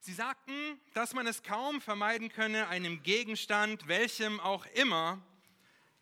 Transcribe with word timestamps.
Sie 0.00 0.12
sagten, 0.12 0.80
dass 0.94 1.12
man 1.12 1.26
es 1.26 1.42
kaum 1.42 1.80
vermeiden 1.80 2.28
könne, 2.28 2.68
einem 2.68 3.02
Gegenstand, 3.02 3.88
welchem 3.88 4.38
auch 4.40 4.64
immer, 4.74 5.20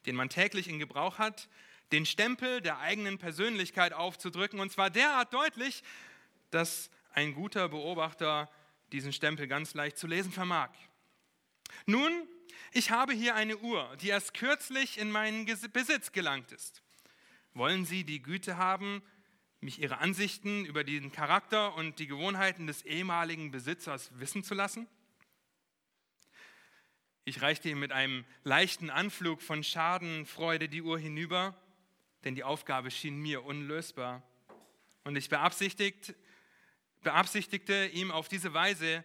den 0.05 0.15
man 0.15 0.29
täglich 0.29 0.69
in 0.69 0.79
Gebrauch 0.79 1.19
hat, 1.19 1.49
den 1.93 2.05
Stempel 2.05 2.61
der 2.61 2.79
eigenen 2.79 3.19
Persönlichkeit 3.19 3.93
aufzudrücken, 3.93 4.61
und 4.61 4.71
zwar 4.71 4.91
derart 4.91 5.33
deutlich, 5.33 5.83
dass 6.51 6.91
ein 7.13 7.35
guter 7.35 7.69
Beobachter 7.69 8.51
diesen 8.93 9.13
Stempel 9.13 9.47
ganz 9.49 9.75
leicht 9.75 9.97
zu 9.97 10.07
lesen 10.07 10.31
vermag. 10.31 10.71
Nun, 11.87 12.29
ich 12.73 12.91
habe 12.91 13.15
hier 13.15 13.35
eine 13.35 13.57
Uhr, 13.57 13.97
die 14.01 14.09
erst 14.09 14.35
kürzlich 14.35 14.99
in 14.99 15.11
meinen 15.11 15.47
Besitz 15.73 16.13
gelangt 16.13 16.53
ist. 16.53 16.83
Wollen 17.55 17.87
Sie 17.87 18.05
die 18.05 18.23
Güte 18.23 18.59
haben, 18.59 19.03
mich 19.61 19.81
Ihre 19.81 19.99
Ansichten 19.99 20.65
über 20.65 20.85
den 20.85 21.13
Charakter 21.13 21.75
und 21.75 21.99
die 21.99 22.07
Gewohnheiten 22.07 22.67
des 22.67 22.83
ehemaligen 22.83 23.51
Besitzers 23.51 24.11
wissen 24.19 24.45
zu 24.45 24.55
lassen? 24.55 24.87
Ich 27.25 27.43
reichte 27.43 27.69
ihm 27.69 27.81
mit 27.81 27.91
einem 27.91 28.25
leichten 28.45 28.89
Anflug 28.89 29.43
von 29.43 29.65
Schadenfreude 29.65 30.69
die 30.69 30.83
Uhr 30.83 30.97
hinüber, 30.97 31.61
denn 32.23 32.37
die 32.37 32.45
Aufgabe 32.45 32.93
schien 32.93 33.21
mir 33.21 33.45
unlösbar. 33.45 34.23
Und 35.03 35.17
ich 35.17 35.29
beabsichtigte, 35.29 36.15
beabsichtigte 37.03 37.87
ihm 37.87 38.13
auf 38.13 38.29
diese 38.29 38.55
Weise 38.55 39.03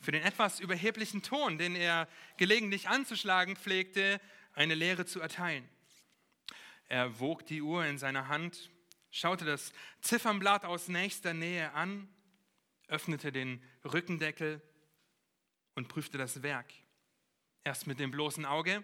für 0.00 0.10
den 0.10 0.24
etwas 0.24 0.58
überheblichen 0.58 1.22
Ton, 1.22 1.56
den 1.56 1.76
er 1.76 2.08
gelegentlich 2.36 2.88
anzuschlagen 2.88 3.54
pflegte, 3.54 4.20
eine 4.54 4.74
Lehre 4.74 5.06
zu 5.06 5.20
erteilen. 5.20 5.68
Er 6.88 7.20
wog 7.20 7.46
die 7.46 7.62
Uhr 7.62 7.86
in 7.86 7.96
seiner 7.96 8.26
Hand, 8.26 8.71
schaute 9.12 9.44
das 9.44 9.72
Ziffernblatt 10.00 10.64
aus 10.64 10.88
nächster 10.88 11.34
Nähe 11.34 11.72
an, 11.74 12.08
öffnete 12.88 13.30
den 13.30 13.62
Rückendeckel 13.84 14.60
und 15.74 15.86
prüfte 15.86 16.18
das 16.18 16.42
Werk. 16.42 16.72
Erst 17.62 17.86
mit 17.86 18.00
dem 18.00 18.10
bloßen 18.10 18.44
Auge, 18.44 18.82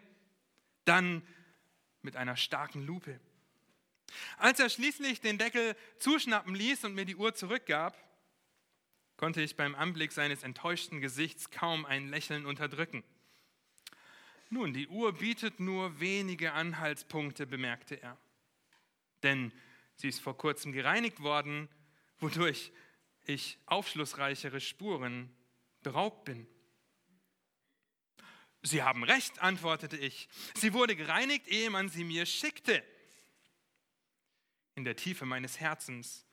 dann 0.85 1.27
mit 2.03 2.15
einer 2.15 2.37
starken 2.37 2.87
Lupe. 2.87 3.19
Als 4.37 4.61
er 4.61 4.69
schließlich 4.69 5.21
den 5.21 5.39
Deckel 5.39 5.77
zuschnappen 5.99 6.55
ließ 6.55 6.85
und 6.85 6.95
mir 6.95 7.05
die 7.05 7.17
Uhr 7.17 7.35
zurückgab, 7.35 7.97
konnte 9.17 9.43
ich 9.43 9.57
beim 9.57 9.75
Anblick 9.75 10.13
seines 10.13 10.45
enttäuschten 10.45 11.01
Gesichts 11.01 11.51
kaum 11.51 11.85
ein 11.85 12.09
Lächeln 12.09 12.47
unterdrücken. 12.47 13.03
Nun, 14.51 14.73
die 14.73 14.89
Uhr 14.89 15.13
bietet 15.13 15.61
nur 15.61 16.01
wenige 16.01 16.53
Anhaltspunkte, 16.53 17.47
bemerkte 17.47 18.01
er. 18.01 18.17
Denn 19.23 19.53
sie 19.99 20.09
ist 20.09 20.21
vor 20.21 20.37
kurzem 20.37 20.73
gereinigt 20.73 21.21
worden, 21.21 21.69
wodurch 22.19 22.73
ich 23.27 23.59
aufschlussreichere 23.67 24.61
Spuren 24.61 25.31
beraubt 25.83 26.25
bin. 26.25 26.47
Sie 28.63 28.83
haben 28.83 29.05
recht, 29.05 29.41
antwortete 29.41 29.97
ich. 29.97 30.29
Sie 30.55 30.73
wurde 30.73 30.97
gereinigt, 30.97 31.47
ehe 31.47 31.71
man 31.71 31.89
sie 31.89 32.05
mir 32.05 32.27
schickte. 32.27 32.83
In 34.75 34.85
der 34.85 34.97
Tiefe 34.97 35.27
meines 35.27 35.61
Herzens 35.61 36.25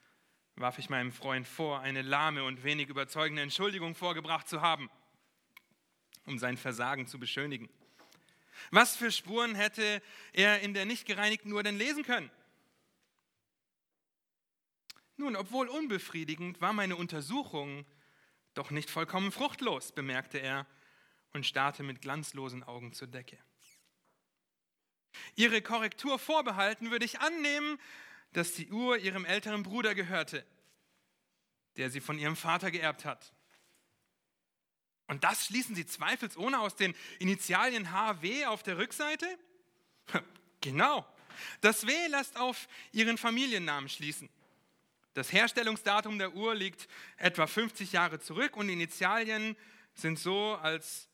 warf 0.55 0.79
ich 0.79 0.89
meinem 0.89 1.11
Freund 1.11 1.47
vor, 1.47 1.81
eine 1.81 2.01
lahme 2.01 2.43
und 2.43 2.63
wenig 2.63 2.87
überzeugende 2.87 3.41
Entschuldigung 3.41 3.93
vorgebracht 3.93 4.47
zu 4.47 4.61
haben, 4.61 4.89
um 6.25 6.39
sein 6.39 6.57
Versagen 6.57 7.07
zu 7.07 7.19
beschönigen. 7.19 7.69
Was 8.71 8.95
für 8.95 9.11
Spuren 9.11 9.53
hätte 9.53 10.01
er 10.33 10.61
in 10.61 10.73
der 10.73 10.85
nicht 10.85 11.05
gereinigten 11.05 11.51
Uhr 11.51 11.61
denn 11.61 11.77
lesen 11.77 12.03
können? 12.03 12.31
Nun, 15.17 15.35
obwohl 15.35 15.69
unbefriedigend, 15.69 16.61
war 16.61 16.73
meine 16.73 16.95
Untersuchung 16.95 17.85
doch 18.53 18.71
nicht 18.71 18.89
vollkommen 18.89 19.31
fruchtlos, 19.31 19.91
bemerkte 19.91 20.39
er 20.39 20.65
und 21.33 21.45
starrte 21.45 21.83
mit 21.83 22.01
glanzlosen 22.01 22.63
Augen 22.63 22.93
zur 22.93 23.07
Decke. 23.07 23.37
Ihre 25.35 25.61
Korrektur 25.61 26.19
vorbehalten 26.19 26.91
würde 26.91 27.05
ich 27.05 27.19
annehmen, 27.19 27.79
dass 28.33 28.53
die 28.53 28.69
Uhr 28.69 28.97
ihrem 28.97 29.25
älteren 29.25 29.63
Bruder 29.63 29.95
gehörte, 29.95 30.45
der 31.77 31.89
sie 31.89 32.01
von 32.01 32.19
ihrem 32.19 32.35
Vater 32.35 32.71
geerbt 32.71 33.05
hat. 33.05 33.33
Und 35.07 35.23
das 35.23 35.45
schließen 35.45 35.75
Sie 35.75 35.85
zweifelsohne 35.85 36.59
aus 36.59 36.75
den 36.75 36.95
Initialien 37.19 37.91
HW 37.91 38.45
auf 38.45 38.63
der 38.63 38.77
Rückseite? 38.77 39.27
Genau. 40.61 41.05
Das 41.61 41.85
W 41.85 42.07
lässt 42.07 42.37
auf 42.37 42.67
Ihren 42.91 43.19
Familiennamen 43.19 43.87
schließen. 43.87 44.29
Das 45.15 45.31
Herstellungsdatum 45.31 46.19
der 46.19 46.35
Uhr 46.35 46.53
liegt 46.53 46.89
etwa 47.15 47.47
50 47.47 47.93
Jahre 47.93 48.19
zurück 48.19 48.57
und 48.57 48.67
die 48.67 48.73
Initialien 48.73 49.55
sind 49.93 50.19
so 50.19 50.55
als 50.55 51.07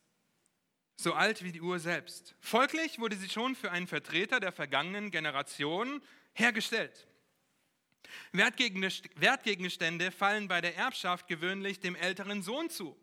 so 0.95 1.13
alt 1.13 1.43
wie 1.43 1.51
die 1.51 1.61
Uhr 1.61 1.79
selbst. 1.79 2.35
Folglich 2.39 2.99
wurde 2.99 3.15
sie 3.15 3.29
schon 3.29 3.55
für 3.55 3.71
einen 3.71 3.87
Vertreter 3.87 4.39
der 4.39 4.51
vergangenen 4.51 5.11
Generation 5.11 6.01
hergestellt. 6.33 7.07
Wertgegenstände 8.33 10.11
fallen 10.11 10.47
bei 10.47 10.61
der 10.61 10.75
Erbschaft 10.75 11.27
gewöhnlich 11.27 11.79
dem 11.79 11.95
älteren 11.95 12.41
Sohn 12.41 12.71
zu. 12.71 12.97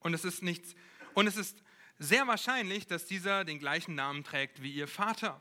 Und 0.00 0.12
es 0.12 0.24
ist, 0.24 0.42
nichts, 0.42 0.74
und 1.14 1.28
es 1.28 1.36
ist 1.36 1.62
sehr 1.98 2.26
wahrscheinlich, 2.26 2.88
dass 2.88 3.06
dieser 3.06 3.44
den 3.44 3.60
gleichen 3.60 3.94
Namen 3.94 4.24
trägt 4.24 4.60
wie 4.60 4.72
ihr 4.72 4.88
Vater. 4.88 5.40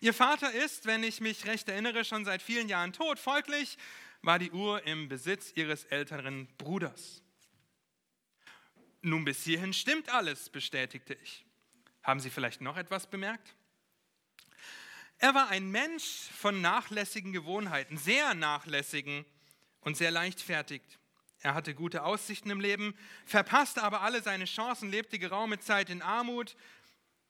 Ihr 0.00 0.14
Vater 0.14 0.52
ist, 0.52 0.86
wenn 0.86 1.02
ich 1.02 1.20
mich 1.20 1.46
recht 1.46 1.68
erinnere, 1.68 2.04
schon 2.04 2.24
seit 2.24 2.42
vielen 2.42 2.68
Jahren 2.68 2.92
tot. 2.92 3.18
Folglich 3.18 3.76
war 4.22 4.38
die 4.38 4.50
Uhr 4.50 4.82
im 4.86 5.08
Besitz 5.08 5.52
ihres 5.54 5.84
älteren 5.84 6.46
Bruders. 6.58 7.22
Nun 9.02 9.24
bis 9.24 9.44
hierhin 9.44 9.72
stimmt 9.72 10.10
alles, 10.10 10.50
bestätigte 10.50 11.14
ich. 11.14 11.44
Haben 12.02 12.20
Sie 12.20 12.30
vielleicht 12.30 12.60
noch 12.60 12.76
etwas 12.76 13.08
bemerkt? 13.08 13.54
Er 15.18 15.34
war 15.34 15.48
ein 15.48 15.70
Mensch 15.70 16.28
von 16.36 16.60
nachlässigen 16.60 17.32
Gewohnheiten, 17.32 17.98
sehr 17.98 18.34
nachlässigen 18.34 19.24
und 19.80 19.96
sehr 19.96 20.10
leichtfertig. 20.10 20.82
Er 21.40 21.54
hatte 21.54 21.74
gute 21.74 22.04
Aussichten 22.04 22.50
im 22.50 22.60
Leben, 22.60 22.94
verpasste 23.24 23.82
aber 23.82 24.02
alle 24.02 24.22
seine 24.22 24.44
Chancen, 24.44 24.90
lebte 24.90 25.18
geraume 25.18 25.58
Zeit 25.58 25.88
in 25.88 26.02
Armut, 26.02 26.56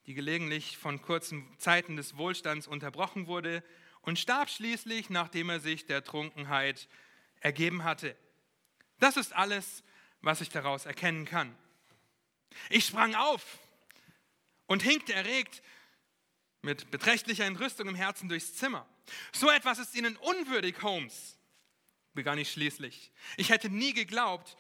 die 0.07 0.15
gelegentlich 0.15 0.79
von 0.79 1.03
kurzen 1.03 1.47
Zeiten 1.59 1.97
des 1.97 2.17
Wohlstands 2.17 2.67
unterbrochen 2.67 3.27
wurde 3.27 3.63
und 4.03 4.19
starb 4.19 4.51
schließlich, 4.51 5.11
nachdem 5.11 5.51
er 5.51 5.61
sich 5.61 5.87
der 5.87 6.03
Trunkenheit 6.05 6.89
ergeben 7.41 7.85
hatte. 7.85 8.17
Das 8.99 9.17
ist 9.17 9.35
alles, 9.35 9.83
was 10.21 10.41
ich 10.41 10.51
daraus 10.51 10.87
erkennen 10.87 11.25
kann. 11.25 11.57
Ich 12.69 12.87
sprang 12.87 13.15
auf 13.15 13.59
und 14.67 14.83
hinkte 14.83 15.13
erregt 15.13 15.63
mit 16.63 16.91
beträchtlicher 16.91 17.47
Entrüstung 17.47 17.89
im 17.89 17.95
Herzen 17.95 18.29
durchs 18.29 18.55
Zimmer. 18.55 18.87
So 19.33 19.51
etwas 19.51 19.79
ist 19.79 19.95
Ihnen 19.95 20.17
unwürdig, 20.17 20.83
Holmes, 20.83 21.39
begann 22.13 22.39
ich 22.39 22.53
schließlich. 22.53 23.13
Ich 23.37 23.51
hätte 23.51 23.71
nie 23.71 23.95
geglaubt, 23.95 24.57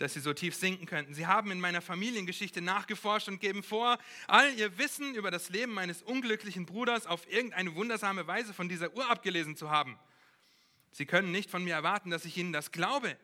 dass 0.00 0.14
Sie 0.14 0.20
so 0.20 0.32
tief 0.32 0.54
sinken 0.54 0.86
könnten. 0.86 1.14
Sie 1.14 1.26
haben 1.26 1.50
in 1.50 1.60
meiner 1.60 1.82
Familiengeschichte 1.82 2.62
nachgeforscht 2.62 3.28
und 3.28 3.40
geben 3.40 3.62
vor, 3.62 3.98
all 4.26 4.52
Ihr 4.54 4.78
Wissen 4.78 5.14
über 5.14 5.30
das 5.30 5.50
Leben 5.50 5.72
meines 5.72 6.02
unglücklichen 6.02 6.64
Bruders 6.64 7.06
auf 7.06 7.30
irgendeine 7.30 7.74
wundersame 7.74 8.26
Weise 8.26 8.54
von 8.54 8.68
dieser 8.68 8.94
Uhr 8.96 9.08
abgelesen 9.10 9.56
zu 9.56 9.70
haben. 9.70 9.98
Sie 10.90 11.06
können 11.06 11.30
nicht 11.30 11.50
von 11.50 11.62
mir 11.62 11.74
erwarten, 11.74 12.10
dass 12.10 12.24
ich 12.24 12.36
Ihnen 12.36 12.52
das 12.52 12.72
glaube. 12.72 13.16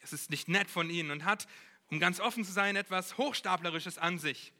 Es 0.00 0.12
ist 0.12 0.30
nicht 0.30 0.48
nett 0.48 0.70
von 0.70 0.88
Ihnen 0.88 1.10
und 1.10 1.24
hat, 1.24 1.48
um 1.90 1.98
ganz 1.98 2.20
offen 2.20 2.44
zu 2.44 2.52
sein, 2.52 2.76
etwas 2.76 3.18
Hochstaplerisches 3.18 3.98
an 3.98 4.18
sich. 4.18 4.52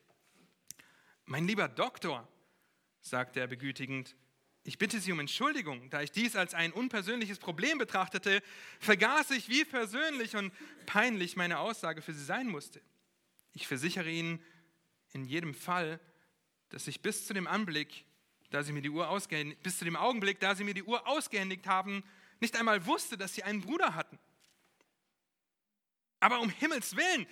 Mein 1.24 1.46
lieber 1.46 1.68
Doktor, 1.68 2.26
sagte 3.00 3.38
er 3.38 3.46
begütigend, 3.46 4.16
ich 4.68 4.76
bitte 4.76 5.00
Sie 5.00 5.12
um 5.12 5.18
Entschuldigung, 5.18 5.88
da 5.88 6.02
ich 6.02 6.12
dies 6.12 6.36
als 6.36 6.52
ein 6.52 6.72
unpersönliches 6.72 7.38
Problem 7.38 7.78
betrachtete, 7.78 8.42
vergaß 8.80 9.30
ich, 9.30 9.48
wie 9.48 9.64
persönlich 9.64 10.36
und 10.36 10.52
peinlich 10.84 11.36
meine 11.36 11.58
Aussage 11.58 12.02
für 12.02 12.12
Sie 12.12 12.22
sein 12.22 12.48
musste. 12.48 12.82
Ich 13.54 13.66
versichere 13.66 14.10
Ihnen 14.10 14.44
in 15.14 15.24
jedem 15.24 15.54
Fall, 15.54 15.98
dass 16.68 16.86
ich 16.86 17.00
bis 17.00 17.26
zu 17.26 17.32
dem 17.32 17.46
Anblick, 17.46 18.04
da 18.50 18.62
Sie 18.62 18.72
mir 18.72 18.82
die 18.82 18.90
Uhr 18.90 19.08
bis 19.62 19.78
zu 19.78 19.86
dem 19.86 19.96
Augenblick, 19.96 20.38
da 20.38 20.54
Sie 20.54 20.64
mir 20.64 20.74
die 20.74 20.82
Uhr 20.82 21.06
ausgehändigt 21.08 21.66
haben, 21.66 22.04
nicht 22.38 22.54
einmal 22.54 22.84
wusste, 22.84 23.16
dass 23.16 23.34
Sie 23.34 23.44
einen 23.44 23.62
Bruder 23.62 23.94
hatten. 23.94 24.18
Aber 26.20 26.40
um 26.40 26.50
Himmels 26.50 26.94
Willen, 26.94 27.26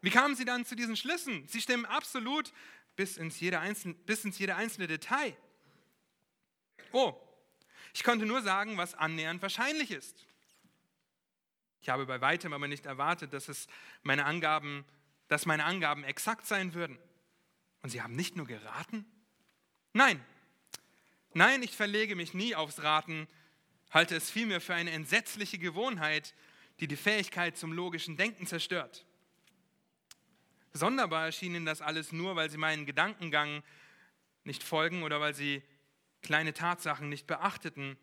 wie 0.00 0.10
kamen 0.10 0.34
Sie 0.34 0.46
dann 0.46 0.64
zu 0.64 0.74
diesen 0.74 0.96
Schlüssen? 0.96 1.46
Sie 1.48 1.60
stimmen 1.60 1.84
absolut 1.84 2.50
bis 2.96 3.18
ins 3.18 3.38
jede 3.40 3.60
einzelne, 3.60 3.92
bis 3.92 4.24
ins 4.24 4.38
jede 4.38 4.56
einzelne 4.56 4.86
Detail. 4.86 5.36
Oh, 6.96 7.14
ich 7.92 8.02
konnte 8.04 8.24
nur 8.24 8.40
sagen, 8.40 8.78
was 8.78 8.94
annähernd 8.94 9.42
wahrscheinlich 9.42 9.90
ist. 9.90 10.24
Ich 11.82 11.90
habe 11.90 12.06
bei 12.06 12.22
weitem 12.22 12.54
aber 12.54 12.68
nicht 12.68 12.86
erwartet, 12.86 13.34
dass, 13.34 13.50
es 13.50 13.66
meine 14.02 14.24
Angaben, 14.24 14.82
dass 15.28 15.44
meine 15.44 15.66
Angaben 15.66 16.04
exakt 16.04 16.46
sein 16.46 16.72
würden. 16.72 16.98
Und 17.82 17.90
Sie 17.90 18.00
haben 18.00 18.16
nicht 18.16 18.34
nur 18.34 18.46
geraten? 18.46 19.04
Nein, 19.92 20.24
nein, 21.34 21.62
ich 21.62 21.76
verlege 21.76 22.16
mich 22.16 22.32
nie 22.32 22.54
aufs 22.54 22.82
Raten, 22.82 23.28
halte 23.90 24.16
es 24.16 24.30
vielmehr 24.30 24.62
für 24.62 24.74
eine 24.74 24.92
entsetzliche 24.92 25.58
Gewohnheit, 25.58 26.34
die 26.80 26.88
die 26.88 26.96
Fähigkeit 26.96 27.58
zum 27.58 27.74
logischen 27.74 28.16
Denken 28.16 28.46
zerstört. 28.46 29.04
Sonderbar 30.72 31.26
erschien 31.26 31.54
ihnen 31.54 31.66
das 31.66 31.82
alles 31.82 32.10
nur, 32.10 32.36
weil 32.36 32.48
sie 32.48 32.56
meinen 32.56 32.86
Gedankengang 32.86 33.62
nicht 34.44 34.62
folgen 34.62 35.02
oder 35.02 35.20
weil 35.20 35.34
sie 35.34 35.62
kleine 36.22 36.52
Tatsachen 36.52 37.08
nicht 37.08 37.26
beachteten, 37.26 37.96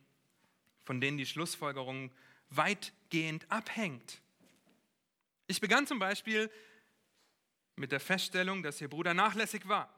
von 0.84 1.02
denen 1.02 1.18
die 1.18 1.26
Schlussfolgerung 1.26 2.12
weitgehend 2.50 3.50
abhängt. 3.50 4.22
Ich 5.48 5.62
begann 5.62 5.88
zum 5.88 6.00
Beispiel 6.00 6.50
mit 7.76 7.92
der 7.92 8.00
Feststellung, 8.00 8.64
dass 8.64 8.82
ihr 8.82 8.90
Bruder 8.90 9.14
nachlässig 9.14 9.68
war. 9.68 9.94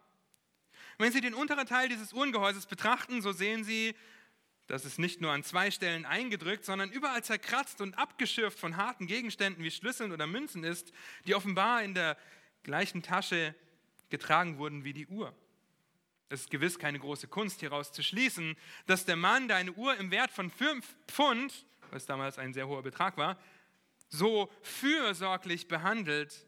Wenn 0.97 1.11
Sie 1.11 1.21
den 1.21 1.33
unteren 1.33 1.67
Teil 1.67 1.89
dieses 1.89 2.13
Uhrengehäuses 2.13 2.65
betrachten, 2.65 3.21
so 3.21 3.31
sehen 3.31 3.63
Sie, 3.63 3.95
dass 4.67 4.85
es 4.85 4.97
nicht 4.97 5.21
nur 5.21 5.31
an 5.31 5.43
zwei 5.43 5.69
Stellen 5.69 6.05
eingedrückt, 6.05 6.65
sondern 6.65 6.91
überall 6.91 7.23
zerkratzt 7.23 7.81
und 7.81 7.97
abgeschürft 7.97 8.57
von 8.57 8.77
harten 8.77 9.05
Gegenständen 9.05 9.63
wie 9.63 9.71
Schlüsseln 9.71 10.11
oder 10.11 10.25
Münzen 10.25 10.63
ist, 10.63 10.91
die 11.25 11.35
offenbar 11.35 11.83
in 11.83 11.93
der 11.93 12.17
gleichen 12.63 13.03
Tasche 13.03 13.53
getragen 14.09 14.57
wurden 14.57 14.83
wie 14.83 14.93
die 14.93 15.07
Uhr. 15.07 15.35
Es 16.29 16.41
ist 16.41 16.51
gewiss 16.51 16.79
keine 16.79 16.99
große 16.99 17.27
Kunst, 17.27 17.59
hieraus 17.59 17.91
zu 17.91 18.01
schließen, 18.01 18.57
dass 18.87 19.05
der 19.05 19.15
Mann, 19.15 19.47
der 19.47 19.57
eine 19.57 19.73
Uhr 19.73 19.95
im 19.97 20.11
Wert 20.11 20.31
von 20.31 20.49
fünf 20.49 20.95
Pfund, 21.07 21.65
was 21.91 22.05
damals 22.05 22.39
ein 22.39 22.53
sehr 22.53 22.67
hoher 22.67 22.81
Betrag 22.81 23.17
war, 23.17 23.39
so 24.09 24.51
fürsorglich 24.63 25.67
behandelt, 25.67 26.45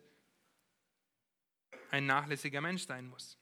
ein 1.91 2.06
nachlässiger 2.06 2.62
Mensch 2.62 2.85
sein 2.85 3.07
muss. 3.07 3.38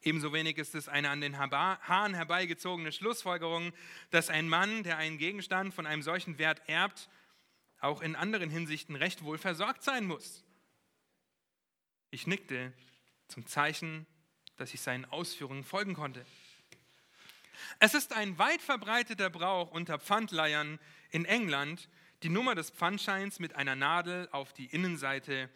Ebenso 0.00 0.32
wenig 0.32 0.58
ist 0.58 0.76
es 0.76 0.88
eine 0.88 1.10
an 1.10 1.20
den 1.20 1.36
Haaren 1.38 2.14
herbeigezogene 2.14 2.92
Schlussfolgerung, 2.92 3.72
dass 4.10 4.30
ein 4.30 4.48
Mann, 4.48 4.84
der 4.84 4.98
einen 4.98 5.18
Gegenstand 5.18 5.74
von 5.74 5.86
einem 5.86 6.02
solchen 6.02 6.38
Wert 6.38 6.62
erbt, 6.68 7.08
auch 7.80 8.00
in 8.00 8.14
anderen 8.14 8.48
Hinsichten 8.48 8.94
recht 8.94 9.24
wohl 9.24 9.38
versorgt 9.38 9.82
sein 9.82 10.04
muss. 10.04 10.44
Ich 12.10 12.28
nickte 12.28 12.72
zum 13.26 13.46
Zeichen, 13.46 14.06
dass 14.56 14.74
ich 14.74 14.80
seinen 14.80 15.04
Ausführungen 15.06 15.64
folgen 15.64 15.94
konnte. 15.94 16.24
Es 17.78 17.94
ist 17.94 18.12
ein 18.12 18.38
weit 18.38 18.62
verbreiteter 18.62 19.30
Brauch 19.30 19.70
unter 19.70 19.98
Pfandleihern 19.98 20.78
in 21.10 21.24
England, 21.24 21.88
die 22.22 22.28
Nummer 22.28 22.54
des 22.54 22.70
Pfandscheins 22.70 23.38
mit 23.38 23.54
einer 23.54 23.76
Nadel 23.76 24.28
auf 24.32 24.52
die 24.52 24.66
Innenseite 24.66 25.50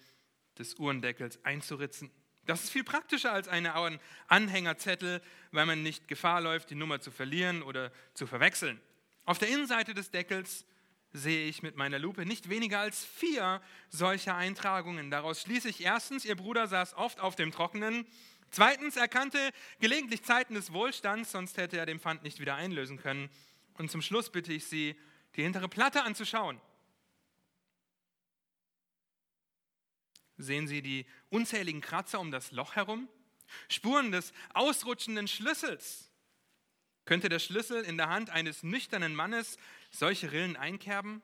des 0.58 0.75
Uhrendeckels 0.75 1.43
einzuritzen. 1.44 2.11
Das 2.47 2.64
ist 2.64 2.70
viel 2.70 2.85
praktischer 2.85 3.32
als 3.32 3.49
eine 3.49 3.75
Anhängerzettel, 4.29 5.23
weil 5.52 5.67
man 5.67 5.82
nicht 5.82 6.08
Gefahr 6.08 6.41
läuft, 6.41 6.70
die 6.70 6.75
Nummer 6.75 7.00
zu 7.00 7.11
verlieren 7.11 7.62
oder 7.62 7.93
zu 8.14 8.26
verwechseln. 8.26 8.81
Auf 9.25 9.38
der 9.38 9.49
Innenseite 9.49 9.94
des 9.94 10.11
Deckels 10.11 10.64
sehe 11.12 11.47
ich 11.49 11.62
mit 11.62 11.76
meiner 11.76 11.99
Lupe 11.99 12.25
nicht 12.25 12.49
weniger 12.49 12.81
als 12.81 13.05
vier 13.05 13.61
solcher 13.88 14.37
Eintragungen. 14.37 15.11
Daraus 15.11 15.43
schließe 15.43 15.69
ich 15.69 15.82
erstens, 15.82 16.25
ihr 16.25 16.37
Bruder 16.37 16.67
saß 16.67 16.94
oft 16.94 17.20
auf 17.20 17.37
dem 17.37 17.52
Trockenen. 17.52 18.06
Zweitens, 18.50 18.97
er 18.97 19.08
kannte 19.08 19.52
gelegentlich 19.79 20.23
Zeiten 20.25 20.55
des 20.55 20.73
Wohlstands, 20.73 21.31
sonst 21.31 21.56
hätte 21.56 21.79
er 21.79 21.87
den 21.87 22.00
Pfand 22.00 22.23
nicht 22.23 22.41
wieder 22.41 22.56
einlösen 22.56 22.99
können. 22.99 23.31
Und 23.75 23.91
zum 23.91 24.02
Schluss 24.02 24.31
bitte 24.31 24.52
ich 24.52 24.67
Sie, 24.67 24.97
die 25.37 25.43
hintere 25.43 25.69
Platte 25.69 26.02
anzuschauen. 26.02 26.61
Sehen 30.37 30.67
Sie 30.67 30.82
die 30.82 31.06
unzähligen 31.29 31.81
Kratzer 31.81 32.19
um 32.19 32.31
das 32.31 32.50
Loch 32.50 32.75
herum? 32.75 33.08
Spuren 33.69 34.11
des 34.11 34.32
ausrutschenden 34.55 35.29
Schlüssels. 35.29 36.11
Könnte 37.05 37.29
der 37.29 37.38
Schlüssel 37.41 37.82
in 37.82 37.97
der 37.97 38.08
Hand 38.08 38.31
eines 38.31 38.62
nüchternen 38.62 39.14
Mannes 39.14 39.58
solche 39.91 40.32
Rillen 40.32 40.56
einkerben? 40.56 41.23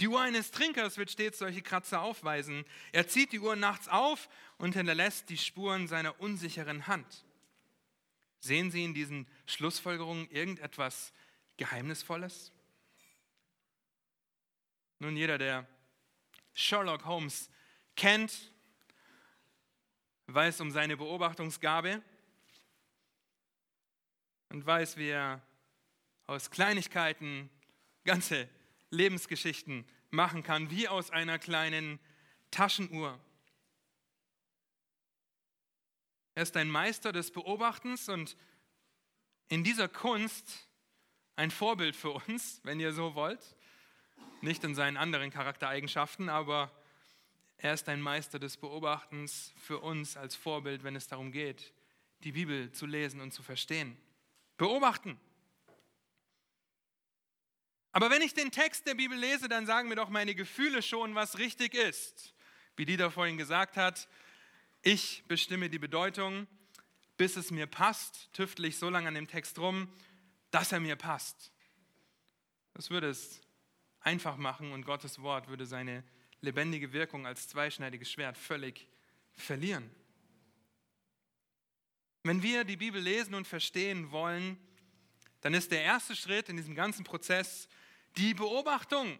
Die 0.00 0.08
Uhr 0.08 0.20
eines 0.20 0.50
Trinkers 0.50 0.96
wird 0.96 1.10
stets 1.10 1.38
solche 1.38 1.62
Kratzer 1.62 2.02
aufweisen. 2.02 2.64
Er 2.92 3.06
zieht 3.06 3.32
die 3.32 3.40
Uhr 3.40 3.54
nachts 3.54 3.88
auf 3.88 4.28
und 4.58 4.74
hinterlässt 4.74 5.30
die 5.30 5.38
Spuren 5.38 5.86
seiner 5.86 6.20
unsicheren 6.20 6.86
Hand. 6.86 7.24
Sehen 8.40 8.70
Sie 8.70 8.84
in 8.84 8.92
diesen 8.92 9.26
Schlussfolgerungen 9.46 10.28
irgendetwas 10.30 11.12
Geheimnisvolles? 11.56 12.52
Nun, 14.98 15.16
jeder, 15.16 15.38
der 15.38 15.66
Sherlock 16.52 17.04
Holmes 17.04 17.48
kennt, 17.96 18.52
weiß 20.26 20.60
um 20.60 20.70
seine 20.70 20.96
Beobachtungsgabe 20.96 22.02
und 24.48 24.66
weiß, 24.66 24.96
wie 24.96 25.08
er 25.08 25.42
aus 26.26 26.50
Kleinigkeiten 26.50 27.50
ganze 28.04 28.48
Lebensgeschichten 28.94 29.84
machen 30.10 30.42
kann, 30.42 30.70
wie 30.70 30.88
aus 30.88 31.10
einer 31.10 31.38
kleinen 31.38 31.98
Taschenuhr. 32.50 33.18
Er 36.34 36.42
ist 36.42 36.56
ein 36.56 36.68
Meister 36.68 37.12
des 37.12 37.30
Beobachtens 37.30 38.08
und 38.08 38.36
in 39.48 39.62
dieser 39.62 39.88
Kunst 39.88 40.68
ein 41.36 41.50
Vorbild 41.50 41.96
für 41.96 42.10
uns, 42.10 42.60
wenn 42.64 42.80
ihr 42.80 42.92
so 42.92 43.14
wollt. 43.14 43.56
Nicht 44.40 44.64
in 44.64 44.74
seinen 44.74 44.96
anderen 44.96 45.30
Charaktereigenschaften, 45.30 46.28
aber 46.28 46.70
er 47.56 47.74
ist 47.74 47.88
ein 47.88 48.00
Meister 48.00 48.38
des 48.38 48.56
Beobachtens 48.56 49.54
für 49.56 49.78
uns 49.78 50.16
als 50.16 50.34
Vorbild, 50.34 50.84
wenn 50.84 50.96
es 50.96 51.08
darum 51.08 51.32
geht, 51.32 51.72
die 52.20 52.32
Bibel 52.32 52.70
zu 52.72 52.86
lesen 52.86 53.20
und 53.20 53.32
zu 53.32 53.42
verstehen. 53.42 53.96
Beobachten. 54.56 55.18
Aber 57.94 58.10
wenn 58.10 58.22
ich 58.22 58.34
den 58.34 58.50
Text 58.50 58.88
der 58.88 58.94
Bibel 58.94 59.16
lese, 59.16 59.48
dann 59.48 59.66
sagen 59.66 59.88
mir 59.88 59.94
doch 59.94 60.08
meine 60.08 60.34
Gefühle 60.34 60.82
schon, 60.82 61.14
was 61.14 61.38
richtig 61.38 61.74
ist. 61.74 62.34
Wie 62.76 62.84
Dieter 62.84 63.12
vorhin 63.12 63.38
gesagt 63.38 63.76
hat, 63.76 64.08
ich 64.82 65.22
bestimme 65.28 65.70
die 65.70 65.78
Bedeutung, 65.78 66.48
bis 67.16 67.36
es 67.36 67.52
mir 67.52 67.68
passt, 67.68 68.32
tüftle 68.32 68.66
ich 68.66 68.78
so 68.78 68.90
lange 68.90 69.06
an 69.06 69.14
dem 69.14 69.28
Text 69.28 69.60
rum, 69.60 69.88
dass 70.50 70.72
er 70.72 70.80
mir 70.80 70.96
passt. 70.96 71.52
Das 72.72 72.90
würde 72.90 73.08
es 73.08 73.40
einfach 74.00 74.38
machen 74.38 74.72
und 74.72 74.84
Gottes 74.84 75.22
Wort 75.22 75.46
würde 75.46 75.64
seine 75.64 76.02
lebendige 76.40 76.92
Wirkung 76.92 77.28
als 77.28 77.46
zweischneidiges 77.46 78.10
Schwert 78.10 78.36
völlig 78.36 78.88
verlieren. 79.34 79.88
Wenn 82.24 82.42
wir 82.42 82.64
die 82.64 82.76
Bibel 82.76 83.00
lesen 83.00 83.36
und 83.36 83.46
verstehen 83.46 84.10
wollen, 84.10 84.58
dann 85.42 85.54
ist 85.54 85.70
der 85.70 85.82
erste 85.82 86.16
Schritt 86.16 86.48
in 86.48 86.56
diesem 86.56 86.74
ganzen 86.74 87.04
Prozess 87.04 87.68
die 88.16 88.34
Beobachtung. 88.34 89.18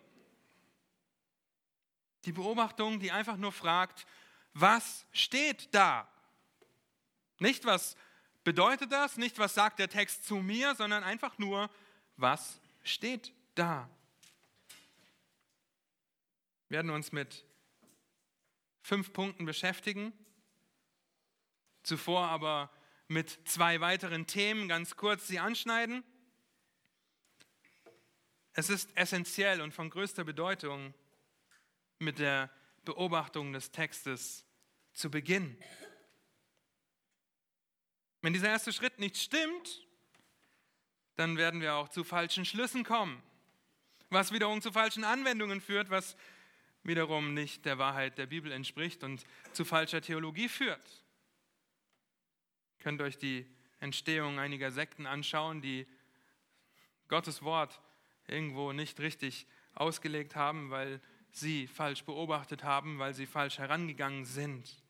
Die 2.25 2.33
Beobachtung, 2.33 3.01
die 3.01 3.11
einfach 3.13 3.37
nur 3.37 3.53
fragt, 3.53 4.07
was 4.55 5.07
steht 5.13 5.75
da? 5.75 6.09
Nicht, 7.39 7.65
was 7.65 7.97
bedeutet 8.45 8.93
das, 8.93 9.17
nicht, 9.17 9.39
was 9.39 9.55
sagt 9.55 9.79
der 9.79 9.89
Text 9.89 10.25
zu 10.25 10.37
mir, 10.37 10.75
sondern 10.75 11.03
einfach 11.03 11.39
nur, 11.39 11.69
was 12.17 12.61
steht 12.83 13.33
da? 13.55 13.89
werden 16.75 16.91
uns 16.91 17.13
mit 17.13 17.45
fünf 18.83 19.13
Punkten 19.13 19.45
beschäftigen, 19.45 20.13
zuvor 21.85 22.27
aber 22.27 22.69
mit 23.07 23.39
zwei 23.45 23.81
weiteren 23.81 24.27
Themen 24.27 24.67
ganz 24.69 24.97
kurz 24.97 25.29
sie 25.29 25.39
anschneiden. 25.39 26.03
Es 28.55 28.71
ist 28.71 28.97
essentiell 28.97 29.61
und 29.61 29.75
von 29.75 29.91
größter 29.91 30.25
Bedeutung, 30.25 30.95
mit 31.99 32.19
der 32.19 32.51
Beobachtung 32.85 33.53
des 33.53 33.71
Textes 33.71 34.45
zu 34.93 35.11
beginnen. 35.11 35.57
Wenn 38.21 38.33
dieser 38.33 38.49
erste 38.49 38.73
Schritt 38.73 38.99
nicht 38.99 39.17
stimmt, 39.17 39.87
dann 41.17 41.37
werden 41.37 41.61
wir 41.61 41.75
auch 41.75 41.89
zu 41.89 42.05
falschen 42.05 42.45
Schlüssen 42.45 42.85
kommen, 42.85 43.23
was 44.11 44.33
wiederum 44.33 44.61
zu 44.63 44.73
falschen 44.73 45.05
Anwendungen 45.05 45.61
führt, 45.61 45.91
was 45.91 46.17
wiederum 46.83 47.35
nicht 47.35 47.65
der 47.65 47.79
Wahrheit 47.79 48.19
der 48.19 48.27
Bibel 48.27 48.53
entspricht 48.53 49.03
und 49.03 49.25
zu 49.53 49.65
falscher 49.65 50.01
Theologie 50.01 50.49
führt. 50.49 51.05
Ihr 52.79 52.83
könnt 52.85 53.01
euch 53.03 53.19
die 53.19 53.47
Entstehung 53.81 54.39
einiger 54.39 54.71
Sekten 54.71 55.07
anschauen, 55.07 55.61
die 55.61 55.87
Gottes 57.09 57.43
Wort 57.43 57.81
irgendwo 58.27 58.73
nicht 58.73 59.01
richtig 59.01 59.47
ausgelegt 59.75 60.37
haben, 60.37 60.71
weil 60.71 61.01
sie 61.31 61.67
falsch 61.67 62.05
beobachtet 62.05 62.63
haben, 62.63 62.99
weil 62.99 63.15
sie 63.15 63.27
falsch 63.27 63.59
herangegangen 63.59 64.25
sind. 64.25 64.83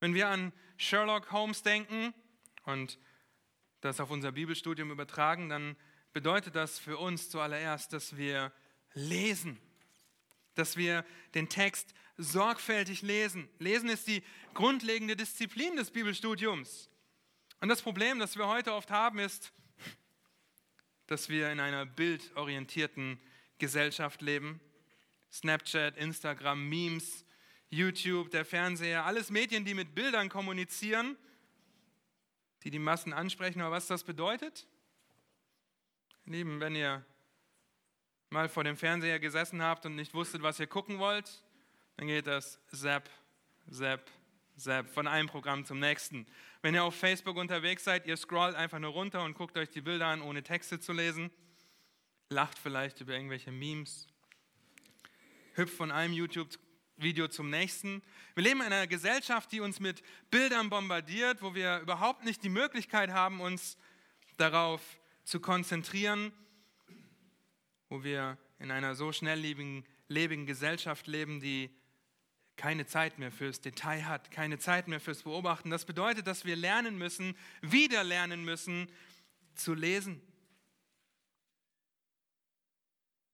Wenn 0.00 0.14
wir 0.14 0.28
an 0.28 0.52
Sherlock 0.76 1.30
Holmes 1.30 1.62
denken 1.62 2.12
und 2.64 2.98
das 3.80 4.00
auf 4.00 4.10
unser 4.10 4.32
Bibelstudium 4.32 4.90
übertragen, 4.90 5.48
dann 5.48 5.76
bedeutet 6.12 6.56
das 6.56 6.78
für 6.78 6.98
uns 6.98 7.30
zuallererst, 7.30 7.92
dass 7.92 8.16
wir 8.16 8.52
lesen, 8.94 9.60
dass 10.54 10.76
wir 10.76 11.04
den 11.34 11.48
Text 11.48 11.94
sorgfältig 12.16 13.02
lesen. 13.02 13.48
Lesen 13.58 13.88
ist 13.88 14.08
die 14.08 14.22
grundlegende 14.54 15.16
Disziplin 15.16 15.76
des 15.76 15.90
Bibelstudiums. 15.90 16.90
Und 17.62 17.68
das 17.68 17.80
Problem, 17.80 18.18
das 18.18 18.36
wir 18.36 18.48
heute 18.48 18.74
oft 18.74 18.90
haben, 18.90 19.20
ist, 19.20 19.52
dass 21.06 21.28
wir 21.28 21.52
in 21.52 21.60
einer 21.60 21.86
bildorientierten 21.86 23.20
Gesellschaft 23.58 24.20
leben. 24.20 24.60
Snapchat, 25.30 25.96
Instagram, 25.96 26.68
Memes, 26.68 27.24
YouTube, 27.70 28.32
der 28.32 28.44
Fernseher, 28.44 29.06
alles 29.06 29.30
Medien, 29.30 29.64
die 29.64 29.74
mit 29.74 29.94
Bildern 29.94 30.28
kommunizieren, 30.28 31.16
die 32.64 32.72
die 32.72 32.80
Massen 32.80 33.12
ansprechen. 33.12 33.60
Aber 33.60 33.70
was 33.70 33.86
das 33.86 34.02
bedeutet? 34.02 34.66
Lieben, 36.24 36.58
wenn 36.58 36.74
ihr 36.74 37.06
mal 38.30 38.48
vor 38.48 38.64
dem 38.64 38.76
Fernseher 38.76 39.20
gesessen 39.20 39.62
habt 39.62 39.86
und 39.86 39.94
nicht 39.94 40.14
wusstet, 40.14 40.42
was 40.42 40.58
ihr 40.58 40.66
gucken 40.66 40.98
wollt, 40.98 41.44
dann 41.96 42.08
geht 42.08 42.26
das 42.26 42.58
Zap, 42.72 43.08
Zap, 43.70 44.10
Zap 44.56 44.88
von 44.88 45.06
einem 45.06 45.28
Programm 45.28 45.64
zum 45.64 45.80
nächsten. 45.80 46.26
Wenn 46.60 46.74
ihr 46.74 46.84
auf 46.84 46.94
Facebook 46.94 47.36
unterwegs 47.36 47.84
seid, 47.84 48.06
ihr 48.06 48.16
scrollt 48.16 48.54
einfach 48.54 48.78
nur 48.78 48.92
runter 48.92 49.24
und 49.24 49.34
guckt 49.34 49.56
euch 49.56 49.70
die 49.70 49.80
Bilder 49.80 50.06
an, 50.06 50.22
ohne 50.22 50.42
Texte 50.42 50.78
zu 50.78 50.92
lesen, 50.92 51.30
lacht 52.30 52.58
vielleicht 52.58 53.00
über 53.00 53.14
irgendwelche 53.14 53.50
Memes, 53.50 54.06
hüpft 55.54 55.76
von 55.76 55.90
einem 55.90 56.14
YouTube-Video 56.14 57.28
zum 57.28 57.50
nächsten. 57.50 58.02
Wir 58.34 58.44
leben 58.44 58.60
in 58.60 58.66
einer 58.66 58.86
Gesellschaft, 58.86 59.50
die 59.52 59.60
uns 59.60 59.80
mit 59.80 60.02
Bildern 60.30 60.70
bombardiert, 60.70 61.42
wo 61.42 61.54
wir 61.54 61.80
überhaupt 61.80 62.24
nicht 62.24 62.42
die 62.44 62.48
Möglichkeit 62.48 63.10
haben, 63.10 63.40
uns 63.40 63.76
darauf 64.36 64.80
zu 65.24 65.40
konzentrieren, 65.40 66.32
wo 67.88 68.04
wir 68.04 68.38
in 68.58 68.70
einer 68.70 68.94
so 68.94 69.12
schnelllebigen 69.12 70.46
Gesellschaft 70.46 71.06
leben, 71.06 71.40
die 71.40 71.70
keine 72.56 72.86
Zeit 72.86 73.18
mehr 73.18 73.32
fürs 73.32 73.60
Detail 73.60 74.06
hat, 74.06 74.30
keine 74.30 74.58
Zeit 74.58 74.88
mehr 74.88 75.00
fürs 75.00 75.22
Beobachten. 75.22 75.70
Das 75.70 75.84
bedeutet, 75.84 76.26
dass 76.26 76.44
wir 76.44 76.56
lernen 76.56 76.98
müssen, 76.98 77.36
wieder 77.60 78.04
lernen 78.04 78.44
müssen, 78.44 78.90
zu 79.54 79.74
lesen. 79.74 80.20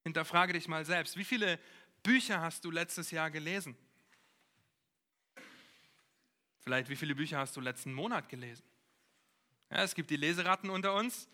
Hinterfrage 0.05 0.53
dich 0.53 0.69
mal 0.69 0.85
selbst, 0.85 1.17
wie 1.17 1.25
viele 1.25 1.59
Bücher 2.03 2.41
hast 2.41 2.65
du 2.65 2.71
letztes 2.71 3.11
Jahr 3.11 3.31
gelesen? 3.31 3.77
Vielleicht, 6.61 6.89
wie 6.89 6.97
viele 6.97 7.15
Bücher 7.15 7.39
hast 7.39 7.57
du 7.57 7.61
letzten 7.61 7.93
Monat 7.93 8.29
gelesen? 8.29 8.65
Ja, 9.71 9.83
es 9.83 9.95
gibt 9.95 10.11
die 10.11 10.17
Leseratten 10.17 10.71
unter 10.71 10.95
uns, 10.95 11.29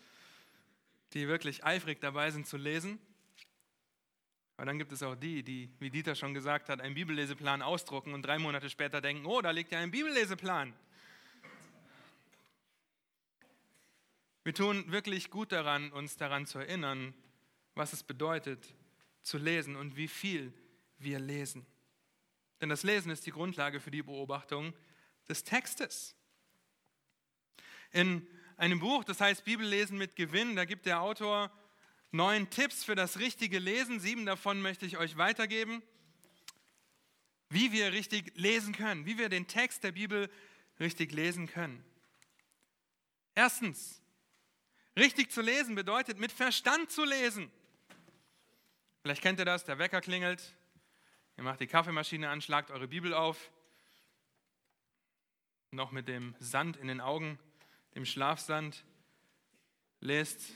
die 1.13 1.27
wirklich 1.27 1.63
eifrig 1.63 2.01
dabei 2.01 2.31
sind 2.31 2.47
zu 2.47 2.57
lesen. 2.57 2.99
Aber 4.57 4.65
dann 4.65 4.77
gibt 4.77 4.91
es 4.91 5.03
auch 5.03 5.15
die, 5.15 5.43
die, 5.43 5.69
wie 5.79 5.89
Dieter 5.89 6.15
schon 6.15 6.33
gesagt 6.33 6.69
hat, 6.69 6.79
einen 6.79 6.95
Bibelleseplan 6.95 7.61
ausdrucken 7.61 8.13
und 8.13 8.21
drei 8.21 8.39
Monate 8.39 8.69
später 8.69 9.01
denken, 9.01 9.25
oh, 9.25 9.41
da 9.41 9.51
liegt 9.51 9.71
ja 9.71 9.79
ein 9.79 9.91
Bibelleseplan. 9.91 10.73
Wir 14.43 14.53
tun 14.53 14.91
wirklich 14.91 15.29
gut 15.29 15.51
daran, 15.51 15.91
uns 15.91 16.17
daran 16.17 16.45
zu 16.45 16.59
erinnern, 16.59 17.13
was 17.73 17.93
es 17.93 18.03
bedeutet, 18.03 18.75
zu 19.23 19.37
lesen 19.37 19.75
und 19.75 19.97
wie 19.97 20.07
viel 20.07 20.53
wir 20.99 21.19
lesen. 21.19 21.65
Denn 22.61 22.69
das 22.69 22.83
Lesen 22.83 23.11
ist 23.11 23.25
die 23.25 23.31
Grundlage 23.31 23.79
für 23.81 23.91
die 23.91 24.03
Beobachtung 24.03 24.73
des 25.27 25.43
Textes. 25.43 26.15
In 27.91 28.25
einem 28.55 28.79
Buch, 28.79 29.03
das 29.03 29.19
heißt 29.19 29.43
Bibellesen 29.43 29.97
mit 29.97 30.15
Gewinn, 30.15 30.55
da 30.55 30.63
gibt 30.63 30.85
der 30.85 31.01
Autor 31.01 31.51
neun 32.15 32.49
Tipps 32.49 32.83
für 32.83 32.95
das 32.95 33.19
richtige 33.19 33.59
Lesen. 33.59 33.99
Sieben 33.99 34.25
davon 34.25 34.61
möchte 34.61 34.85
ich 34.85 34.97
euch 34.97 35.17
weitergeben. 35.17 35.83
Wie 37.49 37.71
wir 37.71 37.91
richtig 37.91 38.33
lesen 38.35 38.73
können, 38.73 39.05
wie 39.05 39.17
wir 39.17 39.29
den 39.29 39.47
Text 39.47 39.83
der 39.83 39.91
Bibel 39.91 40.29
richtig 40.79 41.11
lesen 41.11 41.47
können. 41.47 41.83
Erstens, 43.35 44.01
richtig 44.97 45.31
zu 45.31 45.41
lesen 45.41 45.75
bedeutet 45.75 46.17
mit 46.17 46.31
Verstand 46.31 46.89
zu 46.91 47.03
lesen. 47.03 47.51
Vielleicht 49.01 49.21
kennt 49.21 49.39
ihr 49.39 49.45
das, 49.45 49.63
der 49.65 49.77
Wecker 49.77 50.01
klingelt, 50.01 50.55
ihr 51.37 51.43
macht 51.43 51.59
die 51.59 51.67
Kaffeemaschine 51.67 52.29
an, 52.29 52.41
schlagt 52.41 52.71
eure 52.71 52.87
Bibel 52.87 53.13
auf, 53.13 53.51
noch 55.69 55.91
mit 55.91 56.07
dem 56.07 56.33
Sand 56.39 56.77
in 56.77 56.87
den 56.87 57.01
Augen, 57.01 57.37
dem 57.93 58.05
Schlafsand, 58.05 58.83
lest 59.99 60.53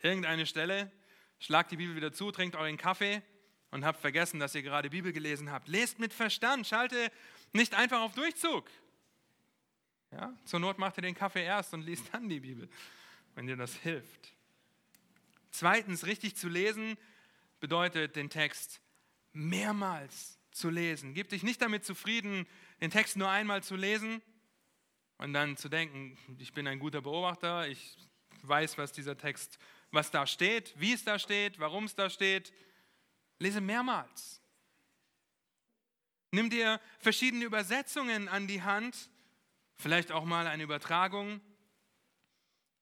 irgendeine 0.00 0.46
Stelle, 0.46 0.90
schlagt 1.38 1.70
die 1.70 1.76
Bibel 1.76 1.96
wieder 1.96 2.12
zu, 2.12 2.30
trinkt 2.30 2.56
euren 2.56 2.76
Kaffee 2.76 3.22
und 3.70 3.84
habt 3.84 4.00
vergessen, 4.00 4.40
dass 4.40 4.54
ihr 4.54 4.62
gerade 4.62 4.90
Bibel 4.90 5.12
gelesen 5.12 5.50
habt. 5.50 5.68
Lest 5.68 5.98
mit 5.98 6.12
Verstand, 6.12 6.66
schalte 6.66 7.10
nicht 7.52 7.74
einfach 7.74 8.00
auf 8.00 8.14
Durchzug. 8.14 8.70
Ja, 10.10 10.34
zur 10.44 10.60
Not 10.60 10.78
macht 10.78 10.96
ihr 10.98 11.02
den 11.02 11.14
Kaffee 11.14 11.44
erst 11.44 11.74
und 11.74 11.82
liest 11.82 12.06
dann 12.12 12.28
die 12.28 12.40
Bibel, 12.40 12.68
wenn 13.34 13.46
dir 13.46 13.56
das 13.56 13.74
hilft. 13.76 14.32
Zweitens, 15.50 16.06
richtig 16.06 16.36
zu 16.36 16.48
lesen 16.48 16.96
bedeutet 17.60 18.16
den 18.16 18.30
Text 18.30 18.80
mehrmals 19.32 20.38
zu 20.50 20.70
lesen. 20.70 21.14
Gib 21.14 21.28
dich 21.28 21.42
nicht 21.42 21.60
damit 21.60 21.84
zufrieden, 21.84 22.46
den 22.80 22.90
Text 22.90 23.16
nur 23.16 23.28
einmal 23.28 23.62
zu 23.62 23.76
lesen 23.76 24.22
und 25.18 25.32
dann 25.32 25.56
zu 25.56 25.68
denken, 25.68 26.16
ich 26.38 26.52
bin 26.52 26.66
ein 26.66 26.78
guter 26.78 27.02
Beobachter, 27.02 27.68
ich 27.68 27.96
weiß, 28.42 28.78
was 28.78 28.92
dieser 28.92 29.16
Text 29.16 29.58
was 29.90 30.10
da 30.10 30.26
steht, 30.26 30.78
wie 30.78 30.92
es 30.92 31.04
da 31.04 31.18
steht, 31.18 31.58
warum 31.58 31.84
es 31.84 31.94
da 31.94 32.10
steht. 32.10 32.52
Lese 33.38 33.60
mehrmals. 33.60 34.42
Nimm 36.30 36.50
dir 36.50 36.80
verschiedene 36.98 37.44
Übersetzungen 37.44 38.28
an 38.28 38.46
die 38.46 38.62
Hand, 38.62 39.08
vielleicht 39.76 40.12
auch 40.12 40.24
mal 40.24 40.46
eine 40.46 40.62
Übertragung 40.62 41.40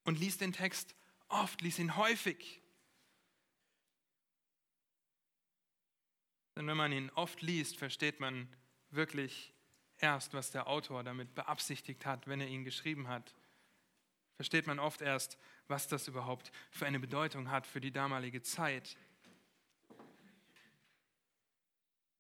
und 0.05 0.19
lies 0.19 0.39
den 0.39 0.53
Text 0.53 0.95
oft, 1.29 1.61
lies 1.61 1.79
ihn 1.79 1.97
häufig. 1.97 2.63
Denn 6.57 6.67
wenn 6.67 6.77
man 6.77 6.91
ihn 6.91 7.11
oft 7.11 7.43
liest, 7.43 7.77
versteht 7.77 8.19
man 8.19 8.49
wirklich 8.91 9.55
erst, 9.99 10.33
was 10.35 10.51
der 10.51 10.67
Autor 10.67 11.05
damit 11.05 11.35
beabsichtigt 11.35 12.07
hat, 12.07 12.27
wenn 12.27 12.41
er 12.41 12.49
ihn 12.49 12.65
geschrieben 12.65 13.09
hat. 13.09 13.35
Versteht 14.37 14.67
man 14.67 14.79
oft 14.79 15.03
erst, 15.03 15.39
was 15.69 15.89
das 15.89 16.09
überhaupt 16.09 16.53
für 16.71 16.87
eine 16.87 17.01
Bedeutung 17.01 17.51
hat 17.51 17.67
für 17.67 17.81
die 17.81 17.93
damalige 17.93 18.43
Zeit. 18.43 18.97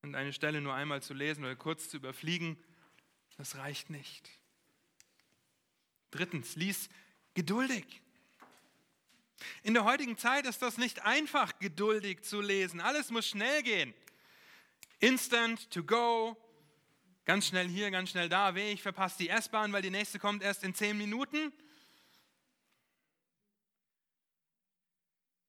Und 0.02 0.14
eine 0.14 0.32
Stelle 0.32 0.60
nur 0.60 0.74
einmal 0.74 1.02
zu 1.02 1.14
lesen 1.14 1.44
oder 1.44 1.56
kurz 1.56 1.88
zu 1.88 1.96
überfliegen, 1.96 2.56
das 3.36 3.56
reicht 3.56 3.90
nicht. 3.90 4.30
Drittens, 6.10 6.56
lies 6.56 6.88
geduldig. 7.34 8.02
In 9.62 9.74
der 9.74 9.84
heutigen 9.84 10.16
Zeit 10.16 10.46
ist 10.46 10.62
das 10.62 10.78
nicht 10.78 11.04
einfach, 11.04 11.58
geduldig 11.58 12.22
zu 12.22 12.40
lesen. 12.40 12.80
Alles 12.80 13.10
muss 13.10 13.26
schnell 13.26 13.62
gehen. 13.62 13.92
Instant, 14.98 15.70
to 15.70 15.82
go, 15.84 16.36
ganz 17.26 17.48
schnell 17.48 17.68
hier, 17.68 17.90
ganz 17.90 18.10
schnell 18.10 18.28
da. 18.28 18.54
Weh, 18.54 18.72
ich 18.72 18.82
verpasse 18.82 19.18
die 19.18 19.28
S-Bahn, 19.28 19.72
weil 19.72 19.82
die 19.82 19.90
nächste 19.90 20.18
kommt 20.18 20.42
erst 20.42 20.64
in 20.64 20.74
zehn 20.74 20.96
Minuten. 20.96 21.52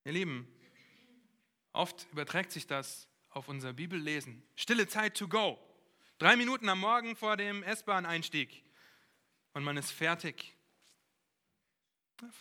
Ihr 0.08 0.14
Lieben, 0.14 0.48
oft 1.74 2.08
überträgt 2.14 2.54
sich 2.54 2.66
das 2.66 3.10
auf 3.30 3.50
unser 3.50 3.74
Bibellesen. 3.74 4.42
Stille 4.56 4.88
Zeit 4.88 5.18
to 5.18 5.28
go. 5.28 5.60
Drei 6.18 6.38
Minuten 6.38 6.70
am 6.70 6.80
Morgen 6.80 7.18
vor 7.18 7.36
dem 7.36 7.62
S-Bahn-Einstieg 7.62 8.64
und 9.52 9.66
man 9.66 9.76
ist 9.76 9.92
fertig. 9.92 10.56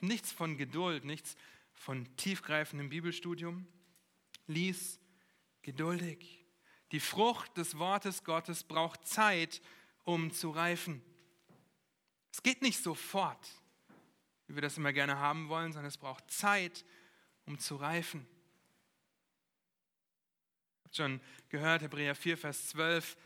Nichts 0.01 0.31
von 0.31 0.57
Geduld, 0.57 1.05
nichts 1.05 1.35
von 1.73 2.17
tiefgreifendem 2.17 2.89
Bibelstudium. 2.89 3.67
Lies 4.47 5.01
geduldig. 5.63 6.45
Die 6.93 7.01
Frucht 7.01 7.57
des 7.57 7.79
Wortes 7.79 8.23
Gottes 8.23 8.63
braucht 8.63 9.09
Zeit, 9.09 9.61
um 10.05 10.31
zu 10.31 10.51
reifen. 10.51 11.03
Es 12.31 12.45
geht 12.45 12.63
nicht 12.63 12.81
sofort, 12.81 13.51
wie 14.47 14.55
wir 14.55 14.63
das 14.63 14.79
immer 14.79 14.93
gerne 14.93 15.19
haben 15.19 15.49
wollen, 15.49 15.73
sondern 15.73 15.89
es 15.89 15.99
braucht 15.99 16.31
Zeit, 16.31 16.85
um 17.47 17.59
zu 17.59 17.77
reifen. 17.77 18.27
Habt 20.85 20.97
schon 20.97 21.21
gehört, 21.49 21.83
Hebräer 21.83 22.15
4, 22.15 22.37
Vers 22.37 22.69
12, 22.69 23.17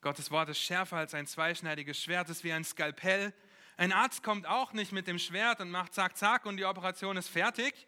Gottes 0.00 0.30
Wort 0.30 0.48
ist 0.48 0.58
schärfer 0.58 0.96
als 0.96 1.14
ein 1.14 1.26
zweischneidiges 1.26 2.02
Schwert, 2.02 2.28
ist 2.30 2.44
wie 2.44 2.52
ein 2.52 2.64
Skalpell. 2.64 3.32
Ein 3.76 3.92
Arzt 3.92 4.22
kommt 4.22 4.46
auch 4.46 4.72
nicht 4.72 4.92
mit 4.92 5.06
dem 5.06 5.18
Schwert 5.18 5.60
und 5.60 5.70
macht 5.70 5.94
zack, 5.94 6.16
zack 6.16 6.46
und 6.46 6.56
die 6.56 6.64
Operation 6.64 7.16
ist 7.16 7.28
fertig. 7.28 7.86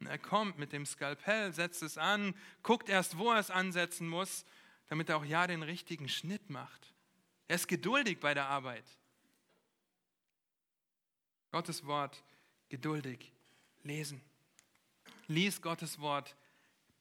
Er 0.00 0.18
kommt 0.18 0.58
mit 0.58 0.72
dem 0.72 0.86
Skalpell, 0.86 1.52
setzt 1.52 1.82
es 1.82 1.98
an, 1.98 2.34
guckt 2.62 2.88
erst, 2.88 3.18
wo 3.18 3.32
er 3.32 3.38
es 3.38 3.50
ansetzen 3.50 4.08
muss, 4.08 4.44
damit 4.86 5.08
er 5.08 5.16
auch 5.16 5.24
ja 5.24 5.46
den 5.46 5.62
richtigen 5.62 6.08
Schnitt 6.08 6.50
macht. 6.50 6.94
Er 7.48 7.56
ist 7.56 7.68
geduldig 7.68 8.20
bei 8.20 8.32
der 8.32 8.46
Arbeit. 8.46 8.84
Gottes 11.50 11.84
Wort 11.86 12.22
geduldig 12.68 13.32
lesen 13.82 14.22
lies 15.28 15.62
Gottes 15.62 16.00
Wort 16.00 16.36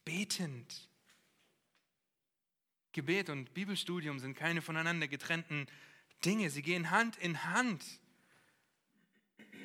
betend. 0.05 0.89
Gebet 2.91 3.29
und 3.29 3.53
Bibelstudium 3.53 4.19
sind 4.19 4.35
keine 4.35 4.61
voneinander 4.61 5.07
getrennten 5.07 5.67
Dinge. 6.25 6.49
Sie 6.49 6.61
gehen 6.61 6.91
Hand 6.91 7.17
in 7.17 7.43
Hand. 7.43 7.83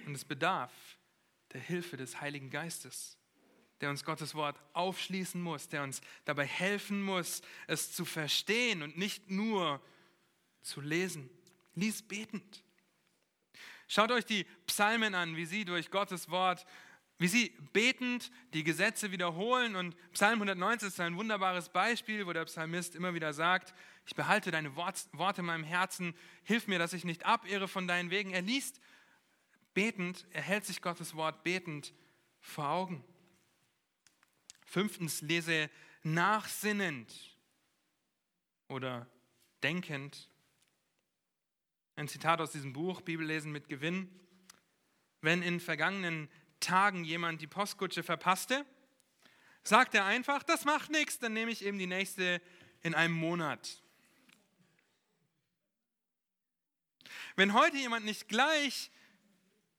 Und 0.07 0.15
es 0.15 0.25
bedarf 0.25 0.73
der 1.53 1.61
Hilfe 1.61 1.97
des 1.97 2.21
Heiligen 2.21 2.51
Geistes, 2.51 3.17
der 3.81 3.91
uns 3.91 4.05
Gottes 4.05 4.35
Wort 4.35 4.59
aufschließen 4.73 5.41
muss, 5.41 5.69
der 5.69 5.83
uns 5.83 6.01
dabei 6.25 6.47
helfen 6.47 7.03
muss, 7.03 7.43
es 7.67 7.93
zu 7.93 8.05
verstehen 8.05 8.83
und 8.83 8.97
nicht 8.97 9.31
nur 9.31 9.81
zu 10.63 10.81
lesen. 10.81 11.29
Lies 11.75 12.03
betend. 12.03 12.63
Schaut 13.89 14.11
euch 14.11 14.25
die 14.25 14.45
Psalmen 14.67 15.15
an, 15.15 15.37
wie 15.37 15.47
sie 15.47 15.65
durch 15.65 15.91
Gottes 15.91 16.31
Wort, 16.31 16.65
wie 17.19 17.29
sie 17.29 17.51
betend 17.73 18.31
die 18.53 18.65
Gesetze 18.65 19.13
wiederholen. 19.13 19.77
Und 19.77 19.97
Psalm 20.13 20.35
119 20.35 20.89
ist 20.89 21.01
ein 21.01 21.17
wunderbares 21.17 21.69
Beispiel, 21.69 22.27
wo 22.27 22.33
der 22.33 22.45
Psalmist 22.47 22.95
immer 22.95 23.15
wieder 23.15 23.33
sagt, 23.33 23.75
ich 24.07 24.17
behalte 24.17 24.51
deine 24.51 24.75
Worte 24.75 25.41
in 25.41 25.47
meinem 25.47 25.65
Herzen, 25.65 26.15
hilf 26.43 26.67
mir, 26.67 26.79
dass 26.79 26.93
ich 26.93 27.05
nicht 27.05 27.25
abirre 27.25 27.69
von 27.69 27.87
deinen 27.87 28.11
Wegen. 28.11 28.33
Er 28.33 28.43
liest 28.43 28.81
betend, 29.75 30.27
er 30.33 30.43
hält 30.43 30.65
sich 30.65 30.83
Gottes 30.83 31.15
Wort 31.15 31.45
betend 31.45 31.95
vor 32.41 32.69
Augen. 32.69 33.05
Fünftens, 34.65 35.23
lese 35.23 35.71
nachsinnend 36.03 37.37
oder 38.69 39.07
denkend. 39.63 40.29
Ein 41.95 42.09
Zitat 42.09 42.41
aus 42.41 42.53
diesem 42.53 42.73
Buch, 42.73 43.03
Bibellesen 43.03 43.53
mit 43.53 43.69
Gewinn. 43.69 44.11
Wenn 45.21 45.43
in 45.43 45.61
vergangenen 45.61 46.29
Tagen 46.63 47.05
jemand 47.05 47.43
die 47.43 47.47
Postkutsche 47.47 48.03
verpasste, 48.03 48.65
sagt 49.63 49.95
er 49.95 50.07
einfach, 50.07 50.43
das 50.43 50.65
macht 50.65 50.91
nichts, 50.91 51.19
dann 51.19 51.35
nehme 51.35 51.51
ich 51.51 51.65
eben 51.65 51.79
die 51.79 51.87
nächste 51.87 52.41
in 52.83 52.95
einem 52.95 53.15
Monat. 53.15 53.83
Wenn 57.37 57.53
heute 57.53 57.77
jemand 57.77 58.05
nicht 58.05 58.29
gleich 58.29 58.91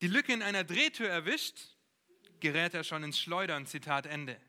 die 0.02 0.08
Lücke 0.08 0.34
in 0.34 0.42
einer 0.42 0.63
Drehtür 0.63 1.10
erwischt, 1.10 1.58
gerät 2.40 2.74
er 2.74 2.84
schon 2.84 3.04
ins 3.04 3.20
Schleudern. 3.20 3.66
Zitat 3.66 4.06
Ende. 4.06 4.40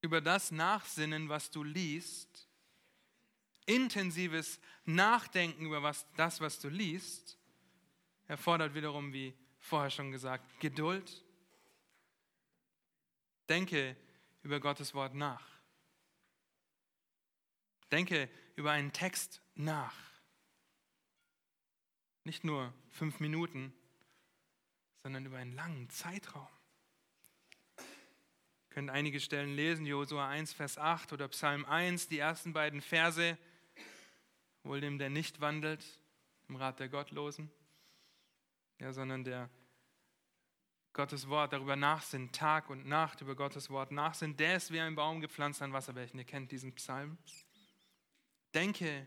Über 0.00 0.20
das 0.20 0.50
Nachsinnen, 0.50 1.28
was 1.28 1.50
du 1.50 1.64
liest, 1.64 2.48
intensives 3.66 4.60
Nachdenken 4.84 5.66
über 5.66 5.82
was, 5.82 6.06
das, 6.16 6.40
was 6.40 6.60
du 6.60 6.68
liest, 6.68 7.37
erfordert 8.28 8.74
wiederum, 8.74 9.12
wie 9.12 9.34
vorher 9.58 9.90
schon 9.90 10.12
gesagt, 10.12 10.60
Geduld. 10.60 11.24
Denke 13.48 13.96
über 14.42 14.60
Gottes 14.60 14.94
Wort 14.94 15.14
nach. 15.14 15.44
Denke 17.90 18.28
über 18.54 18.70
einen 18.70 18.92
Text 18.92 19.40
nach. 19.54 19.96
Nicht 22.24 22.44
nur 22.44 22.74
fünf 22.90 23.20
Minuten, 23.20 23.72
sondern 25.02 25.24
über 25.24 25.38
einen 25.38 25.54
langen 25.54 25.88
Zeitraum. 25.88 26.48
Ihr 27.78 28.68
könnt 28.68 28.90
einige 28.90 29.20
Stellen 29.20 29.56
lesen, 29.56 29.86
Josua 29.86 30.28
1, 30.28 30.52
Vers 30.52 30.76
8 30.76 31.14
oder 31.14 31.28
Psalm 31.28 31.64
1, 31.64 32.08
die 32.08 32.18
ersten 32.18 32.52
beiden 32.52 32.82
Verse. 32.82 33.38
Wohl 34.64 34.82
dem, 34.82 34.98
der 34.98 35.08
nicht 35.08 35.40
wandelt 35.40 35.82
im 36.48 36.56
Rat 36.56 36.80
der 36.80 36.90
Gottlosen, 36.90 37.50
ja, 38.80 38.92
sondern 38.92 39.24
der 39.24 39.50
Gottes 40.92 41.28
Wort 41.28 41.52
darüber 41.52 41.76
nachsinnt, 41.76 42.34
Tag 42.34 42.70
und 42.70 42.86
Nacht 42.86 43.20
über 43.20 43.36
Gottes 43.36 43.70
Wort 43.70 43.92
nachsinnt, 43.92 44.40
der 44.40 44.56
ist 44.56 44.72
wie 44.72 44.80
ein 44.80 44.94
Baum 44.94 45.20
gepflanzt 45.20 45.62
an 45.62 45.72
Wasserbächen. 45.72 46.18
Ihr 46.18 46.24
kennt 46.24 46.50
diesen 46.50 46.74
Psalm. 46.74 47.18
Denke 48.52 49.06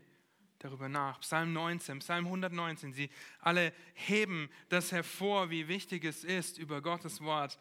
darüber 0.58 0.88
nach. 0.88 1.20
Psalm 1.20 1.52
19, 1.52 1.98
Psalm 1.98 2.26
119, 2.26 2.92
sie 2.92 3.10
alle 3.40 3.72
heben 3.94 4.48
das 4.68 4.92
hervor, 4.92 5.50
wie 5.50 5.68
wichtig 5.68 6.04
es 6.04 6.24
ist, 6.24 6.56
über 6.56 6.80
Gottes 6.80 7.20
Wort 7.20 7.58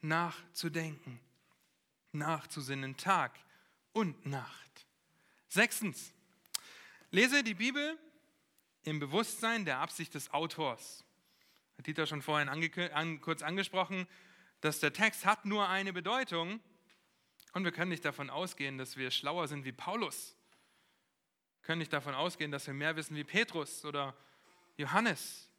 nachzudenken, 0.00 1.20
nachzusinnen, 2.12 2.96
Tag 2.96 3.38
und 3.92 4.26
Nacht. 4.26 4.86
Sechstens, 5.48 6.12
lese 7.10 7.42
die 7.44 7.54
Bibel 7.54 7.98
im 8.82 8.98
Bewusstsein 8.98 9.64
der 9.64 9.78
Absicht 9.78 10.14
des 10.14 10.32
Autors. 10.32 11.04
Hat 11.78 11.86
Dieter 11.86 12.06
schon 12.06 12.22
vorhin 12.22 12.48
ange 12.48 12.94
an, 12.94 13.20
kurz 13.20 13.42
angesprochen, 13.42 14.06
dass 14.60 14.80
der 14.80 14.92
Text 14.92 15.24
hat 15.24 15.44
nur 15.44 15.68
eine 15.68 15.92
Bedeutung 15.92 16.60
und 17.52 17.64
wir 17.64 17.72
können 17.72 17.90
nicht 17.90 18.04
davon 18.04 18.28
ausgehen, 18.28 18.76
dass 18.76 18.96
wir 18.96 19.10
schlauer 19.10 19.48
sind 19.48 19.64
wie 19.64 19.72
Paulus 19.72 20.34
können 21.68 21.80
nicht 21.80 21.92
davon 21.92 22.14
ausgehen, 22.14 22.50
dass 22.50 22.66
wir 22.66 22.72
mehr 22.72 22.96
wissen 22.96 23.14
wie 23.14 23.24
Petrus 23.24 23.84
oder 23.84 24.16
Johannes. 24.78 25.50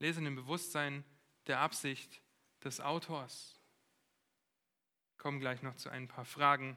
Lesen 0.00 0.26
im 0.26 0.34
Bewusstsein 0.34 1.04
der 1.46 1.60
Absicht 1.60 2.20
des 2.64 2.80
Autors. 2.80 3.60
Kommen 5.16 5.38
gleich 5.38 5.62
noch 5.62 5.76
zu 5.76 5.90
ein 5.90 6.08
paar 6.08 6.24
Fragen, 6.24 6.76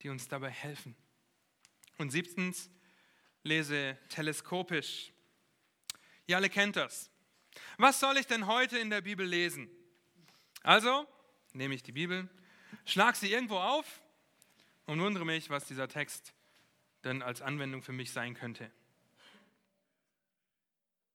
die 0.00 0.08
uns 0.08 0.26
dabei 0.26 0.48
helfen. 0.48 0.96
Und 1.98 2.08
siebtens, 2.12 2.70
lese 3.42 3.98
teleskopisch. 4.08 5.11
Ihr 6.26 6.36
alle 6.36 6.48
kennt 6.48 6.76
das. 6.76 7.10
Was 7.76 8.00
soll 8.00 8.16
ich 8.16 8.26
denn 8.26 8.46
heute 8.46 8.78
in 8.78 8.90
der 8.90 9.00
Bibel 9.00 9.26
lesen? 9.26 9.68
Also 10.62 11.06
nehme 11.52 11.74
ich 11.74 11.82
die 11.82 11.92
Bibel, 11.92 12.28
schlag 12.84 13.16
sie 13.16 13.32
irgendwo 13.32 13.58
auf 13.58 14.00
und 14.86 15.00
wundere 15.00 15.24
mich, 15.24 15.50
was 15.50 15.66
dieser 15.66 15.88
Text 15.88 16.34
denn 17.04 17.22
als 17.22 17.42
Anwendung 17.42 17.82
für 17.82 17.92
mich 17.92 18.12
sein 18.12 18.34
könnte. 18.34 18.70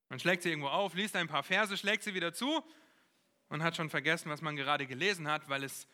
Man 0.09 0.19
schlägt 0.19 0.43
sie 0.43 0.49
irgendwo 0.49 0.69
auf, 0.69 0.93
liest 0.93 1.15
ein 1.15 1.27
paar 1.27 1.43
Verse, 1.43 1.75
schlägt 1.77 2.03
sie 2.03 2.13
wieder 2.13 2.33
zu 2.33 2.63
und 3.49 3.63
hat 3.63 3.75
schon 3.75 3.89
vergessen, 3.89 4.29
was 4.29 4.41
man 4.41 4.55
gerade 4.55 4.87
gelesen 4.87 5.27
hat, 5.27 5.49
weil 5.49 5.63
es 5.63 5.87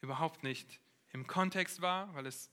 überhaupt 0.00 0.42
nicht 0.42 0.80
im 1.12 1.26
Kontext 1.26 1.80
war, 1.80 2.14
weil 2.14 2.26
es 2.26 2.50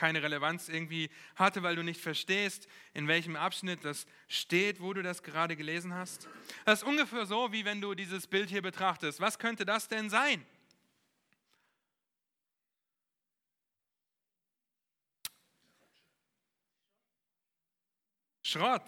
keine 0.00 0.22
Relevanz 0.22 0.70
irgendwie 0.70 1.10
hatte, 1.36 1.62
weil 1.62 1.76
du 1.76 1.82
nicht 1.82 2.00
verstehst, 2.00 2.66
in 2.94 3.06
welchem 3.06 3.36
Abschnitt 3.36 3.84
das 3.84 4.06
steht, 4.28 4.80
wo 4.80 4.94
du 4.94 5.02
das 5.02 5.22
gerade 5.22 5.56
gelesen 5.56 5.92
hast. 5.92 6.26
Das 6.64 6.80
ist 6.80 6.88
ungefähr 6.88 7.26
so, 7.26 7.52
wie 7.52 7.66
wenn 7.66 7.82
du 7.82 7.94
dieses 7.94 8.26
Bild 8.26 8.48
hier 8.48 8.62
betrachtest. 8.62 9.20
Was 9.20 9.38
könnte 9.38 9.66
das 9.66 9.88
denn 9.88 10.08
sein? 10.08 10.46
Schrott. 18.42 18.82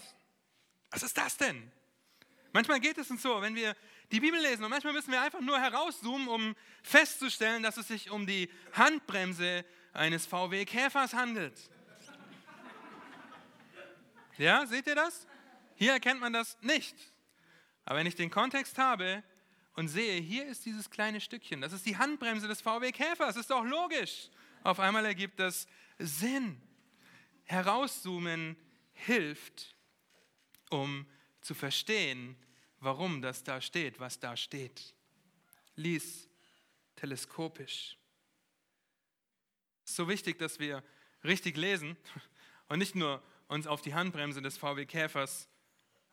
Was 0.91 1.03
ist 1.03 1.17
das 1.19 1.37
denn? 1.37 1.71
Manchmal 2.55 2.81
geht 2.81 2.97
es 2.97 3.11
uns 3.11 3.21
so, 3.21 3.43
wenn 3.43 3.55
wir 3.55 3.77
die 4.13 4.21
Bibel 4.21 4.39
lesen 4.41 4.63
und 4.63 4.71
manchmal 4.71 4.93
müssen 4.93 5.11
wir 5.11 5.23
einfach 5.23 5.41
nur 5.41 5.59
herauszoomen, 5.59 6.29
um 6.29 6.55
festzustellen, 6.83 7.63
dass 7.63 7.79
es 7.79 7.89
sich 7.89 8.11
um 8.11 8.27
die 8.27 8.51
Handbremse 8.75 9.65
eines 9.95 10.27
VW 10.27 10.67
Käfers 10.67 11.15
handelt. 11.15 11.59
Ja, 14.37 14.67
seht 14.67 14.87
ihr 14.87 14.95
das? 14.95 15.27
Hier 15.77 15.93
erkennt 15.93 16.21
man 16.21 16.33
das 16.33 16.59
nicht. 16.61 16.95
Aber 17.85 17.99
wenn 17.99 18.07
ich 18.07 18.15
den 18.15 18.31
Kontext 18.31 18.77
habe 18.77 19.23
und 19.75 19.89
sehe, 19.89 20.21
hier 20.21 20.47
ist 20.47 20.67
dieses 20.67 20.91
kleine 20.91 21.21
Stückchen, 21.21 21.63
das 21.63 21.73
ist 21.73 21.87
die 21.87 21.97
Handbremse 21.97 22.49
des 22.49 22.61
VW 22.61 22.93
Käfers, 22.93 23.35
das 23.35 23.37
ist 23.39 23.51
doch 23.51 23.65
logisch. 23.65 24.29
Auf 24.63 24.79
einmal 24.79 25.07
ergibt 25.07 25.41
das 25.41 25.67
Sinn. 25.99 26.61
Herauszoomen 27.45 28.57
hilft, 28.93 29.75
um 30.71 31.07
zu 31.41 31.55
verstehen, 31.55 32.37
warum 32.83 33.23
das 33.23 33.45
da 33.45 33.61
steht, 33.61 34.01
was 34.01 34.19
da 34.19 34.37
steht. 34.37 34.95
Lies 35.77 36.29
teleskopisch. 36.97 37.97
So 39.85 40.09
wichtig, 40.09 40.39
dass 40.39 40.59
wir 40.59 40.83
richtig 41.25 41.57
lesen 41.57 41.97
und 42.69 42.79
nicht 42.79 42.95
nur 42.95 43.23
uns 43.49 43.67
auf 43.67 43.83
die 43.83 43.95
Handbremse 43.95 44.43
des 44.43 44.59
VW 44.59 44.85
Käfers 44.87 45.49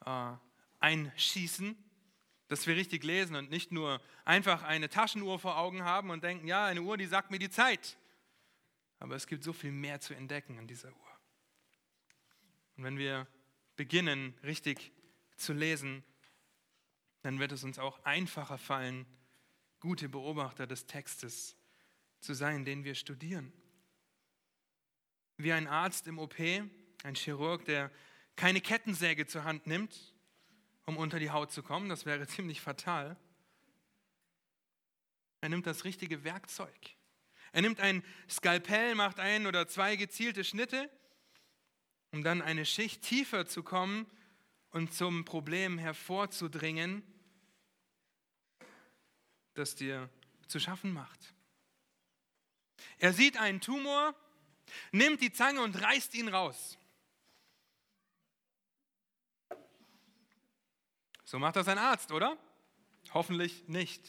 äh, 0.05 0.33
einschießen, 0.79 1.75
dass 2.47 2.67
wir 2.67 2.75
richtig 2.75 3.03
lesen 3.03 3.35
und 3.35 3.49
nicht 3.49 3.71
nur 3.71 4.01
einfach 4.23 4.63
eine 4.63 4.89
Taschenuhr 4.89 5.39
vor 5.39 5.57
Augen 5.57 5.83
haben 5.83 6.11
und 6.11 6.23
denken, 6.23 6.47
ja, 6.47 6.65
eine 6.65 6.81
Uhr, 6.81 6.97
die 6.97 7.05
sagt 7.05 7.31
mir 7.31 7.39
die 7.39 7.49
Zeit. 7.49 7.97
Aber 8.99 9.15
es 9.15 9.27
gibt 9.27 9.43
so 9.43 9.53
viel 9.53 9.71
mehr 9.71 10.01
zu 10.01 10.13
entdecken 10.13 10.59
an 10.59 10.67
dieser 10.67 10.89
Uhr. 10.89 11.19
Und 12.77 12.83
wenn 12.83 12.97
wir 12.97 13.27
beginnen, 13.75 14.37
richtig 14.43 14.91
zu 15.35 15.53
lesen, 15.53 16.03
dann 17.21 17.39
wird 17.39 17.51
es 17.51 17.63
uns 17.63 17.79
auch 17.79 18.03
einfacher 18.05 18.57
fallen, 18.57 19.05
gute 19.79 20.09
Beobachter 20.09 20.67
des 20.67 20.85
Textes 20.85 21.55
zu 22.19 22.33
sein, 22.33 22.65
den 22.65 22.83
wir 22.83 22.95
studieren. 22.95 23.53
Wie 25.37 25.53
ein 25.53 25.67
Arzt 25.67 26.07
im 26.07 26.19
OP, 26.19 26.37
ein 26.39 27.15
Chirurg, 27.15 27.63
der 27.65 27.91
keine 28.35 28.61
Kettensäge 28.61 29.25
zur 29.25 29.43
Hand 29.43 29.67
nimmt, 29.67 30.13
um 30.85 30.97
unter 30.97 31.19
die 31.19 31.31
Haut 31.31 31.51
zu 31.51 31.63
kommen, 31.63 31.89
das 31.89 32.05
wäre 32.05 32.27
ziemlich 32.27 32.61
fatal. 32.61 33.17
Er 35.41 35.49
nimmt 35.49 35.65
das 35.65 35.85
richtige 35.85 36.23
Werkzeug. 36.23 36.95
Er 37.51 37.61
nimmt 37.61 37.79
ein 37.79 38.03
Skalpell, 38.29 38.95
macht 38.95 39.19
ein 39.19 39.47
oder 39.47 39.67
zwei 39.67 39.95
gezielte 39.95 40.43
Schnitte 40.43 40.89
um 42.11 42.23
dann 42.23 42.41
eine 42.41 42.65
Schicht 42.65 43.03
tiefer 43.03 43.45
zu 43.45 43.63
kommen 43.63 44.07
und 44.71 44.93
zum 44.93 45.25
Problem 45.25 45.77
hervorzudringen, 45.77 47.03
das 49.53 49.75
dir 49.75 50.09
zu 50.47 50.59
schaffen 50.59 50.93
macht. 50.93 51.33
Er 52.97 53.13
sieht 53.13 53.37
einen 53.37 53.61
Tumor, 53.61 54.15
nimmt 54.91 55.21
die 55.21 55.31
Zange 55.31 55.61
und 55.61 55.81
reißt 55.81 56.13
ihn 56.15 56.27
raus. 56.27 56.77
So 61.23 61.37
macht 61.37 61.55
das 61.55 61.67
ein 61.67 61.77
Arzt, 61.77 62.11
oder? 62.11 62.37
Hoffentlich 63.13 63.67
nicht. 63.67 64.03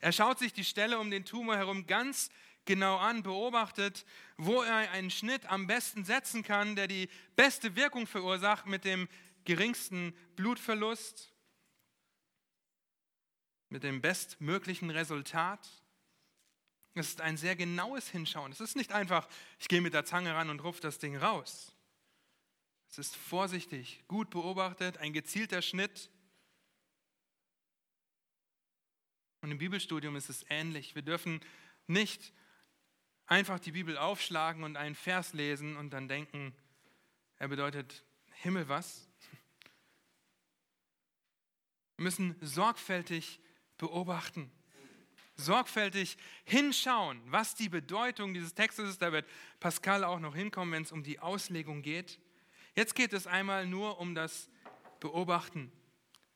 Er 0.00 0.12
schaut 0.12 0.38
sich 0.38 0.52
die 0.52 0.64
Stelle 0.64 0.98
um 0.98 1.10
den 1.10 1.24
Tumor 1.24 1.56
herum 1.56 1.86
ganz 1.86 2.30
genau 2.64 2.96
an, 2.96 3.22
beobachtet, 3.22 4.04
wo 4.36 4.62
er 4.62 4.90
einen 4.90 5.10
Schnitt 5.10 5.46
am 5.46 5.66
besten 5.66 6.04
setzen 6.04 6.42
kann, 6.42 6.76
der 6.76 6.86
die 6.86 7.08
beste 7.36 7.76
Wirkung 7.76 8.06
verursacht 8.06 8.66
mit 8.66 8.84
dem 8.84 9.08
geringsten 9.44 10.14
Blutverlust, 10.36 11.34
mit 13.74 13.82
dem 13.82 14.00
bestmöglichen 14.00 14.90
Resultat. 14.90 15.68
Es 16.94 17.08
ist 17.08 17.20
ein 17.20 17.36
sehr 17.36 17.56
genaues 17.56 18.08
Hinschauen. 18.08 18.52
Es 18.52 18.60
ist 18.60 18.76
nicht 18.76 18.92
einfach, 18.92 19.28
ich 19.58 19.66
gehe 19.66 19.80
mit 19.80 19.94
der 19.94 20.04
Zange 20.04 20.32
ran 20.32 20.48
und 20.48 20.60
rupfe 20.60 20.80
das 20.80 21.00
Ding 21.00 21.16
raus. 21.16 21.74
Es 22.88 22.98
ist 22.98 23.16
vorsichtig, 23.16 24.04
gut 24.06 24.30
beobachtet, 24.30 24.98
ein 24.98 25.12
gezielter 25.12 25.60
Schnitt. 25.60 26.08
Und 29.40 29.50
im 29.50 29.58
Bibelstudium 29.58 30.14
ist 30.14 30.30
es 30.30 30.46
ähnlich. 30.48 30.94
Wir 30.94 31.02
dürfen 31.02 31.40
nicht 31.88 32.32
einfach 33.26 33.58
die 33.58 33.72
Bibel 33.72 33.98
aufschlagen 33.98 34.62
und 34.62 34.76
einen 34.76 34.94
Vers 34.94 35.32
lesen 35.32 35.76
und 35.76 35.90
dann 35.90 36.06
denken, 36.06 36.54
er 37.38 37.48
bedeutet 37.48 38.04
Himmel 38.34 38.68
was. 38.68 39.03
Wir 41.96 42.04
müssen 42.04 42.36
sorgfältig 42.40 43.40
beobachten 43.78 44.50
sorgfältig 45.36 46.16
hinschauen, 46.44 47.20
was 47.26 47.54
die 47.54 47.68
Bedeutung 47.68 48.34
dieses 48.34 48.54
Textes 48.54 48.90
ist. 48.90 49.02
Da 49.02 49.12
wird 49.12 49.28
Pascal 49.60 50.04
auch 50.04 50.20
noch 50.20 50.34
hinkommen, 50.34 50.72
wenn 50.72 50.82
es 50.82 50.92
um 50.92 51.02
die 51.02 51.18
Auslegung 51.18 51.82
geht. 51.82 52.20
Jetzt 52.74 52.94
geht 52.94 53.12
es 53.12 53.26
einmal 53.26 53.66
nur 53.66 53.98
um 53.98 54.14
das 54.14 54.48
Beobachten, 55.00 55.72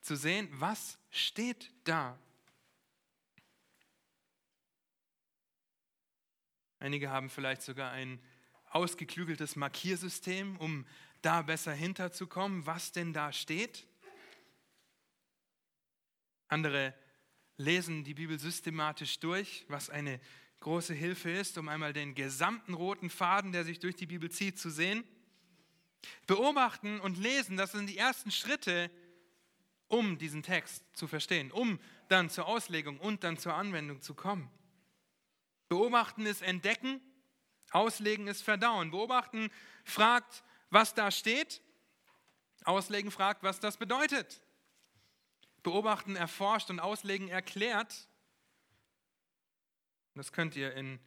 zu 0.01 0.15
sehen, 0.15 0.47
was 0.51 0.97
steht 1.09 1.73
da. 1.83 2.17
Einige 6.79 7.09
haben 7.09 7.29
vielleicht 7.29 7.61
sogar 7.61 7.91
ein 7.91 8.21
ausgeklügeltes 8.69 9.57
Markiersystem, 9.57 10.55
um 10.57 10.85
da 11.21 11.41
besser 11.41 11.73
hinterzukommen, 11.73 12.65
was 12.65 12.93
denn 12.93 13.11
da 13.11 13.33
steht. 13.33 13.88
Andere 16.49 16.93
lesen 17.57 18.03
die 18.03 18.13
Bibel 18.13 18.39
systematisch 18.39 19.19
durch, 19.19 19.65
was 19.67 19.89
eine 19.89 20.19
große 20.59 20.93
Hilfe 20.93 21.31
ist, 21.31 21.57
um 21.57 21.69
einmal 21.69 21.93
den 21.93 22.15
gesamten 22.15 22.73
roten 22.73 23.09
Faden, 23.09 23.51
der 23.51 23.63
sich 23.63 23.79
durch 23.79 23.95
die 23.95 24.05
Bibel 24.05 24.29
zieht, 24.29 24.59
zu 24.59 24.69
sehen. 24.69 25.03
Beobachten 26.27 26.99
und 26.99 27.17
lesen, 27.17 27.57
das 27.57 27.71
sind 27.71 27.87
die 27.87 27.97
ersten 27.97 28.31
Schritte, 28.31 28.91
um 29.87 30.17
diesen 30.17 30.43
Text 30.43 30.83
zu 30.93 31.07
verstehen, 31.07 31.51
um 31.51 31.79
dann 32.07 32.29
zur 32.29 32.45
Auslegung 32.47 32.99
und 32.99 33.23
dann 33.23 33.37
zur 33.37 33.53
Anwendung 33.53 34.01
zu 34.01 34.13
kommen. 34.13 34.49
Beobachten 35.67 36.25
ist 36.25 36.41
entdecken, 36.41 37.01
auslegen 37.71 38.27
ist 38.27 38.41
verdauen. 38.41 38.91
Beobachten 38.91 39.49
fragt, 39.83 40.43
was 40.69 40.93
da 40.93 41.11
steht, 41.11 41.61
auslegen 42.63 43.11
fragt, 43.11 43.43
was 43.43 43.59
das 43.59 43.77
bedeutet. 43.77 44.41
Beobachten 45.63 46.15
erforscht 46.15 46.69
und 46.69 46.79
Auslegen 46.79 47.27
erklärt. 47.27 48.07
Das 50.15 50.31
könnt 50.31 50.55
ihr 50.55 50.73
in 50.73 50.99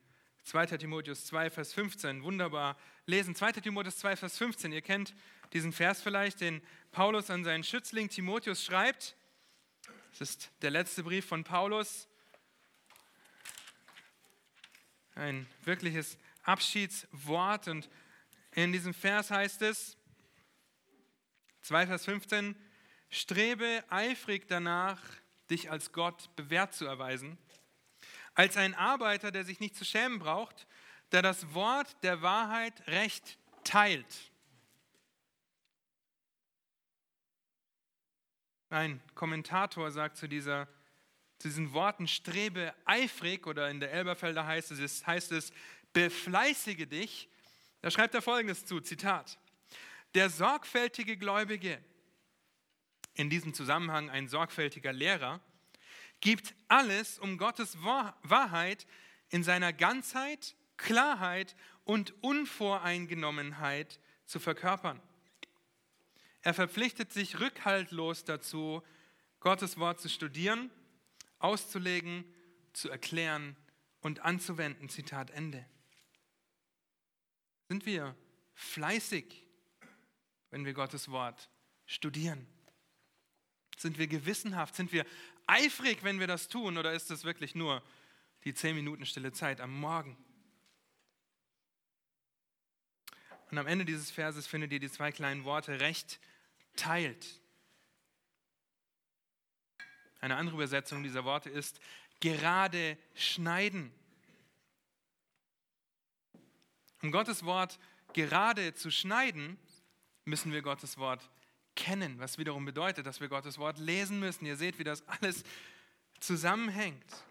2 0.45 0.67
Timotheus 0.79 1.27
2, 1.27 1.51
Vers 1.51 1.73
15 1.73 2.23
wunderbar 2.23 2.77
lesen. 3.07 3.35
2 3.35 3.53
Timotheus 3.53 3.99
2, 3.99 4.17
Vers 4.17 4.39
15. 4.39 4.73
Ihr 4.73 4.83
kennt 4.83 5.15
diesen 5.53 5.73
Vers 5.73 6.03
vielleicht, 6.03 6.41
den 6.41 6.63
Paulus 6.91 7.31
an 7.31 7.45
seinen 7.45 7.65
Schützling 7.65 8.09
Timotheus 8.09 8.65
schreibt. 8.65 9.17
Das 10.11 10.21
ist 10.21 10.51
der 10.63 10.71
letzte 10.71 11.03
Brief 11.05 11.27
von 11.27 11.45
Paulus. 11.45 12.09
Ein 15.15 15.47
wirkliches 15.65 16.19
Abschiedswort. 16.43 17.69
Und 17.69 17.89
in 18.53 18.73
diesem 18.73 18.95
Vers 18.95 19.31
heißt 19.31 19.63
es, 19.63 19.97
2 21.63 21.87
Vers 21.87 22.05
15, 22.05 22.57
Strebe 23.15 23.85
eifrig 23.91 24.49
danach, 24.49 24.99
dich 25.51 25.71
als 25.71 25.93
Gott 25.93 26.35
bewährt 26.35 26.73
zu 26.73 26.87
erweisen, 26.87 27.37
als 28.33 28.57
ein 28.57 28.75
Arbeiter, 28.75 29.31
der 29.31 29.45
sich 29.45 29.61
nicht 29.61 29.77
zu 29.77 29.85
schämen 29.85 30.19
braucht, 30.19 30.67
der 31.13 31.21
das 31.21 31.53
Wort 31.53 31.95
der 32.03 32.23
Wahrheit 32.23 32.87
recht 32.87 33.39
teilt. 33.65 34.33
Ein 38.71 39.03
Kommentator 39.15 39.91
sagt 39.91 40.17
zu, 40.17 40.27
dieser, 40.27 40.67
zu 41.39 41.49
diesen 41.49 41.75
Worten, 41.75 42.09
strebe 42.09 42.75
eifrig, 42.87 43.47
oder 43.47 43.69
in 43.69 43.81
der 43.81 43.93
Elberfelder 43.93 44.47
heißt 44.47 44.71
es, 44.71 45.07
heißt 45.07 45.33
es, 45.33 45.53
befleißige 45.93 46.89
dich. 46.89 47.29
Da 47.83 47.91
schreibt 47.91 48.15
er 48.15 48.23
folgendes 48.23 48.65
zu, 48.65 48.81
Zitat. 48.81 49.39
Der 50.15 50.31
sorgfältige 50.31 51.19
Gläubige, 51.19 51.85
in 53.15 53.31
diesem 53.31 53.55
Zusammenhang 53.55 54.11
ein 54.11 54.29
sorgfältiger 54.29 54.93
Lehrer, 54.93 55.41
gibt 56.21 56.55
alles, 56.69 57.19
um 57.19 57.37
Gottes 57.37 57.83
Wahrheit 57.83 58.87
in 59.29 59.43
seiner 59.43 59.73
Ganzheit, 59.73 60.55
Klarheit 60.77 61.57
und 61.85 62.15
Unvoreingenommenheit 62.23 64.01
zu 64.25 64.41
verkörpern. 64.41 65.01
Er 66.43 66.55
verpflichtet 66.55 67.13
sich 67.13 67.41
rückhaltlos 67.41 68.25
dazu, 68.25 68.83
Gottes 69.41 69.79
Wort 69.79 70.01
zu 70.01 70.09
studieren, 70.09 70.71
auszulegen, 71.39 72.25
zu 72.73 72.89
erklären 72.89 73.57
und 74.01 74.21
anzuwenden. 74.21 74.89
Zitat 74.89 75.31
Ende. 75.31 75.65
Sind 77.69 77.87
wir 77.87 78.17
fleißig, 78.55 79.45
wenn 80.51 80.65
wir 80.65 80.75
Gottes 80.75 81.11
Wort 81.11 81.49
studieren? 81.87 82.47
Sind 83.83 83.99
wir 83.99 84.07
gewissenhaft? 84.07 84.77
Sind 84.77 84.93
wir 84.93 85.05
eifrig, 85.47 86.05
wenn 86.05 86.21
wir 86.21 86.29
das 86.29 86.49
tun? 86.49 86.79
Oder 86.79 86.93
ist 86.93 87.11
das 87.11 87.25
wirklich 87.25 87.55
nur 87.55 87.83
die 88.45 88.55
zehn 88.55 88.77
Minuten 88.77 89.05
stille 89.05 89.33
Zeit 89.33 89.61
am 89.61 89.79
Morgen? 89.79 90.17
Und 93.51 93.59
am 93.59 93.67
Ende 93.67 93.85
dieses 93.85 94.11
Verses 94.11 94.47
findet 94.47 94.73
ihr 94.73 94.81
die 94.81 94.91
zwei 94.91 95.13
kleinen 95.13 95.45
Worte 95.45 95.81
recht 95.81 96.21
teilt. 96.77 97.41
Eine 100.21 100.37
andere 100.37 100.55
Übersetzung 100.55 101.03
dieser 101.03 101.25
Worte 101.25 101.51
ist 101.51 101.81
gerade 102.21 102.97
schneiden. 103.15 103.93
Um 107.03 107.11
Gottes 107.11 107.45
Wort 107.45 107.81
gerade 108.13 108.75
zu 108.75 108.93
schneiden, 108.93 109.59
müssen 110.25 110.53
wir 110.53 110.63
Gottes 110.63 110.97
Wort 110.99 111.29
kennen, 111.75 112.19
was 112.19 112.39
wiederum 112.39 112.65
bedeutet, 112.65 113.07
dass 113.07 113.21
wir 113.21 113.29
Gottes 113.29 113.59
Wort 113.59 113.79
lesen 113.79 114.21
müssen. 114.21 114.47
Ihr 114.47 114.57
seht, 114.57 114.79
wie 114.79 114.85
das 114.85 115.07
alles 115.09 115.45
zusammenhängt. 116.21 117.25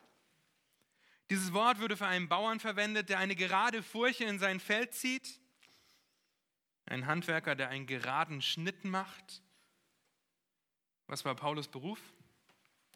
Dieses 1.29 1.53
Wort 1.53 1.79
würde 1.79 1.95
für 1.95 2.07
einen 2.07 2.27
Bauern 2.27 2.59
verwendet, 2.59 3.09
der 3.09 3.19
eine 3.19 3.35
gerade 3.35 3.83
Furche 3.83 4.25
in 4.25 4.39
sein 4.39 4.59
Feld 4.59 4.93
zieht. 4.93 5.39
Ein 6.85 7.05
Handwerker, 7.05 7.55
der 7.55 7.69
einen 7.69 7.87
geraden 7.87 8.41
Schnitt 8.41 8.83
macht. 8.83 9.41
Was 11.07 11.23
war 11.23 11.35
Paulus 11.35 11.69
Beruf? 11.69 11.99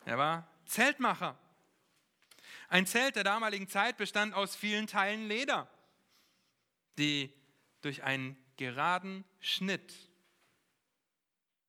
Er 0.04 0.18
war 0.18 0.48
Zeltmacher. 0.66 1.38
Ein 2.68 2.88
Zelt 2.88 3.16
der 3.16 3.24
damaligen 3.24 3.70
Zeit 3.70 3.98
bestand 3.98 4.34
aus 4.34 4.56
vielen 4.56 4.88
Teilen 4.88 5.28
Leder, 5.28 5.70
die 6.98 7.32
durch 7.82 8.04
einen 8.04 8.38
geraden 8.58 9.24
Schnitt 9.40 9.94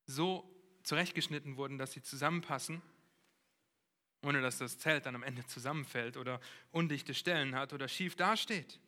so 0.06 0.48
zurechtgeschnitten 0.82 1.56
wurden, 1.56 1.78
dass 1.78 1.92
sie 1.92 2.02
zusammenpassen, 2.02 2.80
ohne 4.22 4.40
dass 4.40 4.58
das 4.58 4.78
Zelt 4.78 5.06
dann 5.06 5.14
am 5.14 5.22
Ende 5.22 5.44
zusammenfällt 5.46 6.16
oder 6.16 6.40
undichte 6.70 7.14
Stellen 7.14 7.54
hat 7.54 7.72
oder 7.72 7.88
schief 7.88 8.16
dasteht. 8.16 8.80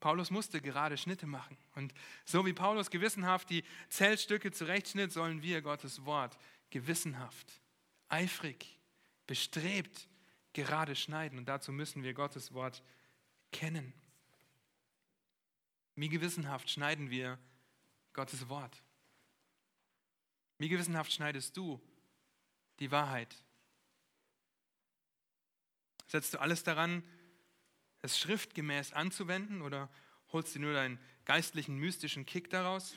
Paulus 0.00 0.30
musste 0.30 0.60
gerade 0.60 0.96
Schnitte 0.96 1.26
machen. 1.26 1.56
Und 1.74 1.92
so 2.24 2.46
wie 2.46 2.52
Paulus 2.52 2.90
gewissenhaft 2.90 3.50
die 3.50 3.64
Zeltstücke 3.88 4.52
zurechtschnitt, 4.52 5.12
sollen 5.12 5.42
wir 5.42 5.60
Gottes 5.60 6.04
Wort 6.04 6.38
gewissenhaft, 6.70 7.60
eifrig, 8.08 8.78
bestrebt 9.26 10.08
gerade 10.52 10.94
schneiden. 10.94 11.38
Und 11.38 11.46
dazu 11.48 11.72
müssen 11.72 12.02
wir 12.02 12.14
Gottes 12.14 12.52
Wort 12.52 12.82
kennen. 13.50 13.92
Wie 15.96 16.08
gewissenhaft 16.08 16.70
schneiden 16.70 17.10
wir 17.10 17.38
Gottes 18.12 18.48
Wort? 18.48 18.82
Wie 20.58 20.68
gewissenhaft 20.68 21.12
schneidest 21.12 21.56
du 21.56 21.80
die 22.80 22.90
Wahrheit? 22.90 23.34
Setzt 26.08 26.34
du 26.34 26.40
alles 26.40 26.64
daran, 26.64 27.02
es 28.02 28.18
schriftgemäß 28.18 28.92
anzuwenden 28.92 29.62
oder 29.62 29.88
holst 30.32 30.54
du 30.54 30.58
nur 30.58 30.72
deinen 30.72 30.98
geistlichen, 31.24 31.76
mystischen 31.76 32.26
Kick 32.26 32.50
daraus? 32.50 32.94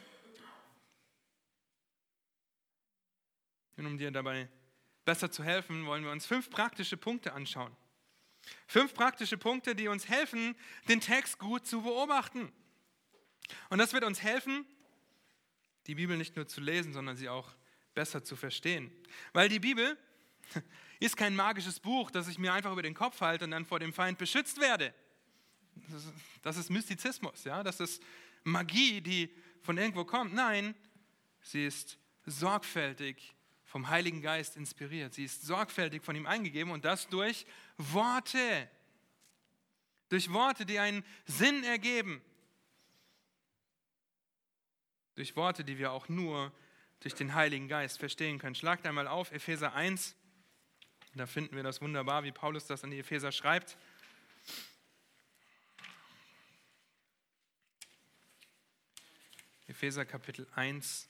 Und 3.77 3.85
um 3.85 3.97
dir 3.97 4.11
dabei 4.11 4.47
besser 5.05 5.31
zu 5.31 5.43
helfen, 5.43 5.85
wollen 5.85 6.03
wir 6.03 6.11
uns 6.11 6.25
fünf 6.25 6.49
praktische 6.49 6.97
Punkte 6.97 7.33
anschauen. 7.33 7.75
Fünf 8.67 8.93
praktische 8.93 9.37
Punkte, 9.37 9.75
die 9.75 9.87
uns 9.87 10.07
helfen, 10.07 10.55
den 10.87 11.01
Text 11.01 11.39
gut 11.39 11.65
zu 11.65 11.81
beobachten. 11.81 12.51
Und 13.69 13.79
das 13.79 13.93
wird 13.93 14.03
uns 14.03 14.21
helfen, 14.21 14.65
die 15.87 15.95
Bibel 15.95 16.17
nicht 16.17 16.35
nur 16.35 16.47
zu 16.47 16.61
lesen, 16.61 16.93
sondern 16.93 17.17
sie 17.17 17.29
auch 17.29 17.55
besser 17.93 18.23
zu 18.23 18.35
verstehen. 18.35 18.91
Weil 19.33 19.49
die 19.49 19.59
Bibel 19.59 19.97
ist 20.99 21.17
kein 21.17 21.35
magisches 21.35 21.79
Buch, 21.79 22.11
das 22.11 22.27
ich 22.27 22.37
mir 22.37 22.53
einfach 22.53 22.71
über 22.71 22.83
den 22.83 22.93
Kopf 22.93 23.21
halte 23.21 23.45
und 23.45 23.51
dann 23.51 23.65
vor 23.65 23.79
dem 23.79 23.93
Feind 23.93 24.17
beschützt 24.17 24.59
werde. 24.59 24.93
Das 26.41 26.57
ist, 26.57 26.69
Mystizismus, 26.69 27.43
ja? 27.43 27.63
das 27.63 27.79
ist 27.79 28.01
Magie, 28.43 29.01
die 29.01 29.33
von 29.61 29.77
irgendwo 29.77 30.05
kommt. 30.05 30.33
Nein, 30.33 30.75
sie 31.41 31.65
ist 31.65 31.97
sorgfältig 32.25 33.35
vom 33.63 33.89
Heiligen 33.89 34.21
Geist 34.21 34.57
inspiriert. 34.57 35.13
Sie 35.13 35.23
ist 35.23 35.43
sorgfältig 35.43 36.03
von 36.03 36.15
ihm 36.15 36.25
eingegeben 36.25 36.71
und 36.73 36.83
das 36.83 37.07
durch 37.07 37.45
Worte. 37.77 38.69
Durch 40.09 40.31
Worte, 40.33 40.65
die 40.65 40.77
einen 40.77 41.05
Sinn 41.25 41.63
ergeben. 41.63 42.21
Durch 45.21 45.35
Worte, 45.35 45.63
die 45.63 45.77
wir 45.77 45.91
auch 45.91 46.09
nur 46.09 46.51
durch 47.01 47.13
den 47.13 47.35
Heiligen 47.35 47.67
Geist 47.67 47.99
verstehen 47.99 48.39
können. 48.39 48.55
Schlagt 48.55 48.87
einmal 48.87 49.07
auf, 49.07 49.31
Epheser 49.31 49.75
1. 49.75 50.15
Da 51.13 51.27
finden 51.27 51.55
wir 51.55 51.61
das 51.61 51.79
wunderbar, 51.79 52.23
wie 52.23 52.31
Paulus 52.31 52.65
das 52.65 52.83
an 52.83 52.89
die 52.89 52.97
Epheser 52.97 53.31
schreibt. 53.31 53.77
Epheser 59.67 60.05
Kapitel 60.05 60.47
1. 60.55 61.07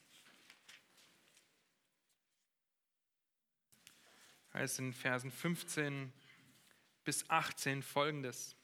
heißt 4.54 4.80
in 4.80 4.91
Versen 4.91 5.32
15 5.32 6.12
bis 7.06 7.30
18 7.30 7.82
folgendes. 7.82 8.58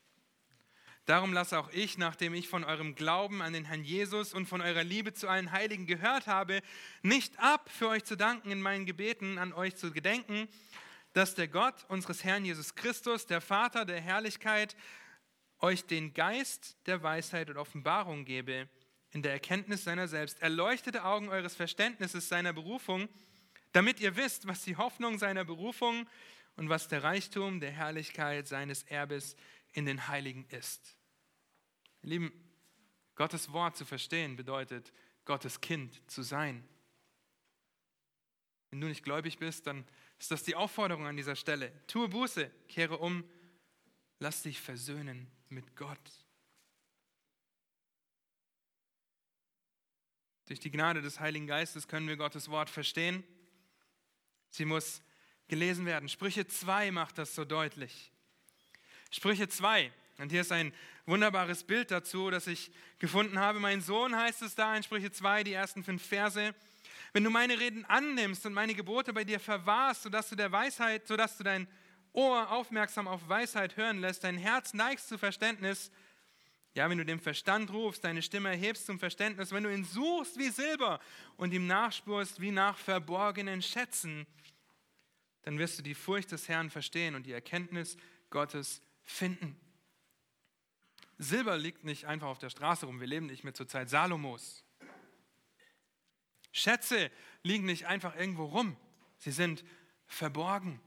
Darum 1.08 1.32
lasse 1.32 1.58
auch 1.58 1.70
ich, 1.72 1.98
nachdem 1.98 2.34
ich 2.34 2.50
von 2.50 2.65
eurem 2.65 2.93
Glauben 2.93 3.41
an 3.41 3.54
den 3.54 3.63
Herrn 3.63 3.86
Jesus 3.86 4.34
und 4.34 4.46
von 4.46 4.60
eurer 4.60 4.84
Liebe 4.84 5.13
zu 5.13 5.30
allen 5.30 5.54
Heiligen 5.54 5.86
gehört 5.86 6.28
habe, 6.28 6.62
nicht 7.02 7.39
ab, 7.39 7.70
für 7.72 7.88
euch 7.88 8.04
zu 8.04 8.17
danken 8.17 8.52
in 8.52 8.62
meinen 8.62 8.86
Gebeten, 8.86 9.38
an 9.38 9.54
euch 9.54 9.78
zu 9.78 9.93
gedenken, 9.93 10.50
dass 11.13 11.34
der 11.34 11.48
Gott 11.48 11.86
unseres 11.88 12.26
Herrn 12.26 12.43
Jesus 12.43 12.76
Christus, 12.76 13.26
der 13.26 13.39
Vater 13.39 13.86
der 13.86 14.02
Herrlichkeit, 14.02 14.76
euch 15.60 15.86
den 15.86 16.13
Geist 16.13 16.76
der 16.88 17.02
Weisheit 17.02 17.50
und 17.50 17.56
Offenbarung 17.56 18.26
gebe, 18.26 18.67
in 19.12 19.22
der 19.22 19.32
Erkenntnis 19.32 19.86
seiner 19.86 20.10
selbst, 20.10 20.41
erleuchtete 20.41 21.06
Augen 21.06 21.30
eures 21.30 21.56
Verständnisses 21.56 22.28
seiner 22.28 22.52
Berufung, 22.52 23.08
damit 23.72 24.02
ihr 24.02 24.17
wisst, 24.17 24.46
was 24.46 24.65
die 24.65 24.76
Hoffnung 24.76 25.17
seiner 25.20 25.46
Berufung 25.46 26.06
und 26.58 26.67
was 26.67 26.89
der 26.89 27.04
Reichtum 27.04 27.62
der 27.62 27.72
Herrlichkeit 27.72 28.46
seines 28.50 28.84
Erbes 28.84 29.38
in 29.72 29.86
den 29.86 30.10
Heiligen 30.10 30.46
ist. 30.50 30.96
Lieben, 32.08 32.32
Gottes 33.15 33.52
Wort 33.52 33.76
zu 33.76 33.86
verstehen 33.86 34.36
bedeutet, 34.36 34.93
Gottes 35.26 35.62
Kind 35.62 36.02
zu 36.10 36.22
sein. 36.22 36.67
Wenn 38.70 38.82
du 38.82 38.88
nicht 38.88 39.04
gläubig 39.04 39.39
bist, 39.39 39.67
dann 39.67 39.86
ist 40.20 40.32
das 40.32 40.43
die 40.43 40.56
Aufforderung 40.56 41.06
an 41.06 41.17
dieser 41.17 41.36
Stelle. 41.36 41.72
Tue 41.88 42.08
Buße, 42.10 42.50
kehre 42.67 42.98
um, 42.98 43.24
lass 44.20 44.43
dich 44.43 44.62
versöhnen 44.62 45.32
mit 45.50 45.76
Gott. 45.76 46.26
Durch 50.46 50.60
die 50.60 50.72
Gnade 50.72 51.02
des 51.02 51.20
Heiligen 51.20 51.48
Geistes 51.48 51.88
können 51.88 52.08
wir 52.08 52.17
Gottes 52.17 52.50
Wort 52.50 52.70
verstehen 52.70 53.24
Sie 54.50 54.65
muss 54.65 55.02
gelesen 55.48 55.86
werden. 55.86 56.10
Sprüche 56.10 56.48
2 56.48 56.91
macht 56.91 57.17
das 57.17 57.36
so 57.36 57.46
deutlich. 57.46 58.12
Sprüche 59.12 59.48
2. 59.48 59.91
Und 60.17 60.32
hier 60.32 60.41
ist 60.41 60.51
ein 60.51 60.73
wunderbares 61.06 61.63
Bild 61.63 61.91
dazu, 61.91 62.32
das 62.32 62.47
ich 62.47 62.71
gefunden 62.97 63.39
habe. 63.39 63.60
Mein 63.60 63.82
Sohn 63.82 64.15
heißt 64.15 64.41
es 64.41 64.56
da 64.56 64.75
in 64.75 64.82
Sprüche 64.82 65.12
2, 65.12 65.43
die 65.43 65.53
ersten 65.53 65.84
fünf 65.84 66.03
Verse. 66.03 66.56
Wenn 67.13 67.23
du 67.23 67.30
meine 67.30 67.60
Reden 67.60 67.86
annimmst 67.86 68.45
und 68.45 68.53
meine 68.53 68.73
Gebote 68.73 69.13
bei 69.13 69.23
dir 69.23 69.39
verwahrst, 69.39 70.03
sodass 70.03 70.30
du 70.30 70.36
der 70.36 70.51
Weisheit, 70.51 71.08
sodass 71.08 71.38
du 71.38 71.43
dein 71.43 71.67
Ohr 72.13 72.51
aufmerksam 72.51 73.08
auf 73.08 73.30
Weisheit 73.30 73.77
hören 73.77 74.01
lässt, 74.01 74.23
dein 74.23 74.38
Herz 74.38 74.73
neigst 74.73 75.08
zu 75.08 75.19
Verständnis, 75.19 75.91
ja, 76.73 76.89
wenn 76.89 76.97
du 76.97 77.06
dem 77.06 77.19
Verstand 77.19 77.71
rufst, 77.71 78.03
deine 78.03 78.21
Stimme 78.21 78.49
erhebst 78.49 78.86
zum 78.86 78.99
Verständnis, 78.99 79.51
wenn 79.51 79.63
du 79.63 79.73
ihn 79.73 79.84
suchst 79.84 80.38
wie 80.38 80.49
Silber 80.49 80.99
und 81.36 81.53
ihm 81.53 81.65
nachspurst 81.65 82.39
wie 82.39 82.51
nach 82.51 82.77
verborgenen 82.77 83.62
Schätzen, 83.62 84.27
dann 85.43 85.58
wirst 85.60 85.80
du 85.80 85.84
die 85.84 85.95
Furcht 85.95 86.32
des 86.32 86.47
Herrn 86.47 86.69
verstehen 86.69 87.15
und 87.15 87.25
die 87.25 87.32
Erkenntnis 87.32 87.97
Gottes 88.30 88.82
finden. 89.03 89.60
Silber 91.17 91.58
liegt 91.58 91.84
nicht 91.84 92.06
einfach 92.06 92.27
auf 92.27 92.39
der 92.39 92.49
Straße 92.49 92.86
rum. 92.86 92.99
Wir 92.99 93.08
leben 93.08 93.25
nicht 93.25 93.43
mehr 93.43 93.53
zur 93.53 93.67
Zeit 93.67 93.89
Salomos. 93.89 94.63
Schätze 96.51 97.12
liegen 97.43 97.65
nicht 97.65 97.86
einfach 97.88 98.15
irgendwo 98.15 98.45
rum. 98.45 98.77
Sie 99.17 99.32
sind 99.32 99.63
verborgen. 100.06 100.80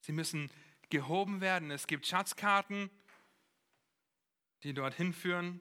Sie 0.00 0.12
müssen 0.12 0.50
gehoben 0.88 1.40
werden. 1.40 1.70
Es 1.70 1.86
gibt 1.86 2.06
Schatzkarten, 2.06 2.90
die 4.62 4.74
dorthin 4.74 5.12
führen. 5.12 5.60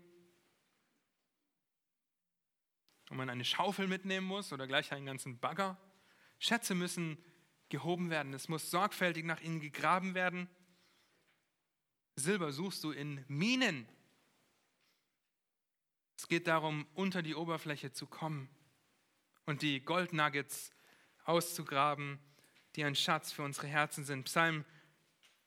Und 3.10 3.18
man 3.18 3.30
eine 3.30 3.46
Schaufel 3.46 3.88
mitnehmen 3.88 4.28
muss 4.28 4.54
oder 4.54 4.68
gleich 4.68 4.92
einen 4.92 5.06
ganzen 5.06 5.40
Bagger. 5.40 5.78
Schätze 6.40 6.76
müssen 6.76 7.24
gehoben 7.70 8.10
werden. 8.10 8.34
Es 8.34 8.50
muss 8.50 8.72
sorgfältig 8.72 9.26
nach 9.26 9.42
ihnen 9.42 9.60
gegraben 9.60 10.14
werden. 10.14 10.50
Silber 12.20 12.52
suchst 12.52 12.84
du 12.84 12.92
in 12.92 13.24
Minen. 13.28 13.88
Es 16.18 16.28
geht 16.28 16.48
darum, 16.48 16.86
unter 16.94 17.22
die 17.22 17.36
Oberfläche 17.36 17.92
zu 17.92 18.06
kommen 18.06 18.50
und 19.46 19.62
die 19.62 19.80
Goldnuggets 19.80 20.72
auszugraben, 21.24 22.20
die 22.76 22.84
ein 22.84 22.96
Schatz 22.96 23.32
für 23.32 23.44
unsere 23.44 23.68
Herzen 23.68 24.04
sind. 24.04 24.26
Psalm 24.26 24.66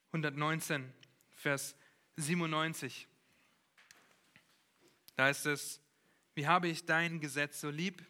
119, 0.08 0.92
Vers 1.30 1.76
97. 2.16 3.06
Da 5.16 5.28
ist 5.28 5.46
es, 5.46 5.80
wie 6.34 6.46
habe 6.46 6.68
ich 6.68 6.86
dein 6.86 7.20
Gesetz 7.20 7.60
so 7.60 7.70
lieb? 7.70 8.04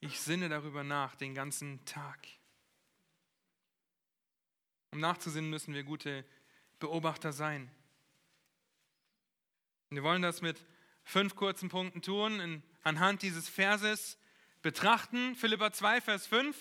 Ich 0.00 0.20
sinne 0.20 0.48
darüber 0.48 0.82
nach 0.82 1.14
den 1.14 1.34
ganzen 1.34 1.84
Tag. 1.84 2.26
Um 4.90 5.00
nachzusinnen, 5.00 5.48
müssen 5.48 5.74
wir 5.74 5.84
gute 5.84 6.24
Beobachter 6.82 7.32
sein. 7.32 7.70
wir 9.90 10.02
wollen 10.02 10.20
das 10.20 10.42
mit 10.42 10.58
fünf 11.04 11.36
kurzen 11.36 11.68
Punkten 11.68 12.02
tun, 12.02 12.40
in, 12.40 12.62
anhand 12.82 13.22
dieses 13.22 13.48
Verses 13.48 14.18
betrachten. 14.62 15.36
Philippa 15.36 15.72
2, 15.72 16.00
Vers 16.00 16.26
5. 16.26 16.56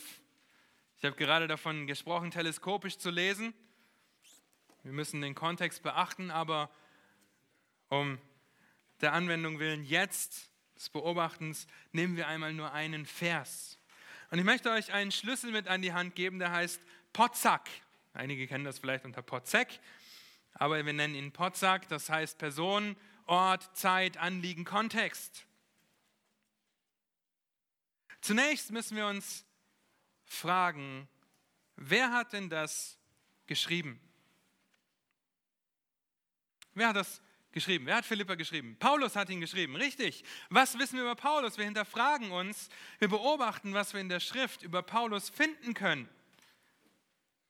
Ich 1.00 1.06
habe 1.06 1.16
gerade 1.16 1.48
davon 1.48 1.88
gesprochen, 1.88 2.30
teleskopisch 2.30 3.00
zu 3.00 3.10
lesen. 3.10 3.56
Wir 4.84 4.92
müssen 4.92 5.22
den 5.22 5.34
Kontext 5.34 5.82
beachten, 5.82 6.30
aber 6.30 6.70
um 7.90 8.20
der 9.02 9.14
Anwendung 9.14 9.58
willen 9.58 9.84
jetzt 9.84 10.52
des 10.76 10.90
Beobachtens 10.90 11.66
nehmen 11.94 12.16
wir 12.16 12.28
einmal 12.28 12.54
nur 12.54 12.74
einen 12.74 13.08
Vers. 13.08 13.80
Und 14.30 14.38
ich 14.38 14.46
möchte 14.46 14.70
euch 14.70 14.94
einen 14.94 15.12
Schlüssel 15.12 15.52
mit 15.52 15.68
an 15.68 15.82
die 15.82 15.94
Hand 15.94 16.14
geben, 16.14 16.38
der 16.38 16.52
heißt 16.52 16.80
Potzak. 17.12 17.68
Einige 18.14 18.46
kennen 18.46 18.66
das 18.66 18.78
vielleicht 18.78 19.06
unter 19.06 19.24
Potzek, 19.24 19.80
aber 20.62 20.86
wir 20.86 20.94
nennen 20.94 21.16
ihn 21.16 21.32
Potzak, 21.32 21.88
das 21.88 22.08
heißt 22.08 22.38
Person, 22.38 22.96
Ort, 23.26 23.76
Zeit, 23.76 24.18
Anliegen, 24.18 24.64
Kontext. 24.64 25.48
Zunächst 28.22 28.70
müssen 28.70 28.96
wir 28.96 29.08
uns 29.08 29.44
fragen, 30.24 31.10
wer 31.78 32.12
hat 32.12 32.34
denn 32.34 32.48
das 32.52 33.00
geschrieben? 33.48 34.00
Wer 36.76 36.90
hat 36.90 36.96
das 36.96 37.24
geschrieben? 37.54 37.88
Wer 37.88 37.96
hat 37.96 38.06
Philippa 38.06 38.36
geschrieben? 38.36 38.78
Paulus 38.78 39.16
hat 39.16 39.32
ihn 39.32 39.42
geschrieben, 39.42 39.76
richtig. 39.76 40.24
Was 40.52 40.78
wissen 40.78 40.98
wir 40.98 41.06
über 41.06 41.16
Paulus? 41.16 41.58
Wir 41.58 41.66
hinterfragen 41.66 42.30
uns, 42.30 42.70
wir 43.00 43.08
beobachten, 43.08 43.74
was 43.74 43.94
wir 43.94 44.00
in 44.00 44.10
der 44.10 44.20
Schrift 44.20 44.62
über 44.62 44.84
Paulus 44.84 45.28
finden 45.28 45.74
können. 45.74 46.08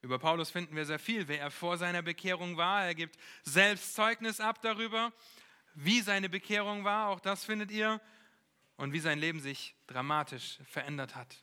Über 0.02 0.18
Paulus 0.18 0.50
finden 0.50 0.76
wir 0.76 0.86
sehr 0.86 1.00
viel, 1.00 1.28
wer 1.28 1.40
er 1.40 1.52
vor 1.52 1.78
seiner 1.78 2.02
Bekehrung 2.02 2.58
war. 2.58 2.86
Er 2.86 2.96
gibt 2.96 3.18
selbst 3.44 3.94
Zeugnis 3.94 4.40
ab 4.40 4.62
darüber, 4.62 5.14
wie 5.76 6.02
seine 6.02 6.28
Bekehrung 6.28 6.84
war. 6.84 7.10
Auch 7.10 7.20
das 7.20 7.46
findet 7.46 7.72
ihr. 7.72 8.02
und 8.78 8.94
wie 8.94 9.00
sein 9.00 9.20
Leben 9.20 9.40
sich 9.40 9.76
dramatisch 9.86 10.58
verändert 10.64 11.16
hat. 11.16 11.38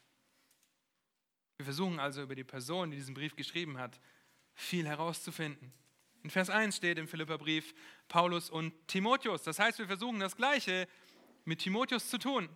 Wir 1.57 1.65
versuchen 1.65 2.01
also 2.01 2.23
über 2.23 2.35
die 2.35 2.43
Person, 2.43 2.91
die 2.91 2.97
diesen 2.97 3.15
Brief 3.15 3.37
geschrieben 3.37 3.79
hat, 3.79 4.01
viel 4.55 4.89
herauszufinden. 4.89 5.73
In 6.25 6.31
Vers 6.31 6.51
1 6.51 6.77
steht 6.77 6.99
im 6.99 7.07
Philipperbrief 7.07 7.75
Paulus 8.09 8.51
und 8.51 8.73
Timotheus. 8.89 9.45
Das 9.45 9.61
heißt, 9.61 9.79
wir 9.79 9.87
versuchen 9.87 10.19
das 10.19 10.37
Gleiche 10.37 10.89
mit 11.45 11.61
Timotheus 11.61 12.11
zu 12.11 12.19
tun, 12.19 12.49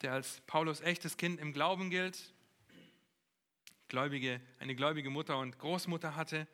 der 0.00 0.14
als 0.14 0.40
Paulus 0.46 0.80
echtes 0.80 1.18
Kind 1.18 1.38
im 1.38 1.52
Glauben 1.52 1.90
gilt, 1.90 2.34
gläubige, 3.88 4.40
eine 4.58 4.74
gläubige 4.74 5.10
Mutter 5.10 5.38
und 5.38 5.58
Großmutter 5.58 6.16
hatte. 6.16 6.46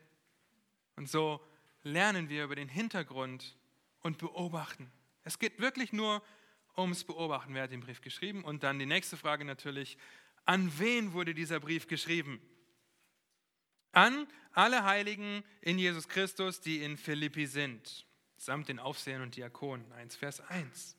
Und 0.96 1.10
so 1.10 1.40
lernen 1.82 2.28
wir 2.28 2.44
über 2.44 2.56
den 2.56 2.68
Hintergrund 2.68 3.56
und 4.00 4.18
beobachten. 4.18 4.90
Es 5.24 5.38
geht 5.38 5.58
wirklich 5.58 5.92
nur 5.92 6.22
ums 6.76 7.04
Beobachten. 7.04 7.54
Wer 7.54 7.64
hat 7.64 7.72
den 7.72 7.80
Brief 7.80 8.00
geschrieben? 8.00 8.44
Und 8.44 8.62
dann 8.62 8.78
die 8.78 8.86
nächste 8.86 9.16
Frage 9.16 9.44
natürlich, 9.44 9.96
an 10.44 10.78
wen 10.78 11.12
wurde 11.12 11.34
dieser 11.34 11.60
Brief 11.60 11.86
geschrieben? 11.86 12.40
An 13.92 14.26
alle 14.52 14.84
Heiligen 14.84 15.42
in 15.60 15.78
Jesus 15.78 16.08
Christus, 16.08 16.60
die 16.60 16.82
in 16.82 16.96
Philippi 16.96 17.46
sind, 17.46 18.06
samt 18.36 18.68
den 18.68 18.78
Aufsehern 18.78 19.22
und 19.22 19.36
Diakonen. 19.36 19.90
1 19.92 20.16
Vers 20.16 20.40
1. 20.40 20.96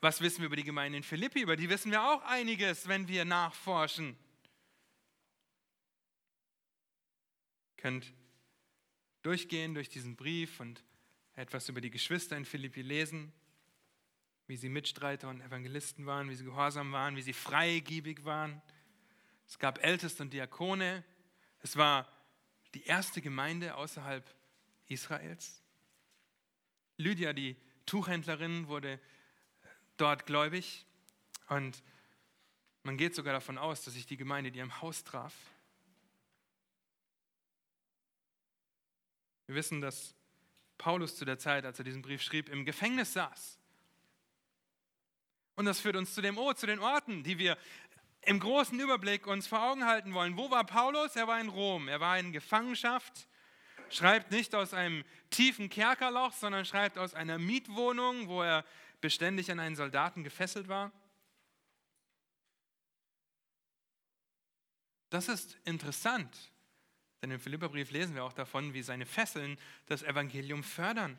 Was 0.00 0.20
wissen 0.20 0.40
wir 0.40 0.46
über 0.46 0.56
die 0.56 0.64
Gemeinde 0.64 0.98
in 0.98 1.02
Philippi? 1.02 1.40
Über 1.40 1.56
die 1.56 1.68
wissen 1.68 1.90
wir 1.90 2.02
auch 2.02 2.22
einiges, 2.22 2.86
wenn 2.86 3.08
wir 3.08 3.24
nachforschen. 3.24 4.16
Könnt 7.78 8.12
durchgehen 9.22 9.72
durch 9.72 9.88
diesen 9.88 10.16
Brief 10.16 10.60
und 10.60 10.84
etwas 11.34 11.68
über 11.68 11.80
die 11.80 11.90
Geschwister 11.90 12.36
in 12.36 12.44
Philippi 12.44 12.82
lesen, 12.82 13.32
wie 14.46 14.56
sie 14.56 14.68
Mitstreiter 14.68 15.28
und 15.28 15.40
Evangelisten 15.40 16.04
waren, 16.04 16.28
wie 16.28 16.34
sie 16.34 16.44
gehorsam 16.44 16.92
waren, 16.92 17.16
wie 17.16 17.22
sie 17.22 17.32
freigebig 17.32 18.24
waren. 18.24 18.60
Es 19.46 19.58
gab 19.58 19.82
Älteste 19.82 20.22
und 20.22 20.32
Diakone. 20.32 21.04
Es 21.60 21.76
war 21.76 22.12
die 22.74 22.84
erste 22.84 23.22
Gemeinde 23.22 23.74
außerhalb 23.76 24.34
Israels. 24.86 25.62
Lydia, 26.96 27.32
die 27.32 27.56
Tuchhändlerin, 27.86 28.68
wurde 28.68 29.00
dort 29.96 30.26
gläubig 30.26 30.86
und 31.48 31.82
man 32.82 32.96
geht 32.96 33.14
sogar 33.14 33.32
davon 33.32 33.58
aus, 33.58 33.84
dass 33.84 33.94
sich 33.94 34.06
die 34.06 34.16
Gemeinde 34.16 34.48
in 34.48 34.54
ihrem 34.54 34.80
Haus 34.80 35.04
traf. 35.04 35.34
Wir 39.48 39.54
wissen, 39.54 39.80
dass 39.80 40.14
Paulus 40.76 41.16
zu 41.16 41.24
der 41.24 41.38
Zeit, 41.38 41.64
als 41.64 41.78
er 41.78 41.84
diesen 41.84 42.02
Brief 42.02 42.22
schrieb, 42.22 42.50
im 42.50 42.66
Gefängnis 42.66 43.14
saß. 43.14 43.58
Und 45.56 45.64
das 45.64 45.80
führt 45.80 45.96
uns 45.96 46.14
zu 46.14 46.20
dem 46.20 46.36
O, 46.36 46.52
zu 46.52 46.66
den 46.66 46.78
Orten, 46.78 47.24
die 47.24 47.38
wir 47.38 47.56
im 48.22 48.40
großen 48.40 48.78
Überblick 48.78 49.26
uns 49.26 49.46
vor 49.46 49.62
Augen 49.62 49.86
halten 49.86 50.12
wollen. 50.12 50.36
Wo 50.36 50.50
war 50.50 50.64
Paulus? 50.64 51.16
Er 51.16 51.26
war 51.26 51.40
in 51.40 51.48
Rom. 51.48 51.88
Er 51.88 51.98
war 51.98 52.18
in 52.18 52.30
Gefangenschaft. 52.30 53.26
Schreibt 53.88 54.30
nicht 54.30 54.54
aus 54.54 54.74
einem 54.74 55.02
tiefen 55.30 55.70
Kerkerloch, 55.70 56.34
sondern 56.34 56.66
schreibt 56.66 56.98
aus 56.98 57.14
einer 57.14 57.38
Mietwohnung, 57.38 58.28
wo 58.28 58.42
er 58.42 58.66
beständig 59.00 59.50
an 59.50 59.60
einen 59.60 59.76
Soldaten 59.76 60.24
gefesselt 60.24 60.68
war. 60.68 60.92
Das 65.08 65.28
ist 65.28 65.56
interessant, 65.64 66.52
denn 67.22 67.30
im 67.30 67.40
Philipperbrief 67.40 67.90
lesen 67.90 68.14
wir 68.14 68.24
auch 68.24 68.32
davon, 68.32 68.74
wie 68.74 68.82
seine 68.82 69.06
Fesseln 69.06 69.58
das 69.86 70.02
Evangelium 70.02 70.62
fördern. 70.62 71.18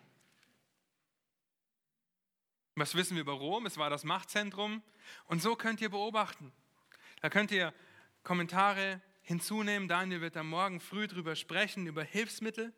Was 2.76 2.96
wissen 2.96 3.16
wir 3.16 3.22
über 3.22 3.34
Rom? 3.34 3.66
Es 3.66 3.78
war 3.78 3.90
das 3.90 4.06
Machtzentrum. 4.06 4.82
Und 5.26 5.42
so 5.42 5.56
könnt 5.56 5.82
ihr 5.82 5.90
beobachten. 5.90 6.54
Da 7.22 7.30
könnt 7.30 7.52
ihr 7.52 7.74
Kommentare 8.24 9.02
hinzunehmen. 9.22 9.90
Daniel 9.90 10.22
wird 10.22 10.38
am 10.38 10.50
Morgen 10.50 10.80
früh 10.80 11.08
darüber 11.08 11.36
sprechen, 11.36 11.88
über 11.88 12.04
Hilfsmittel. 12.04 12.74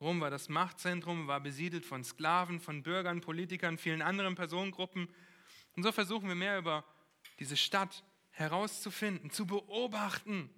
Rom 0.00 0.20
war 0.20 0.30
das 0.30 0.48
Machtzentrum, 0.48 1.26
war 1.26 1.40
besiedelt 1.40 1.84
von 1.84 2.04
Sklaven, 2.04 2.60
von 2.60 2.82
Bürgern, 2.82 3.20
Politikern, 3.20 3.78
vielen 3.78 4.02
anderen 4.02 4.34
Personengruppen. 4.34 5.08
Und 5.74 5.82
so 5.82 5.92
versuchen 5.92 6.28
wir 6.28 6.34
mehr 6.34 6.58
über 6.58 6.84
diese 7.38 7.56
Stadt 7.56 8.04
herauszufinden, 8.30 9.30
zu 9.30 9.46
beobachten. 9.46 10.50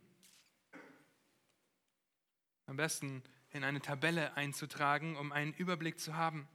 Am 2.68 2.76
besten 2.76 3.22
in 3.50 3.64
eine 3.64 3.80
Tabelle 3.80 4.36
einzutragen, 4.36 5.16
um 5.16 5.32
einen 5.32 5.54
Überblick 5.54 5.98
zu 5.98 6.16
haben. 6.16 6.46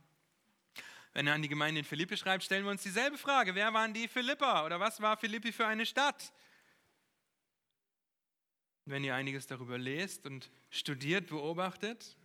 Wenn 1.13 1.25
er 1.25 1.33
an 1.33 1.41
die 1.41 1.49
Gemeinde 1.49 1.79
in 1.79 1.85
Philippi 1.85 2.17
schreibt, 2.17 2.43
stellen 2.43 2.65
wir 2.65 2.69
uns 2.69 2.83
dieselbe 2.83 3.17
Frage. 3.17 3.55
Wer 3.55 3.73
waren 3.73 3.95
die 3.95 4.07
Philipper 4.07 4.63
oder 4.63 4.79
was 4.79 5.01
war 5.01 5.17
Philippi 5.17 5.51
für 5.51 5.65
eine 5.65 5.87
Stadt? 5.87 6.31
Wenn 8.85 9.03
ihr 9.03 9.15
einiges 9.15 9.47
darüber 9.47 9.79
lest 9.79 10.27
und 10.27 10.51
studiert, 10.69 11.29
beobachtet, 11.29 12.15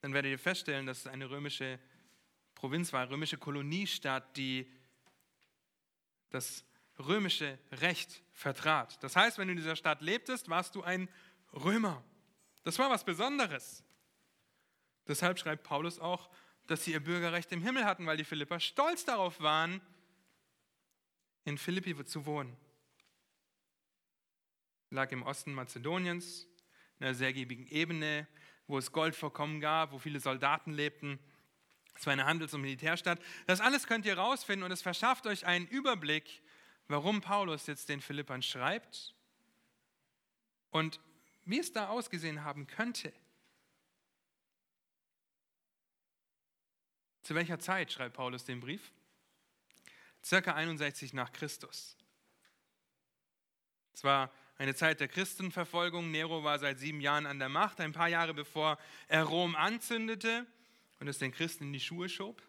dann 0.00 0.12
werdet 0.12 0.32
ihr 0.32 0.38
feststellen, 0.40 0.84
dass 0.84 0.98
es 0.98 1.06
eine 1.06 1.30
römische 1.30 1.78
Provinz 2.56 2.92
war, 2.92 3.02
eine 3.02 3.12
römische 3.12 3.38
Koloniestadt, 3.38 4.36
die 4.36 4.68
das 6.30 6.64
römische 6.98 7.60
Recht 7.70 8.24
vertrat. 8.32 9.00
Das 9.04 9.14
heißt, 9.14 9.38
wenn 9.38 9.46
du 9.46 9.52
in 9.52 9.58
dieser 9.58 9.76
Stadt 9.76 10.02
lebtest, 10.02 10.48
warst 10.48 10.74
du 10.74 10.82
ein 10.82 11.08
Römer. 11.52 12.02
Das 12.68 12.78
war 12.78 12.90
was 12.90 13.02
Besonderes. 13.02 13.82
Deshalb 15.06 15.38
schreibt 15.38 15.62
Paulus 15.62 15.98
auch, 15.98 16.28
dass 16.66 16.84
sie 16.84 16.92
ihr 16.92 17.02
Bürgerrecht 17.02 17.50
im 17.52 17.62
Himmel 17.62 17.86
hatten, 17.86 18.04
weil 18.04 18.18
die 18.18 18.26
Philipper 18.26 18.60
stolz 18.60 19.06
darauf 19.06 19.40
waren, 19.40 19.80
in 21.46 21.56
Philippi 21.56 22.04
zu 22.04 22.26
wohnen. 22.26 22.54
Lag 24.90 25.10
im 25.12 25.22
Osten 25.22 25.54
Mazedoniens, 25.54 26.46
in 26.98 27.06
einer 27.06 27.14
sehr 27.14 27.32
giebigen 27.32 27.66
Ebene, 27.68 28.28
wo 28.66 28.76
es 28.76 28.92
Goldvorkommen 28.92 29.62
gab, 29.62 29.92
wo 29.92 29.98
viele 29.98 30.20
Soldaten 30.20 30.74
lebten. 30.74 31.18
Es 31.94 32.04
war 32.04 32.12
eine 32.12 32.26
Handels- 32.26 32.52
und 32.52 32.60
Militärstadt. 32.60 33.18
Das 33.46 33.62
alles 33.62 33.86
könnt 33.86 34.04
ihr 34.04 34.18
rausfinden 34.18 34.64
und 34.66 34.72
es 34.72 34.82
verschafft 34.82 35.26
euch 35.26 35.46
einen 35.46 35.66
Überblick, 35.68 36.42
warum 36.86 37.22
Paulus 37.22 37.66
jetzt 37.66 37.88
den 37.88 38.02
Philippern 38.02 38.42
schreibt 38.42 39.14
und 40.68 41.00
wie 41.48 41.58
es 41.58 41.72
da 41.72 41.88
ausgesehen 41.88 42.44
haben 42.44 42.66
könnte. 42.66 43.10
Zu 47.22 47.34
welcher 47.34 47.58
Zeit 47.58 47.90
schreibt 47.90 48.16
Paulus 48.16 48.44
den 48.44 48.60
Brief? 48.60 48.92
Circa 50.22 50.54
61 50.54 51.14
nach 51.14 51.32
Christus. 51.32 51.96
Es 53.94 54.04
war 54.04 54.30
eine 54.56 54.74
Zeit 54.74 55.00
der 55.00 55.08
Christenverfolgung. 55.08 56.10
Nero 56.10 56.44
war 56.44 56.58
seit 56.58 56.78
sieben 56.78 57.00
Jahren 57.00 57.24
an 57.24 57.38
der 57.38 57.48
Macht, 57.48 57.80
ein 57.80 57.92
paar 57.92 58.08
Jahre 58.08 58.34
bevor 58.34 58.78
er 59.06 59.24
Rom 59.24 59.56
anzündete 59.56 60.46
und 61.00 61.08
es 61.08 61.18
den 61.18 61.32
Christen 61.32 61.64
in 61.64 61.72
die 61.72 61.80
Schuhe 61.80 62.10
schob. 62.10 62.42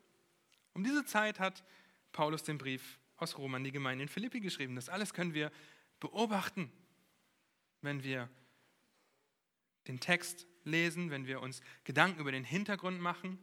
Um 0.73 0.83
diese 0.83 1.05
Zeit 1.05 1.39
hat 1.39 1.63
Paulus 2.11 2.43
den 2.43 2.57
Brief 2.57 2.99
aus 3.15 3.37
Rom 3.37 3.55
an 3.55 3.63
die 3.63 3.71
Gemeinde 3.71 4.03
in 4.03 4.09
Philippi 4.09 4.41
geschrieben. 4.41 4.75
Das 4.75 4.89
alles 4.89 5.13
können 5.13 5.33
wir 5.33 5.51
beobachten, 5.99 6.69
wenn 7.81 8.03
wir 8.03 8.29
den 9.87 9.99
Text 9.99 10.47
lesen, 10.63 11.09
wenn 11.09 11.27
wir 11.27 11.41
uns 11.41 11.61
Gedanken 11.83 12.19
über 12.19 12.31
den 12.31 12.43
Hintergrund 12.43 12.99
machen, 12.99 13.39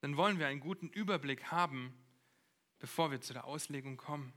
dann 0.00 0.16
wollen 0.16 0.38
wir 0.38 0.46
einen 0.46 0.60
guten 0.60 0.88
Überblick 0.88 1.50
haben, 1.50 1.94
bevor 2.78 3.10
wir 3.10 3.20
zu 3.20 3.32
der 3.32 3.44
Auslegung 3.44 3.96
kommen. 3.96 4.32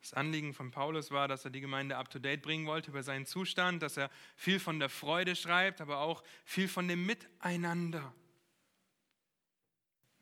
Das 0.00 0.12
Anliegen 0.12 0.52
von 0.52 0.70
Paulus 0.70 1.10
war, 1.10 1.28
dass 1.28 1.46
er 1.46 1.50
die 1.50 1.62
Gemeinde 1.62 1.96
up-to-date 1.96 2.42
bringen 2.42 2.66
wollte 2.66 2.90
über 2.90 3.02
seinen 3.02 3.24
Zustand, 3.24 3.82
dass 3.82 3.96
er 3.96 4.10
viel 4.36 4.60
von 4.60 4.78
der 4.78 4.90
Freude 4.90 5.34
schreibt, 5.34 5.80
aber 5.80 6.00
auch 6.00 6.22
viel 6.44 6.68
von 6.68 6.86
dem 6.88 7.06
Miteinander. 7.06 8.14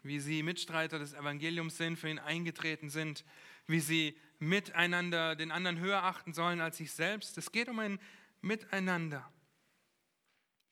Wie 0.05 0.21
sie 0.21 0.45
Mitstreiter 0.45 1.01
des 1.01 1.15
Evangeliums 1.15 1.77
sind, 1.77 1.99
für 1.99 2.09
ihn 2.09 2.21
eingetreten 2.21 2.91
sind, 2.91 3.25
wie 3.67 3.81
sie 3.81 4.17
miteinander 4.43 5.37
den 5.37 5.53
anderen 5.53 5.79
höher 5.79 6.03
achten 6.03 6.35
sollen 6.35 6.61
als 6.61 6.77
sich 6.77 6.93
selbst. 6.93 7.39
Es 7.39 7.53
geht 7.53 7.69
um 7.69 7.79
ein 7.79 8.01
Miteinander. 8.41 9.31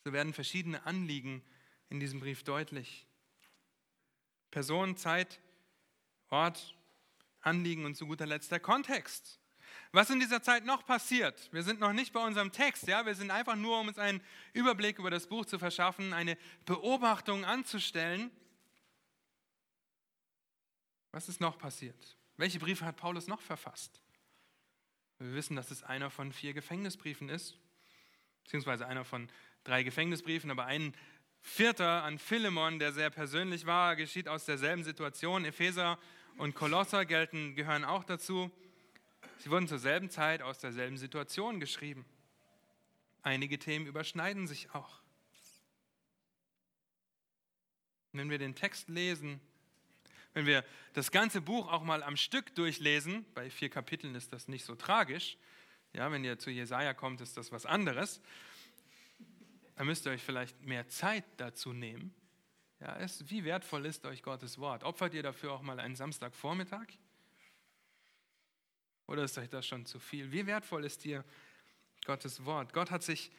So 0.05 0.12
werden 0.12 0.35
verschiedene 0.35 0.85
Anliegen 0.87 1.45
in 1.89 2.01
diesem 2.01 2.18
Brief 2.18 2.43
deutlich. 2.43 3.07
Person, 4.51 4.97
Zeit, 4.97 5.41
Ort, 6.31 6.77
Anliegen 7.43 7.85
und 7.85 7.95
zu 7.95 8.07
guter 8.07 8.27
Letzt 8.27 8.51
der 8.51 8.59
Kontext. 8.59 9.39
Was 9.93 10.11
in 10.11 10.18
dieser 10.18 10.43
Zeit 10.43 10.64
noch 10.64 10.85
passiert? 10.85 11.49
Wir 11.53 11.62
sind 11.62 11.79
noch 11.79 11.93
nicht 11.93 12.12
bei 12.12 12.25
unserem 12.25 12.51
Text, 12.51 12.89
ja, 12.89 13.07
wir 13.07 13.14
sind 13.14 13.31
einfach 13.31 13.55
nur, 13.55 13.79
um 13.79 13.87
uns 13.87 13.99
einen 13.99 14.21
Überblick 14.53 14.99
über 14.99 15.11
das 15.11 15.29
Buch 15.29 15.47
zu 15.47 15.61
verschaffen, 15.61 16.12
eine 16.12 16.37
Beobachtung 16.64 17.45
anzustellen. 17.45 18.33
Was 21.12 21.29
ist 21.29 21.41
noch 21.41 21.57
passiert? 21.57 22.16
Welche 22.41 22.59
Briefe 22.59 22.86
hat 22.86 22.97
Paulus 22.97 23.26
noch 23.26 23.43
verfasst? 23.43 24.01
Wir 25.18 25.34
wissen, 25.34 25.57
dass 25.57 25.70
es 25.70 25.82
einer 25.82 26.09
von 26.09 26.32
vier 26.32 26.55
Gefängnisbriefen 26.55 27.28
ist, 27.28 27.59
beziehungsweise 28.45 28.86
einer 28.86 29.05
von 29.05 29.28
drei 29.62 29.82
Gefängnisbriefen, 29.82 30.51
aber 30.51 30.64
einen 30.64 30.95
vierter 31.43 32.03
an 32.03 32.18
Philemon, 32.18 32.78
der 32.78 32.95
sehr 32.95 33.11
persönlich 33.11 33.66
war, 33.66 33.95
geschieht 33.95 34.26
aus 34.26 34.47
derselben 34.47 34.84
Situation. 34.84 35.45
Epheser 35.45 35.99
und 36.38 36.55
Kolosser 36.55 37.05
gelten, 37.05 37.57
gehören 37.57 37.84
auch 37.84 38.05
dazu. 38.05 38.51
Sie 39.41 39.51
wurden 39.51 39.68
zur 39.68 39.78
selben 39.78 40.09
Zeit 40.09 40.41
aus 40.41 40.61
derselben 40.61 40.97
Situation 40.97 41.61
geschrieben. 41.61 42.07
Einige 43.20 43.59
Themen 43.59 43.84
überschneiden 43.84 44.47
sich 44.47 44.74
auch. 44.74 45.03
Wenn 48.12 48.30
wir 48.30 48.38
den 48.38 48.55
Text 48.55 48.88
lesen, 48.88 49.43
wenn 50.33 50.47
wir 50.47 50.64
das 50.93 51.11
ganze 51.11 51.41
Buch 51.41 51.70
auch 51.70 51.83
mal 51.83 52.03
am 52.03 52.16
Stück 52.16 52.55
durchlesen, 52.55 53.24
bei 53.35 53.51
vier 53.51 53.68
Kapiteln 53.68 54.14
ist 54.14 54.33
das 54.33 54.49
nicht 54.49 54.64
so 54.64 54.74
tragisch, 54.74 55.37
ja, 55.93 56.11
wenn 56.12 56.24
ihr 56.24 56.39
zu 56.39 56.51
Jesaja 56.51 56.95
kommt, 56.95 57.20
ist 57.20 57.37
das 57.37 57.51
was 57.51 57.66
anderes, 57.66 58.20
dann 59.74 59.87
müsst 59.87 60.07
ihr 60.07 60.12
euch 60.12 60.22
vielleicht 60.22 60.61
mehr 60.62 60.89
Zeit 60.89 61.24
dazu 61.39 61.72
nehmen. 61.72 62.14
Ja, 62.81 62.97
es, 62.97 63.28
wie 63.28 63.45
wertvoll 63.45 63.87
ist 63.87 64.07
euch 64.07 64.22
Gottes 64.22 64.59
Wort? 64.59 64.85
Opfert 64.85 65.14
ihr 65.14 65.22
dafür 65.22 65.53
auch 65.53 65.62
mal 65.62 65.81
einen 65.81 65.97
Samstagvormittag? 65.97 66.87
Oder 69.07 69.24
ist 69.24 69.37
euch 69.39 69.49
das 69.49 69.66
schon 69.66 69.87
zu 69.87 69.99
viel? 69.99 70.31
Wie 70.33 70.47
wertvoll 70.47 70.85
ist 70.85 71.05
dir 71.05 71.24
Gottes 72.07 72.45
Wort? 72.45 72.72
Gott 72.72 72.91
hat 72.91 73.03
sich 73.03 73.33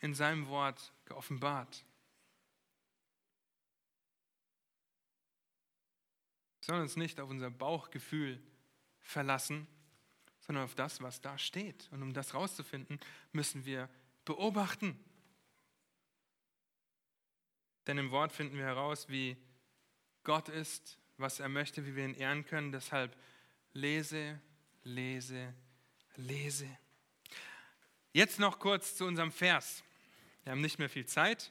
in 0.00 0.14
seinem 0.14 0.48
Wort 0.48 0.92
geoffenbart. 1.04 1.84
Sollen 6.70 6.82
uns 6.82 6.94
nicht 6.94 7.18
auf 7.18 7.28
unser 7.28 7.50
Bauchgefühl 7.50 8.40
verlassen, 9.00 9.66
sondern 10.38 10.62
auf 10.62 10.76
das, 10.76 11.02
was 11.02 11.20
da 11.20 11.36
steht. 11.36 11.88
Und 11.90 12.00
um 12.00 12.12
das 12.12 12.32
rauszufinden, 12.32 13.00
müssen 13.32 13.64
wir 13.64 13.88
beobachten. 14.24 14.96
Denn 17.88 17.98
im 17.98 18.12
Wort 18.12 18.32
finden 18.32 18.56
wir 18.56 18.66
heraus, 18.66 19.08
wie 19.08 19.36
Gott 20.22 20.48
ist, 20.48 20.96
was 21.16 21.40
er 21.40 21.48
möchte, 21.48 21.86
wie 21.86 21.96
wir 21.96 22.04
ihn 22.04 22.14
ehren 22.14 22.46
können. 22.46 22.70
Deshalb 22.70 23.16
lese, 23.72 24.40
lese, 24.84 25.52
lese. 26.14 26.68
Jetzt 28.12 28.38
noch 28.38 28.60
kurz 28.60 28.94
zu 28.94 29.06
unserem 29.06 29.32
Vers. 29.32 29.82
Wir 30.44 30.52
haben 30.52 30.60
nicht 30.60 30.78
mehr 30.78 30.88
viel 30.88 31.06
Zeit. 31.06 31.50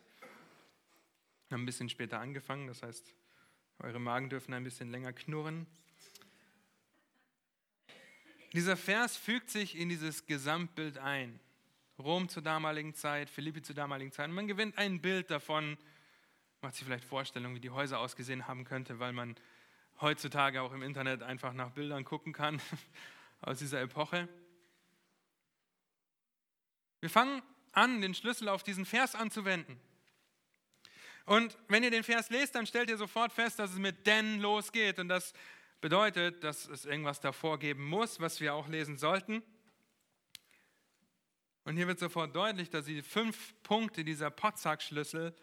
Wir 1.50 1.56
haben 1.56 1.64
ein 1.64 1.66
bisschen 1.66 1.90
später 1.90 2.22
angefangen, 2.22 2.68
das 2.68 2.84
heißt, 2.84 3.14
eure 3.80 4.00
Magen 4.00 4.30
dürfen 4.30 4.54
ein 4.54 4.64
bisschen 4.64 4.90
länger 4.90 5.14
knurren. 5.14 5.66
Dieser 8.54 8.76
Vers 8.76 9.16
fügt 9.16 9.50
sich 9.50 9.78
in 9.78 9.90
dieses 9.90 10.26
Gesamtbild 10.26 10.98
ein. 10.98 11.40
Rom 12.00 12.30
zur 12.30 12.42
damaligen 12.42 12.94
Zeit, 12.96 13.30
Philippi 13.30 13.62
zur 13.62 13.76
damaligen 13.76 14.12
Zeit. 14.12 14.30
Man 14.30 14.48
gewinnt 14.48 14.78
ein 14.78 15.02
Bild 15.02 15.30
davon, 15.30 15.78
macht 16.62 16.76
sich 16.76 16.86
vielleicht 16.86 17.04
Vorstellungen, 17.04 17.56
wie 17.56 17.60
die 17.60 17.70
Häuser 17.70 18.00
ausgesehen 18.00 18.48
haben 18.48 18.64
könnte, 18.64 19.00
weil 19.00 19.14
man 19.14 19.36
heutzutage 20.02 20.62
auch 20.62 20.72
im 20.72 20.82
Internet 20.82 21.24
einfach 21.24 21.54
nach 21.54 21.72
Bildern 21.72 22.06
gucken 22.06 22.34
kann 22.34 22.62
aus 23.42 23.60
dieser 23.60 23.82
Epoche. 23.82 24.28
Wir 27.02 27.10
fangen 27.10 27.42
an, 27.72 28.02
den 28.02 28.14
Schlüssel 28.14 28.50
auf 28.50 28.64
diesen 28.64 28.86
Vers 28.86 29.16
anzuwenden. 29.16 29.80
Und 31.30 31.56
wenn 31.68 31.84
ihr 31.84 31.92
den 31.92 32.04
Vers 32.04 32.32
lest, 32.32 32.56
dann 32.56 32.66
stellt 32.66 32.90
ihr 32.90 32.98
sofort 32.98 33.32
fest, 33.32 33.60
dass 33.60 33.70
es 33.70 33.78
mit 33.78 34.08
denn 34.08 34.40
losgeht. 34.40 34.98
Und 34.98 35.10
das 35.10 35.34
bedeutet, 35.80 36.44
dass 36.44 36.68
es 36.68 36.86
irgendwas 36.86 37.20
davor 37.20 37.60
geben 37.60 37.86
muss, 37.88 38.20
was 38.20 38.42
wir 38.42 38.56
auch 38.56 38.68
lesen 38.68 38.98
sollten. 38.98 39.44
Und 41.66 41.78
hier 41.78 41.86
wird 41.86 42.00
sofort 42.00 42.36
deutlich, 42.36 42.72
dass 42.72 42.86
die 42.86 43.04
fünf 43.04 43.54
Punkte 43.62 44.04
dieser 44.04 44.32
Potzak-Schlüssel, 44.32 45.36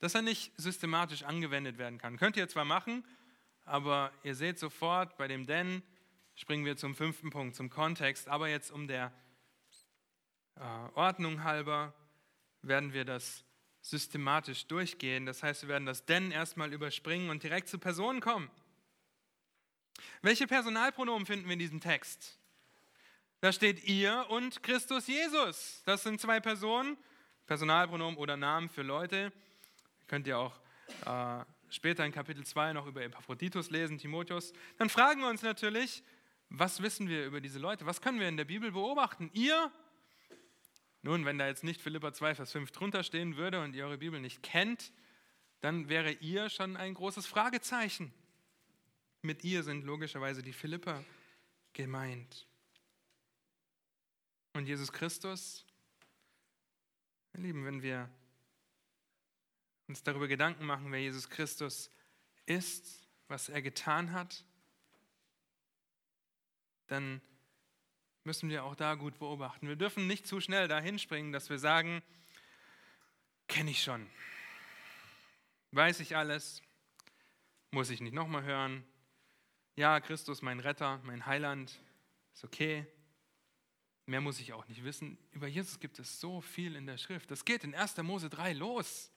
dass 0.00 0.16
er 0.16 0.22
nicht 0.22 0.52
systematisch 0.56 1.22
angewendet 1.22 1.78
werden 1.78 1.98
kann. 1.98 2.16
Könnt 2.16 2.36
ihr 2.36 2.48
zwar 2.48 2.64
machen, 2.64 3.06
aber 3.64 4.10
ihr 4.24 4.34
seht 4.34 4.58
sofort, 4.58 5.16
bei 5.16 5.28
dem 5.28 5.46
denn 5.46 5.84
springen 6.34 6.64
wir 6.64 6.76
zum 6.76 6.96
fünften 6.96 7.30
Punkt, 7.30 7.54
zum 7.54 7.70
Kontext. 7.70 8.26
Aber 8.26 8.48
jetzt 8.48 8.72
um 8.72 8.88
der 8.88 9.12
äh, 10.56 10.60
Ordnung 10.96 11.44
halber 11.44 11.94
werden 12.62 12.92
wir 12.92 13.04
das 13.04 13.44
systematisch 13.82 14.66
durchgehen. 14.66 15.26
Das 15.26 15.42
heißt, 15.42 15.62
wir 15.62 15.68
werden 15.68 15.86
das 15.86 16.04
denn 16.04 16.30
erstmal 16.30 16.72
überspringen 16.72 17.30
und 17.30 17.42
direkt 17.42 17.68
zu 17.68 17.78
Personen 17.78 18.20
kommen. 18.20 18.50
Welche 20.22 20.46
Personalpronomen 20.46 21.26
finden 21.26 21.46
wir 21.46 21.54
in 21.54 21.58
diesem 21.58 21.80
Text? 21.80 22.38
Da 23.40 23.52
steht 23.52 23.84
ihr 23.84 24.26
und 24.28 24.62
Christus 24.62 25.06
Jesus. 25.06 25.82
Das 25.86 26.02
sind 26.02 26.20
zwei 26.20 26.40
Personen, 26.40 26.98
Personalpronomen 27.46 28.18
oder 28.18 28.36
Namen 28.36 28.68
für 28.68 28.82
Leute. 28.82 29.32
Könnt 30.08 30.26
ihr 30.26 30.38
auch 30.38 30.60
äh, 31.06 31.44
später 31.70 32.04
in 32.04 32.12
Kapitel 32.12 32.44
2 32.44 32.74
noch 32.74 32.86
über 32.86 33.02
Epaphroditus 33.02 33.70
lesen, 33.70 33.96
Timotheus. 33.96 34.52
Dann 34.76 34.90
fragen 34.90 35.22
wir 35.22 35.28
uns 35.28 35.42
natürlich, 35.42 36.02
was 36.50 36.82
wissen 36.82 37.08
wir 37.08 37.24
über 37.24 37.40
diese 37.40 37.58
Leute? 37.58 37.86
Was 37.86 38.00
können 38.02 38.20
wir 38.20 38.28
in 38.28 38.36
der 38.36 38.44
Bibel 38.44 38.72
beobachten? 38.72 39.30
Ihr 39.32 39.72
nun, 41.02 41.24
wenn 41.24 41.38
da 41.38 41.46
jetzt 41.46 41.64
nicht 41.64 41.80
Philippa 41.80 42.12
2, 42.12 42.34
Vers 42.34 42.52
5 42.52 42.70
drunter 42.72 43.02
stehen 43.02 43.36
würde 43.36 43.62
und 43.62 43.74
ihr 43.74 43.86
eure 43.86 43.98
Bibel 43.98 44.20
nicht 44.20 44.42
kennt, 44.42 44.92
dann 45.60 45.88
wäre 45.88 46.12
ihr 46.12 46.48
schon 46.50 46.76
ein 46.76 46.94
großes 46.94 47.26
Fragezeichen. 47.26 48.12
Mit 49.22 49.44
ihr 49.44 49.62
sind 49.62 49.84
logischerweise 49.84 50.42
die 50.42 50.52
Philipper 50.52 51.04
gemeint. 51.72 52.46
Und 54.52 54.66
Jesus 54.66 54.92
Christus, 54.92 55.64
ihr 57.34 57.40
Lieben, 57.40 57.64
wenn 57.64 57.82
wir 57.82 58.10
uns 59.86 60.02
darüber 60.02 60.28
Gedanken 60.28 60.64
machen, 60.64 60.92
wer 60.92 61.00
Jesus 61.00 61.28
Christus 61.28 61.90
ist, 62.46 63.08
was 63.28 63.48
er 63.48 63.62
getan 63.62 64.12
hat, 64.12 64.44
dann 66.88 67.20
müssen 68.24 68.50
wir 68.50 68.64
auch 68.64 68.74
da 68.74 68.94
gut 68.94 69.18
beobachten. 69.18 69.68
Wir 69.68 69.76
dürfen 69.76 70.06
nicht 70.06 70.26
zu 70.26 70.40
schnell 70.40 70.68
dahin 70.68 70.98
springen, 70.98 71.32
dass 71.32 71.50
wir 71.50 71.58
sagen, 71.58 72.02
kenne 73.48 73.70
ich 73.70 73.82
schon, 73.82 74.08
weiß 75.72 76.00
ich 76.00 76.16
alles, 76.16 76.62
muss 77.70 77.90
ich 77.90 78.00
nicht 78.00 78.14
nochmal 78.14 78.42
hören. 78.42 78.84
Ja, 79.76 80.00
Christus, 80.00 80.42
mein 80.42 80.60
Retter, 80.60 81.00
mein 81.04 81.26
Heiland, 81.26 81.80
ist 82.34 82.44
okay. 82.44 82.86
Mehr 84.06 84.20
muss 84.20 84.40
ich 84.40 84.52
auch 84.52 84.66
nicht 84.66 84.82
wissen. 84.82 85.16
Über 85.30 85.46
Jesus 85.46 85.78
gibt 85.78 85.98
es 85.98 86.20
so 86.20 86.40
viel 86.40 86.74
in 86.74 86.86
der 86.86 86.98
Schrift. 86.98 87.30
Das 87.30 87.44
geht 87.44 87.64
in 87.64 87.74
1. 87.74 87.96
Mose 87.98 88.28
3 88.28 88.54
los. 88.54 89.12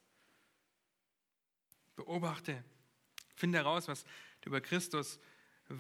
Beobachte, 1.95 2.63
finde 3.35 3.59
heraus, 3.59 3.87
was 3.87 4.03
du 4.41 4.49
über 4.49 4.61
Christus 4.61 5.19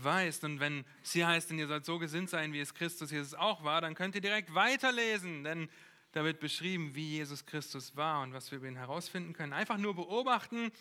weißt. 0.01 0.43
Und 0.43 0.59
wenn 0.59 0.85
sie 1.01 1.25
heißt, 1.25 1.49
denn 1.49 1.59
ihr 1.59 1.67
sollt 1.67 1.85
so 1.85 1.99
gesinnt 1.99 2.29
sein, 2.29 2.53
wie 2.53 2.59
es 2.59 2.73
Christus 2.73 3.11
Jesus 3.11 3.33
auch 3.33 3.63
war, 3.63 3.81
dann 3.81 3.95
könnt 3.95 4.15
ihr 4.15 4.21
direkt 4.21 4.53
weiterlesen, 4.55 5.43
denn 5.43 5.69
da 6.13 6.23
wird 6.23 6.39
beschrieben, 6.39 6.93
wie 6.95 7.17
Jesus 7.17 7.45
Christus 7.45 7.95
war 7.95 8.21
und 8.21 8.33
was 8.33 8.51
wir 8.51 8.59
über 8.59 8.67
ihn 8.67 8.75
herausfinden 8.75 9.33
können. 9.33 9.51
Einfach 9.51 9.77
nur 9.77 9.95
beobachten 9.95 10.71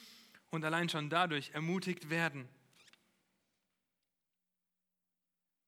und 0.51 0.65
allein 0.65 0.89
schon 0.89 1.09
dadurch 1.09 1.51
ermutigt 1.53 2.11
werden. 2.11 2.49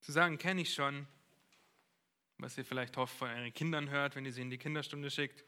Zu 0.03 0.12
sagen, 0.12 0.36
kenne 0.36 0.61
ich 0.61 0.74
schon, 0.74 1.07
was 2.36 2.59
ihr 2.59 2.64
vielleicht 2.66 2.97
hofft 2.99 3.16
von 3.16 3.30
euren 3.30 3.55
Kindern 3.55 3.88
hört, 3.88 4.16
wenn 4.16 4.26
ihr 4.26 4.32
sie 4.32 4.42
in 4.42 4.51
die 4.51 4.59
Kinderstunde 4.59 5.11
schickt. 5.11 5.45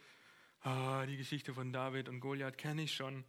Ah, 0.63 1.05
die 1.05 1.19
Geschichte 1.19 1.53
von 1.53 1.73
David 1.73 2.09
und 2.09 2.21
Goliath 2.21 2.57
kenne 2.57 2.83
ich 2.83 2.95
schon. 2.95 3.23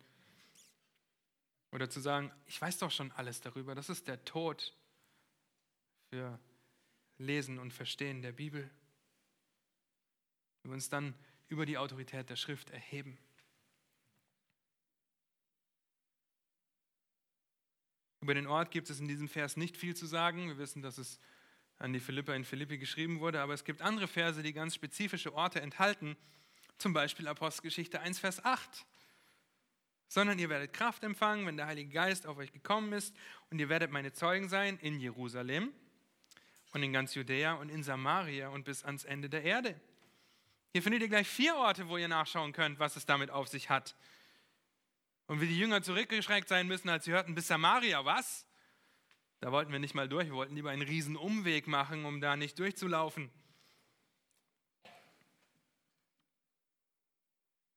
Oder 1.78 1.92
zu 1.92 2.00
sagen, 2.00 2.32
ich 2.48 2.60
weiß 2.60 2.80
doch 2.80 2.90
schon 2.90 3.12
alles 3.12 3.40
darüber, 3.40 3.76
das 3.76 3.90
ist 3.90 4.08
der 4.08 4.26
Tod 4.26 4.76
für 6.10 6.40
Lesen 7.20 7.60
und 7.60 7.72
Verstehen 7.72 8.24
der 8.24 8.32
Bibel. 8.32 8.68
Wir 10.64 10.72
uns 10.72 10.90
dann 10.90 11.14
über 11.50 11.68
die 11.68 11.78
Autorität 11.78 12.32
der 12.32 12.36
Schrift 12.36 12.72
erheben. 12.72 13.20
Über 18.22 18.34
den 18.34 18.48
Ort 18.48 18.72
gibt 18.72 18.90
es 18.90 19.00
in 19.00 19.08
diesem 19.08 19.30
Vers 19.30 19.56
nicht 19.56 19.78
viel 19.78 19.96
zu 19.96 20.08
sagen. 20.08 20.48
Wir 20.48 20.58
wissen, 20.58 20.82
dass 20.82 20.98
es 20.98 21.20
an 21.78 21.94
die 21.94 22.00
Philippa 22.00 22.34
in 22.34 22.44
Philippi 22.44 22.80
geschrieben 22.80 23.20
wurde, 23.20 23.40
aber 23.40 23.54
es 23.54 23.64
gibt 23.64 23.84
andere 23.84 24.08
Verse, 24.08 24.42
die 24.42 24.54
ganz 24.54 24.74
spezifische 24.74 25.32
Orte 25.36 25.62
enthalten. 25.62 26.18
Zum 26.80 26.94
Beispiel 26.94 27.28
Apostelgeschichte 27.28 28.00
1, 28.00 28.18
Vers 28.18 28.44
8 28.44 28.88
sondern 30.08 30.40
ihr 30.40 30.50
werdet 30.50 30.74
Kraft 30.74 31.04
empfangen, 31.04 31.46
wenn 31.46 31.58
der 31.58 31.68
Heilige 31.68 31.92
Geist 31.92 32.28
auf 32.28 32.38
euch 32.38 32.52
gekommen 32.52 32.94
ist 32.94 33.16
und 33.50 33.60
ihr 33.60 33.70
werdet 33.70 33.92
meine 33.92 34.14
Zeugen 34.14 34.50
sein 34.50 34.78
in 34.80 35.00
Jerusalem 35.00 35.74
und 36.72 36.84
in 36.84 36.94
ganz 36.94 37.16
Judäa 37.16 37.54
und 37.54 37.70
in 37.70 37.84
Samaria 37.84 38.50
und 38.50 38.66
bis 38.66 38.84
ans 38.84 39.04
Ende 39.04 39.30
der 39.30 39.44
Erde. 39.44 39.80
Hier 40.74 40.84
findet 40.84 41.02
ihr 41.02 41.10
gleich 41.10 41.28
vier 41.28 41.56
Orte, 41.56 41.88
wo 41.90 41.98
ihr 41.98 42.08
nachschauen 42.08 42.54
könnt, 42.54 42.80
was 42.80 42.96
es 42.96 43.06
damit 43.06 43.32
auf 43.32 43.48
sich 43.48 43.70
hat. 43.70 43.96
Und 45.28 45.42
wie 45.42 45.48
die 45.48 45.58
Jünger 45.58 45.82
zurückgeschreckt 45.82 46.48
sein 46.48 46.68
müssen, 46.68 46.88
als 46.88 47.06
sie 47.06 47.12
hörten, 47.12 47.36
bis 47.36 47.48
Samaria, 47.48 48.06
was? 48.06 48.46
Da 49.40 49.52
wollten 49.52 49.72
wir 49.72 49.80
nicht 49.80 49.94
mal 49.94 50.08
durch, 50.08 50.28
wir 50.28 50.36
wollten 50.36 50.56
lieber 50.56 50.72
einen 50.72 50.82
riesen 50.82 51.16
Umweg 51.16 51.68
machen, 51.68 52.06
um 52.06 52.22
da 52.22 52.36
nicht 52.36 52.58
durchzulaufen. 52.60 53.30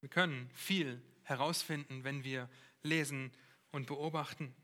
Wir 0.00 0.08
können 0.08 0.50
viel 0.54 1.02
herausfinden, 1.30 2.04
wenn 2.04 2.24
wir 2.24 2.48
lesen 2.82 3.32
und 3.70 3.86
beobachten. 3.86 4.54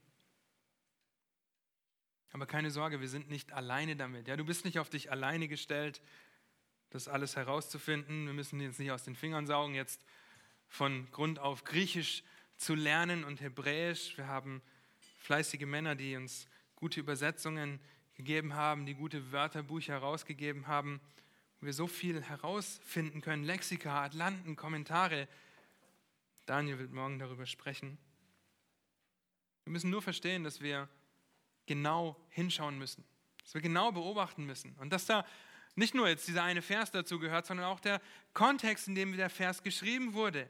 Aber 2.32 2.46
keine 2.46 2.70
Sorge, 2.70 3.00
wir 3.00 3.08
sind 3.08 3.30
nicht 3.30 3.52
alleine 3.52 3.96
damit. 3.96 4.28
Ja, 4.28 4.36
du 4.36 4.44
bist 4.44 4.64
nicht 4.64 4.78
auf 4.78 4.90
dich 4.90 5.10
alleine 5.10 5.48
gestellt, 5.48 6.02
das 6.90 7.08
alles 7.08 7.36
herauszufinden. 7.36 8.26
Wir 8.26 8.34
müssen 8.34 8.60
jetzt 8.60 8.78
nicht 8.78 8.90
aus 8.90 9.04
den 9.04 9.16
Fingern 9.16 9.46
saugen, 9.46 9.74
jetzt 9.74 10.04
von 10.68 11.10
Grund 11.12 11.38
auf 11.38 11.64
Griechisch 11.64 12.22
zu 12.56 12.74
lernen 12.74 13.24
und 13.24 13.40
Hebräisch. 13.40 14.16
Wir 14.18 14.26
haben 14.26 14.60
fleißige 15.20 15.66
Männer, 15.66 15.94
die 15.94 16.16
uns 16.16 16.46
gute 16.74 17.00
Übersetzungen 17.00 17.80
gegeben 18.14 18.54
haben, 18.54 18.86
die 18.86 18.94
gute 18.94 19.32
Wörterbücher 19.32 19.94
herausgegeben 19.94 20.66
haben, 20.66 21.00
wo 21.60 21.66
wir 21.66 21.72
so 21.72 21.86
viel 21.86 22.22
herausfinden 22.22 23.20
können. 23.20 23.44
Lexika, 23.44 24.04
Atlanten, 24.04 24.56
Kommentare. 24.56 25.28
Daniel 26.46 26.78
wird 26.78 26.92
morgen 26.92 27.18
darüber 27.18 27.44
sprechen. 27.44 27.98
Wir 29.64 29.72
müssen 29.72 29.90
nur 29.90 30.00
verstehen, 30.00 30.44
dass 30.44 30.60
wir 30.60 30.88
genau 31.66 32.16
hinschauen 32.30 32.78
müssen, 32.78 33.04
dass 33.42 33.54
wir 33.54 33.60
genau 33.60 33.90
beobachten 33.90 34.44
müssen 34.46 34.74
und 34.76 34.90
dass 34.90 35.06
da 35.06 35.26
nicht 35.74 35.94
nur 35.94 36.08
jetzt 36.08 36.26
dieser 36.26 36.44
eine 36.44 36.62
Vers 36.62 36.92
dazu 36.92 37.18
gehört, 37.18 37.46
sondern 37.46 37.66
auch 37.66 37.80
der 37.80 38.00
Kontext, 38.32 38.88
in 38.88 38.94
dem 38.94 39.16
der 39.16 39.28
Vers 39.28 39.62
geschrieben 39.62 40.14
wurde. 40.14 40.48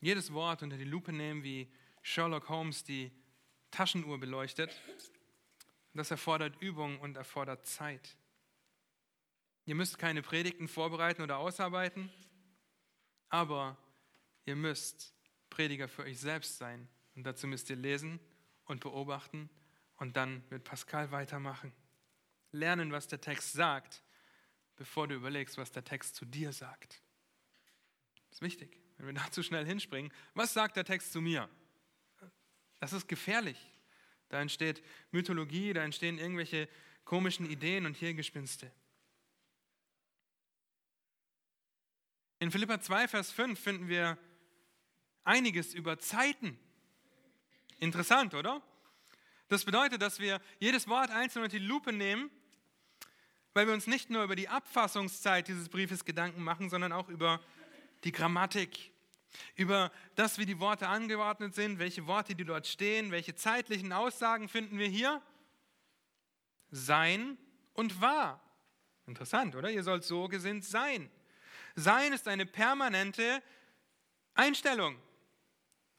Jedes 0.00 0.32
Wort 0.32 0.62
unter 0.62 0.76
die 0.76 0.84
Lupe 0.84 1.12
nehmen, 1.12 1.44
wie 1.44 1.70
Sherlock 2.02 2.48
Holmes 2.48 2.82
die 2.82 3.12
Taschenuhr 3.70 4.18
beleuchtet. 4.18 4.80
Das 5.94 6.10
erfordert 6.10 6.60
Übung 6.60 6.98
und 6.98 7.16
erfordert 7.16 7.66
Zeit. 7.66 8.16
Ihr 9.64 9.76
müsst 9.76 9.98
keine 9.98 10.22
Predigten 10.22 10.66
vorbereiten 10.66 11.22
oder 11.22 11.38
ausarbeiten, 11.38 12.10
aber 13.32 13.78
ihr 14.44 14.56
müsst 14.56 15.14
Prediger 15.48 15.88
für 15.88 16.02
euch 16.02 16.18
selbst 16.18 16.58
sein. 16.58 16.86
Und 17.16 17.24
dazu 17.24 17.46
müsst 17.46 17.68
ihr 17.70 17.76
lesen 17.76 18.20
und 18.66 18.80
beobachten 18.80 19.48
und 19.96 20.16
dann 20.16 20.44
wird 20.50 20.64
Pascal 20.64 21.10
weitermachen. 21.10 21.72
Lernen, 22.52 22.92
was 22.92 23.08
der 23.08 23.20
Text 23.20 23.54
sagt, 23.54 24.02
bevor 24.76 25.08
du 25.08 25.14
überlegst, 25.14 25.56
was 25.56 25.72
der 25.72 25.82
Text 25.82 26.14
zu 26.14 26.26
dir 26.26 26.52
sagt. 26.52 27.02
Das 28.28 28.38
ist 28.38 28.42
wichtig, 28.42 28.78
wenn 28.98 29.06
wir 29.06 29.14
da 29.14 29.30
zu 29.30 29.42
schnell 29.42 29.64
hinspringen. 29.64 30.12
Was 30.34 30.52
sagt 30.52 30.76
der 30.76 30.84
Text 30.84 31.12
zu 31.12 31.22
mir? 31.22 31.48
Das 32.80 32.92
ist 32.92 33.08
gefährlich. 33.08 33.58
Da 34.28 34.40
entsteht 34.42 34.82
Mythologie, 35.10 35.72
da 35.72 35.82
entstehen 35.82 36.18
irgendwelche 36.18 36.68
komischen 37.04 37.48
Ideen 37.48 37.86
und 37.86 37.96
Hirngespinste. 37.96 38.70
In 42.42 42.50
Philippa 42.50 42.80
2, 42.80 43.06
Vers 43.06 43.30
5 43.30 43.56
finden 43.56 43.86
wir 43.86 44.18
einiges 45.22 45.74
über 45.74 46.00
Zeiten. 46.00 46.58
Interessant, 47.78 48.34
oder? 48.34 48.60
Das 49.46 49.64
bedeutet, 49.64 50.02
dass 50.02 50.18
wir 50.18 50.40
jedes 50.58 50.88
Wort 50.88 51.12
einzeln 51.12 51.44
unter 51.44 51.56
die 51.56 51.64
Lupe 51.64 51.92
nehmen, 51.92 52.32
weil 53.54 53.68
wir 53.68 53.74
uns 53.74 53.86
nicht 53.86 54.10
nur 54.10 54.24
über 54.24 54.34
die 54.34 54.48
Abfassungszeit 54.48 55.46
dieses 55.46 55.68
Briefes 55.68 56.04
Gedanken 56.04 56.42
machen, 56.42 56.68
sondern 56.68 56.90
auch 56.90 57.08
über 57.08 57.40
die 58.02 58.10
Grammatik, 58.10 58.90
über 59.54 59.92
das, 60.16 60.38
wie 60.38 60.44
die 60.44 60.58
Worte 60.58 60.88
angeordnet 60.88 61.54
sind, 61.54 61.78
welche 61.78 62.08
Worte, 62.08 62.34
die 62.34 62.44
dort 62.44 62.66
stehen, 62.66 63.12
welche 63.12 63.36
zeitlichen 63.36 63.92
Aussagen 63.92 64.48
finden 64.48 64.80
wir 64.80 64.88
hier. 64.88 65.22
Sein 66.72 67.38
und 67.74 68.00
wahr. 68.00 68.42
Interessant, 69.06 69.54
oder? 69.54 69.70
Ihr 69.70 69.84
sollt 69.84 70.02
so 70.02 70.26
gesinnt 70.26 70.64
sein. 70.64 71.08
Sein 71.74 72.12
ist 72.12 72.28
eine 72.28 72.46
permanente 72.46 73.42
Einstellung, 74.34 74.96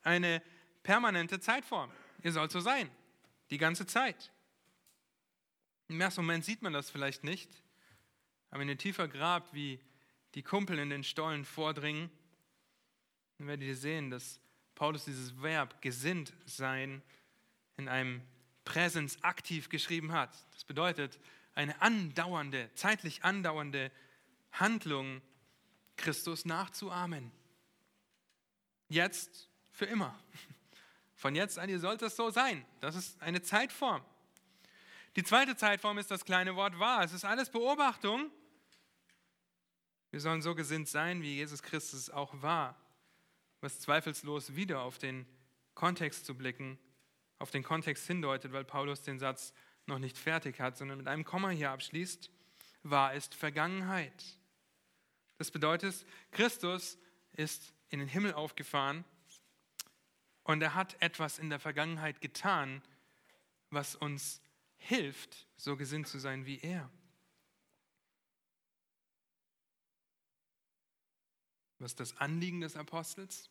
eine 0.02 0.42
permanente 0.84 1.40
Zeitform. 1.40 1.92
Ihr 2.22 2.32
sollt 2.32 2.52
so 2.52 2.60
sein, 2.60 2.90
die 3.50 3.58
ganze 3.58 3.86
Zeit. 3.86 4.32
Im 5.88 6.00
ersten 6.00 6.22
Moment 6.22 6.46
sieht 6.46 6.62
man 6.62 6.74
das 6.74 6.90
vielleicht 6.90 7.24
nicht, 7.24 7.50
aber 8.50 8.62
wenn 8.62 8.70
ihr 8.70 8.78
tiefer 8.78 9.08
grabt, 9.08 9.54
wie 9.54 9.80
die 10.36 10.44
Kumpel 10.44 10.80
in 10.80 10.90
den 10.90 11.04
Stollen 11.04 11.46
vordringen, 11.46 12.10
dann 13.38 13.48
werdet 13.48 13.68
ihr 13.68 13.76
sehen, 13.76 14.10
dass 14.10 14.40
Paulus 14.76 15.06
dieses 15.06 15.42
Verb 15.42 15.82
gesinnt 15.82 16.34
sein 16.46 17.02
in 17.78 17.88
einem 17.88 18.22
Präsens 18.66 19.22
aktiv 19.24 19.70
geschrieben 19.70 20.14
hat. 20.14 20.34
Das 20.54 20.64
bedeutet 20.64 21.20
eine 21.54 21.82
andauernde, 21.82 22.70
zeitlich 22.76 23.24
andauernde 23.24 23.92
Handlung, 24.52 25.22
Christus 25.96 26.46
nachzuahmen. 26.46 27.32
Jetzt 28.90 29.50
für 29.72 29.86
immer. 29.86 30.18
Von 31.16 31.36
jetzt 31.36 31.58
an, 31.58 31.70
ihr 31.70 31.80
sollt 31.80 32.02
es 32.02 32.16
so 32.16 32.30
sein. 32.30 32.66
Das 32.82 32.96
ist 32.96 33.22
eine 33.22 33.42
Zeitform. 33.42 34.04
Die 35.16 35.24
zweite 35.24 35.56
Zeitform 35.56 35.98
ist 35.98 36.12
das 36.12 36.26
kleine 36.26 36.56
Wort 36.56 36.80
wahr. 36.80 37.04
Es 37.04 37.14
ist 37.14 37.24
alles 37.24 37.50
Beobachtung. 37.50 38.32
Wir 40.12 40.20
sollen 40.20 40.42
so 40.42 40.54
gesinnt 40.54 40.90
sein, 40.90 41.22
wie 41.22 41.36
Jesus 41.36 41.64
Christus 41.64 42.10
auch 42.10 42.42
war. 42.42 42.76
Was 43.62 43.80
zweifellos 43.80 44.56
wieder 44.56 44.82
auf 44.82 44.98
den 44.98 45.26
Kontext 45.76 46.26
zu 46.26 46.36
blicken, 46.36 46.78
auf 47.40 47.52
den 47.52 47.64
Kontext 47.64 48.06
hindeutet, 48.06 48.52
weil 48.52 48.64
Paulus 48.64 49.02
den 49.02 49.20
Satz 49.20 49.54
noch 49.86 50.00
nicht 50.00 50.18
fertig 50.18 50.60
hat, 50.60 50.78
sondern 50.78 50.98
mit 50.98 51.08
einem 51.08 51.24
Komma 51.24 51.50
hier 51.50 51.72
abschließt. 51.72 52.30
Wahr 52.84 53.14
ist 53.14 53.34
Vergangenheit. 53.34 54.24
Das 55.44 55.52
bedeutet, 55.52 56.06
Christus 56.32 56.98
ist 57.34 57.74
in 57.90 58.00
den 58.00 58.08
Himmel 58.08 58.32
aufgefahren 58.32 59.04
und 60.44 60.62
er 60.62 60.74
hat 60.74 60.96
etwas 61.02 61.38
in 61.38 61.50
der 61.50 61.60
Vergangenheit 61.60 62.22
getan, 62.22 62.82
was 63.70 63.98
uns 63.98 64.42
hilft, 64.78 65.50
so 65.58 65.76
gesinnt 65.76 66.08
zu 66.08 66.18
sein 66.18 66.46
wie 66.46 66.62
er. 66.62 66.90
Was 71.78 71.92
ist 71.92 72.00
das 72.00 72.16
Anliegen 72.20 72.62
des 72.62 72.78
Apostels? 72.78 73.50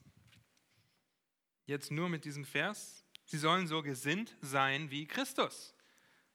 Jetzt 1.66 1.90
nur 1.90 2.08
mit 2.08 2.24
diesem 2.24 2.46
Vers. 2.46 3.04
Sie 3.26 3.36
sollen 3.36 3.66
so 3.66 3.82
gesinnt 3.82 4.34
sein 4.40 4.90
wie 4.90 5.06
Christus. 5.06 5.74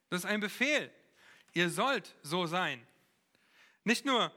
Das 0.09 0.19
ist 0.19 0.25
ein 0.29 0.39
Befehl. 0.39 0.93
Ihr 1.55 1.71
sollt 1.71 2.15
so 2.21 2.45
sein. 2.45 2.85
Nicht 3.83 4.05
nur, 4.05 4.31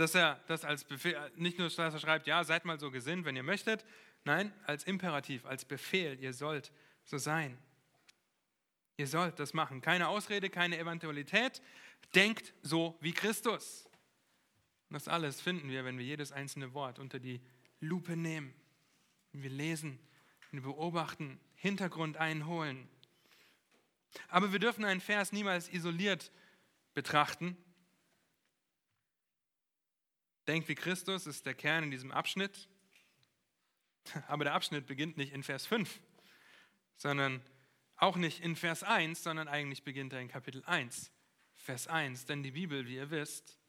dass 0.00 0.14
er 0.14 0.40
das 0.46 0.64
als 0.64 0.84
Befehl, 0.84 1.16
nicht 1.36 1.58
nur, 1.58 1.68
dass 1.68 1.94
er 1.94 1.98
schreibt, 1.98 2.26
ja, 2.26 2.42
seid 2.44 2.64
mal 2.64 2.80
so 2.80 2.90
gesinnt, 2.90 3.24
wenn 3.24 3.36
ihr 3.36 3.42
möchtet, 3.42 3.84
Nein, 4.24 4.52
als 4.66 4.84
Imperativ, 4.84 5.46
als 5.46 5.64
Befehl, 5.64 6.18
ihr 6.20 6.32
sollt 6.32 6.72
so 7.04 7.18
sein. 7.18 7.56
Ihr 8.96 9.06
sollt 9.06 9.38
das 9.38 9.54
machen. 9.54 9.80
Keine 9.80 10.08
Ausrede, 10.08 10.50
keine 10.50 10.78
Eventualität. 10.78 11.62
Denkt 12.14 12.52
so 12.62 12.98
wie 13.00 13.12
Christus. 13.12 13.88
Das 14.90 15.08
alles 15.08 15.40
finden 15.40 15.70
wir, 15.70 15.84
wenn 15.84 15.96
wir 15.96 16.04
jedes 16.04 16.32
einzelne 16.32 16.74
Wort 16.74 16.98
unter 16.98 17.18
die 17.18 17.40
Lupe 17.80 18.16
nehmen. 18.16 18.52
Wir 19.32 19.48
lesen, 19.48 19.98
wir 20.50 20.62
beobachten, 20.62 21.40
Hintergrund 21.54 22.16
einholen. 22.16 22.88
Aber 24.28 24.52
wir 24.52 24.58
dürfen 24.58 24.84
einen 24.84 25.00
Vers 25.00 25.32
niemals 25.32 25.68
isoliert 25.68 26.32
betrachten. 26.92 27.56
Denkt 30.50 30.68
wie 30.68 30.74
Christus 30.74 31.28
ist 31.28 31.46
der 31.46 31.54
Kern 31.54 31.84
in 31.84 31.90
diesem 31.92 32.10
Abschnitt. 32.10 32.68
Aber 34.26 34.42
der 34.42 34.52
Abschnitt 34.52 34.84
beginnt 34.84 35.16
nicht 35.16 35.32
in 35.32 35.44
Vers 35.44 35.64
5, 35.64 36.00
sondern 36.96 37.40
auch 37.94 38.16
nicht 38.16 38.40
in 38.40 38.56
Vers 38.56 38.82
1, 38.82 39.22
sondern 39.22 39.46
eigentlich 39.46 39.84
beginnt 39.84 40.12
er 40.12 40.20
in 40.20 40.26
Kapitel 40.26 40.64
1, 40.66 41.12
Vers 41.54 41.86
1. 41.86 42.24
Denn 42.24 42.42
die 42.42 42.50
Bibel, 42.50 42.84
wie 42.88 42.96
ihr 42.96 43.10
wisst, 43.12 43.60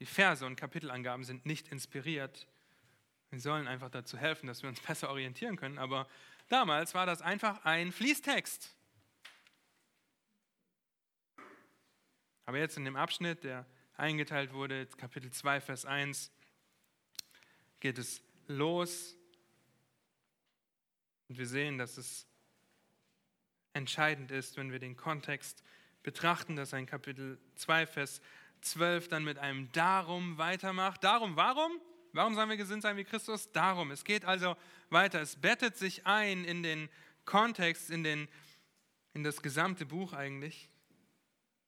die 0.00 0.06
Verse 0.06 0.44
und 0.44 0.56
Kapitelangaben 0.56 1.22
sind 1.22 1.46
nicht 1.46 1.68
inspiriert. 1.68 2.48
Sie 3.30 3.38
sollen 3.38 3.68
einfach 3.68 3.88
dazu 3.88 4.18
helfen, 4.18 4.48
dass 4.48 4.62
wir 4.62 4.70
uns 4.70 4.80
besser 4.84 5.10
orientieren 5.10 5.54
können. 5.54 5.78
Aber 5.78 6.08
damals 6.48 6.94
war 6.94 7.06
das 7.06 7.22
einfach 7.22 7.64
ein 7.64 7.92
Fließtext. 7.92 8.74
Aber 12.44 12.58
jetzt 12.58 12.76
in 12.76 12.84
dem 12.84 12.96
Abschnitt, 12.96 13.44
der 13.44 13.66
eingeteilt 13.98 14.52
wurde, 14.52 14.86
Kapitel 14.86 15.30
2, 15.30 15.60
Vers 15.60 15.84
1, 15.84 16.30
geht 17.80 17.98
es 17.98 18.22
los 18.46 19.16
und 21.28 21.38
wir 21.38 21.46
sehen, 21.46 21.78
dass 21.78 21.98
es 21.98 22.26
entscheidend 23.74 24.30
ist, 24.30 24.56
wenn 24.56 24.72
wir 24.72 24.78
den 24.78 24.96
Kontext 24.96 25.62
betrachten, 26.02 26.56
dass 26.56 26.72
ein 26.72 26.86
Kapitel 26.86 27.38
2, 27.56 27.86
Vers 27.86 28.20
12 28.62 29.08
dann 29.08 29.24
mit 29.24 29.38
einem 29.38 29.70
Darum 29.72 30.38
weitermacht. 30.38 31.04
Darum, 31.04 31.36
warum? 31.36 31.72
Warum 32.12 32.34
sollen 32.34 32.48
wir 32.48 32.56
gesinnt 32.56 32.82
sein 32.82 32.96
wie 32.96 33.04
Christus? 33.04 33.52
Darum. 33.52 33.90
Es 33.90 34.04
geht 34.04 34.24
also 34.24 34.56
weiter. 34.88 35.20
Es 35.20 35.36
bettet 35.36 35.76
sich 35.76 36.06
ein 36.06 36.44
in 36.44 36.62
den 36.62 36.88
Kontext, 37.24 37.90
in, 37.90 38.02
den, 38.02 38.26
in 39.12 39.22
das 39.22 39.42
gesamte 39.42 39.84
Buch 39.84 40.14
eigentlich. 40.14 40.70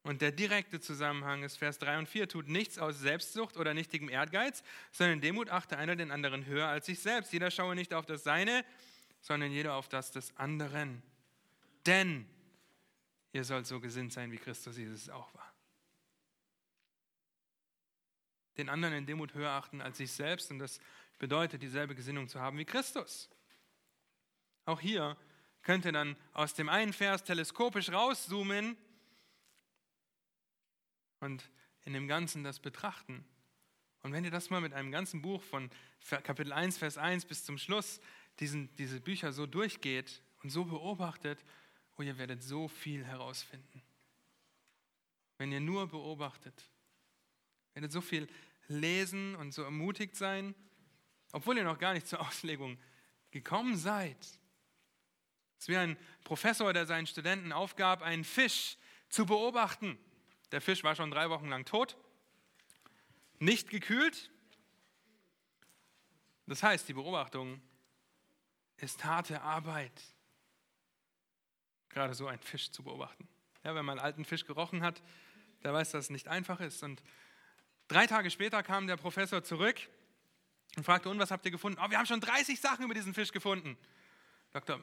Und 0.02 0.22
der 0.22 0.32
direkte 0.32 0.80
Zusammenhang 0.80 1.42
ist 1.42 1.58
Vers 1.58 1.78
3 1.78 1.98
und 1.98 2.08
4. 2.08 2.28
Tut 2.28 2.48
nichts 2.48 2.78
aus 2.78 2.98
Selbstsucht 3.00 3.56
oder 3.58 3.74
nichtigem 3.74 4.08
Ehrgeiz, 4.08 4.62
sondern 4.92 5.14
in 5.16 5.20
Demut 5.20 5.50
achte 5.50 5.76
einer 5.76 5.94
den 5.94 6.10
anderen 6.10 6.46
höher 6.46 6.68
als 6.68 6.86
sich 6.86 7.00
selbst. 7.00 7.32
Jeder 7.32 7.50
schaue 7.50 7.74
nicht 7.74 7.92
auf 7.92 8.06
das 8.06 8.24
Seine, 8.24 8.64
sondern 9.20 9.52
jeder 9.52 9.74
auf 9.74 9.88
das 9.88 10.10
des 10.10 10.34
anderen. 10.38 11.02
Denn 11.84 12.26
ihr 13.32 13.44
sollt 13.44 13.66
so 13.66 13.78
gesinnt 13.78 14.12
sein, 14.12 14.32
wie 14.32 14.38
Christus 14.38 14.78
Jesus 14.78 15.10
auch 15.10 15.32
war. 15.34 15.52
Den 18.56 18.70
anderen 18.70 18.94
in 18.94 19.06
Demut 19.06 19.34
höher 19.34 19.50
achten 19.50 19.82
als 19.82 19.98
sich 19.98 20.12
selbst 20.12 20.50
und 20.50 20.58
das 20.58 20.80
bedeutet, 21.18 21.62
dieselbe 21.62 21.94
Gesinnung 21.94 22.26
zu 22.28 22.40
haben 22.40 22.56
wie 22.56 22.64
Christus. 22.64 23.28
Auch 24.64 24.80
hier 24.80 25.16
könnt 25.62 25.84
ihr 25.84 25.92
dann 25.92 26.16
aus 26.32 26.54
dem 26.54 26.70
einen 26.70 26.94
Vers 26.94 27.22
teleskopisch 27.22 27.90
rauszoomen 27.90 28.78
und 31.20 31.50
in 31.84 31.92
dem 31.92 32.08
Ganzen 32.08 32.44
das 32.44 32.60
betrachten. 32.60 33.24
Und 34.02 34.12
wenn 34.12 34.24
ihr 34.24 34.30
das 34.30 34.50
mal 34.50 34.60
mit 34.60 34.72
einem 34.72 34.90
ganzen 34.90 35.22
Buch 35.22 35.42
von 35.42 35.70
Kapitel 36.22 36.52
1, 36.52 36.78
Vers 36.78 36.98
1 36.98 37.26
bis 37.26 37.44
zum 37.44 37.58
Schluss, 37.58 38.00
diesen, 38.38 38.74
diese 38.76 39.00
Bücher 39.00 39.32
so 39.32 39.46
durchgeht 39.46 40.22
und 40.42 40.50
so 40.50 40.64
beobachtet, 40.64 41.44
oh, 41.98 42.02
ihr 42.02 42.16
werdet 42.16 42.42
so 42.42 42.68
viel 42.68 43.04
herausfinden. 43.04 43.82
Wenn 45.36 45.52
ihr 45.52 45.60
nur 45.60 45.86
beobachtet, 45.88 46.70
werdet 47.74 47.92
so 47.92 48.00
viel 48.00 48.28
lesen 48.68 49.34
und 49.36 49.52
so 49.52 49.62
ermutigt 49.62 50.16
sein, 50.16 50.54
obwohl 51.32 51.58
ihr 51.58 51.64
noch 51.64 51.78
gar 51.78 51.92
nicht 51.92 52.06
zur 52.06 52.20
Auslegung 52.20 52.78
gekommen 53.30 53.76
seid. 53.76 54.18
Es 55.58 55.64
ist 55.64 55.68
wie 55.68 55.76
ein 55.76 55.96
Professor, 56.24 56.72
der 56.72 56.86
seinen 56.86 57.06
Studenten 57.06 57.52
aufgab, 57.52 58.02
einen 58.02 58.24
Fisch 58.24 58.76
zu 59.10 59.26
beobachten. 59.26 59.98
Der 60.52 60.60
Fisch 60.60 60.82
war 60.82 60.94
schon 60.94 61.10
drei 61.10 61.30
Wochen 61.30 61.48
lang 61.48 61.64
tot, 61.64 61.96
nicht 63.38 63.70
gekühlt. 63.70 64.30
Das 66.46 66.62
heißt, 66.62 66.88
die 66.88 66.94
Beobachtung 66.94 67.60
ist 68.78 69.04
harte 69.04 69.42
Arbeit, 69.42 69.92
gerade 71.88 72.14
so 72.14 72.26
einen 72.26 72.40
Fisch 72.40 72.70
zu 72.70 72.82
beobachten. 72.82 73.28
Ja, 73.62 73.74
wenn 73.74 73.84
man 73.84 73.98
einen 73.98 74.04
alten 74.04 74.24
Fisch 74.24 74.46
gerochen 74.46 74.82
hat, 74.82 75.02
der 75.62 75.72
weiß, 75.72 75.90
dass 75.90 76.06
es 76.06 76.10
nicht 76.10 76.28
einfach 76.28 76.60
ist. 76.60 76.82
Und 76.82 77.02
drei 77.88 78.06
Tage 78.06 78.30
später 78.30 78.62
kam 78.62 78.86
der 78.86 78.96
Professor 78.96 79.44
zurück 79.44 79.76
und 80.76 80.84
fragte, 80.84 81.08
und 81.10 81.18
was 81.18 81.30
habt 81.30 81.44
ihr 81.44 81.50
gefunden? 81.50 81.78
Oh, 81.82 81.90
wir 81.90 81.98
haben 81.98 82.06
schon 82.06 82.20
30 82.20 82.60
Sachen 82.60 82.84
über 82.84 82.94
diesen 82.94 83.14
Fisch 83.14 83.32
gefunden. 83.32 83.76
Doktor, 84.52 84.82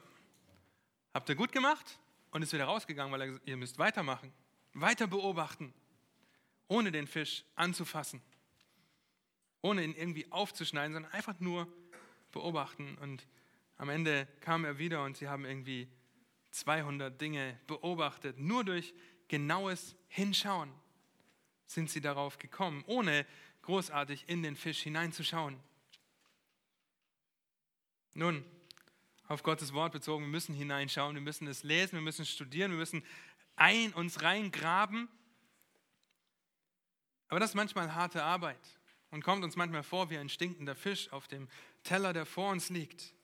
habt 1.12 1.28
ihr 1.28 1.34
gut 1.34 1.52
gemacht? 1.52 1.98
Und 2.30 2.42
ist 2.42 2.52
wieder 2.52 2.66
rausgegangen, 2.66 3.10
weil 3.10 3.22
er 3.22 3.26
gesagt, 3.28 3.48
ihr 3.48 3.56
müsst 3.56 3.78
weitermachen 3.78 4.32
weiter 4.80 5.06
beobachten, 5.06 5.72
ohne 6.68 6.92
den 6.92 7.06
Fisch 7.06 7.44
anzufassen, 7.54 8.22
ohne 9.62 9.84
ihn 9.84 9.94
irgendwie 9.94 10.30
aufzuschneiden, 10.30 10.92
sondern 10.92 11.12
einfach 11.12 11.38
nur 11.40 11.66
beobachten. 12.32 12.96
Und 12.98 13.26
am 13.76 13.88
Ende 13.88 14.26
kam 14.40 14.64
er 14.64 14.78
wieder 14.78 15.04
und 15.04 15.16
sie 15.16 15.28
haben 15.28 15.44
irgendwie 15.44 15.88
200 16.50 17.20
Dinge 17.20 17.58
beobachtet. 17.66 18.38
Nur 18.38 18.64
durch 18.64 18.94
genaues 19.28 19.96
Hinschauen 20.08 20.72
sind 21.66 21.90
sie 21.90 22.00
darauf 22.00 22.38
gekommen, 22.38 22.82
ohne 22.86 23.26
großartig 23.62 24.28
in 24.28 24.42
den 24.42 24.56
Fisch 24.56 24.80
hineinzuschauen. 24.80 25.58
Nun, 28.14 28.44
auf 29.28 29.42
Gottes 29.42 29.74
Wort 29.74 29.92
bezogen, 29.92 30.24
wir 30.24 30.30
müssen 30.30 30.54
hineinschauen, 30.54 31.14
wir 31.14 31.20
müssen 31.20 31.46
es 31.46 31.62
lesen, 31.62 31.92
wir 31.92 32.00
müssen 32.00 32.24
studieren, 32.24 32.70
wir 32.70 32.78
müssen 32.78 33.04
ein, 33.58 33.92
uns 33.92 34.22
reingraben. 34.22 35.08
Aber 37.28 37.40
das 37.40 37.50
ist 37.50 37.56
manchmal 37.56 37.94
harte 37.94 38.22
Arbeit 38.22 38.60
und 39.10 39.22
kommt 39.22 39.44
uns 39.44 39.56
manchmal 39.56 39.82
vor 39.82 40.10
wie 40.10 40.18
ein 40.18 40.28
stinkender 40.28 40.74
Fisch 40.74 41.12
auf 41.12 41.28
dem 41.28 41.48
Teller, 41.82 42.12
der 42.12 42.26
vor 42.26 42.50
uns 42.50 42.70
liegt. 42.70 43.14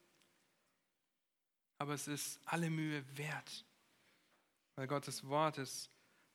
Aber 1.78 1.94
es 1.94 2.06
ist 2.06 2.40
alle 2.44 2.70
Mühe 2.70 3.04
wert, 3.16 3.64
weil 4.76 4.86
Gottes 4.86 5.26
Wort 5.26 5.58
ist 5.58 5.90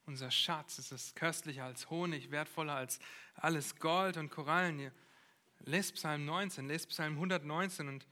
unser 0.05 0.31
Schatz. 0.31 0.79
Es 0.79 0.91
ist 0.91 1.15
köstlicher 1.15 1.65
als 1.65 1.89
Honig, 1.89 2.31
wertvoller 2.31 2.75
als 2.75 2.99
alles 3.35 3.75
Gold 3.77 4.17
und 4.17 4.29
Korallen. 4.29 4.79
Ihr 4.79 4.93
lest 5.59 5.95
Psalm 5.95 6.25
19, 6.25 6.67
lest 6.67 6.89
Psalm 6.89 7.13
119 7.13 7.87
und 7.87 8.07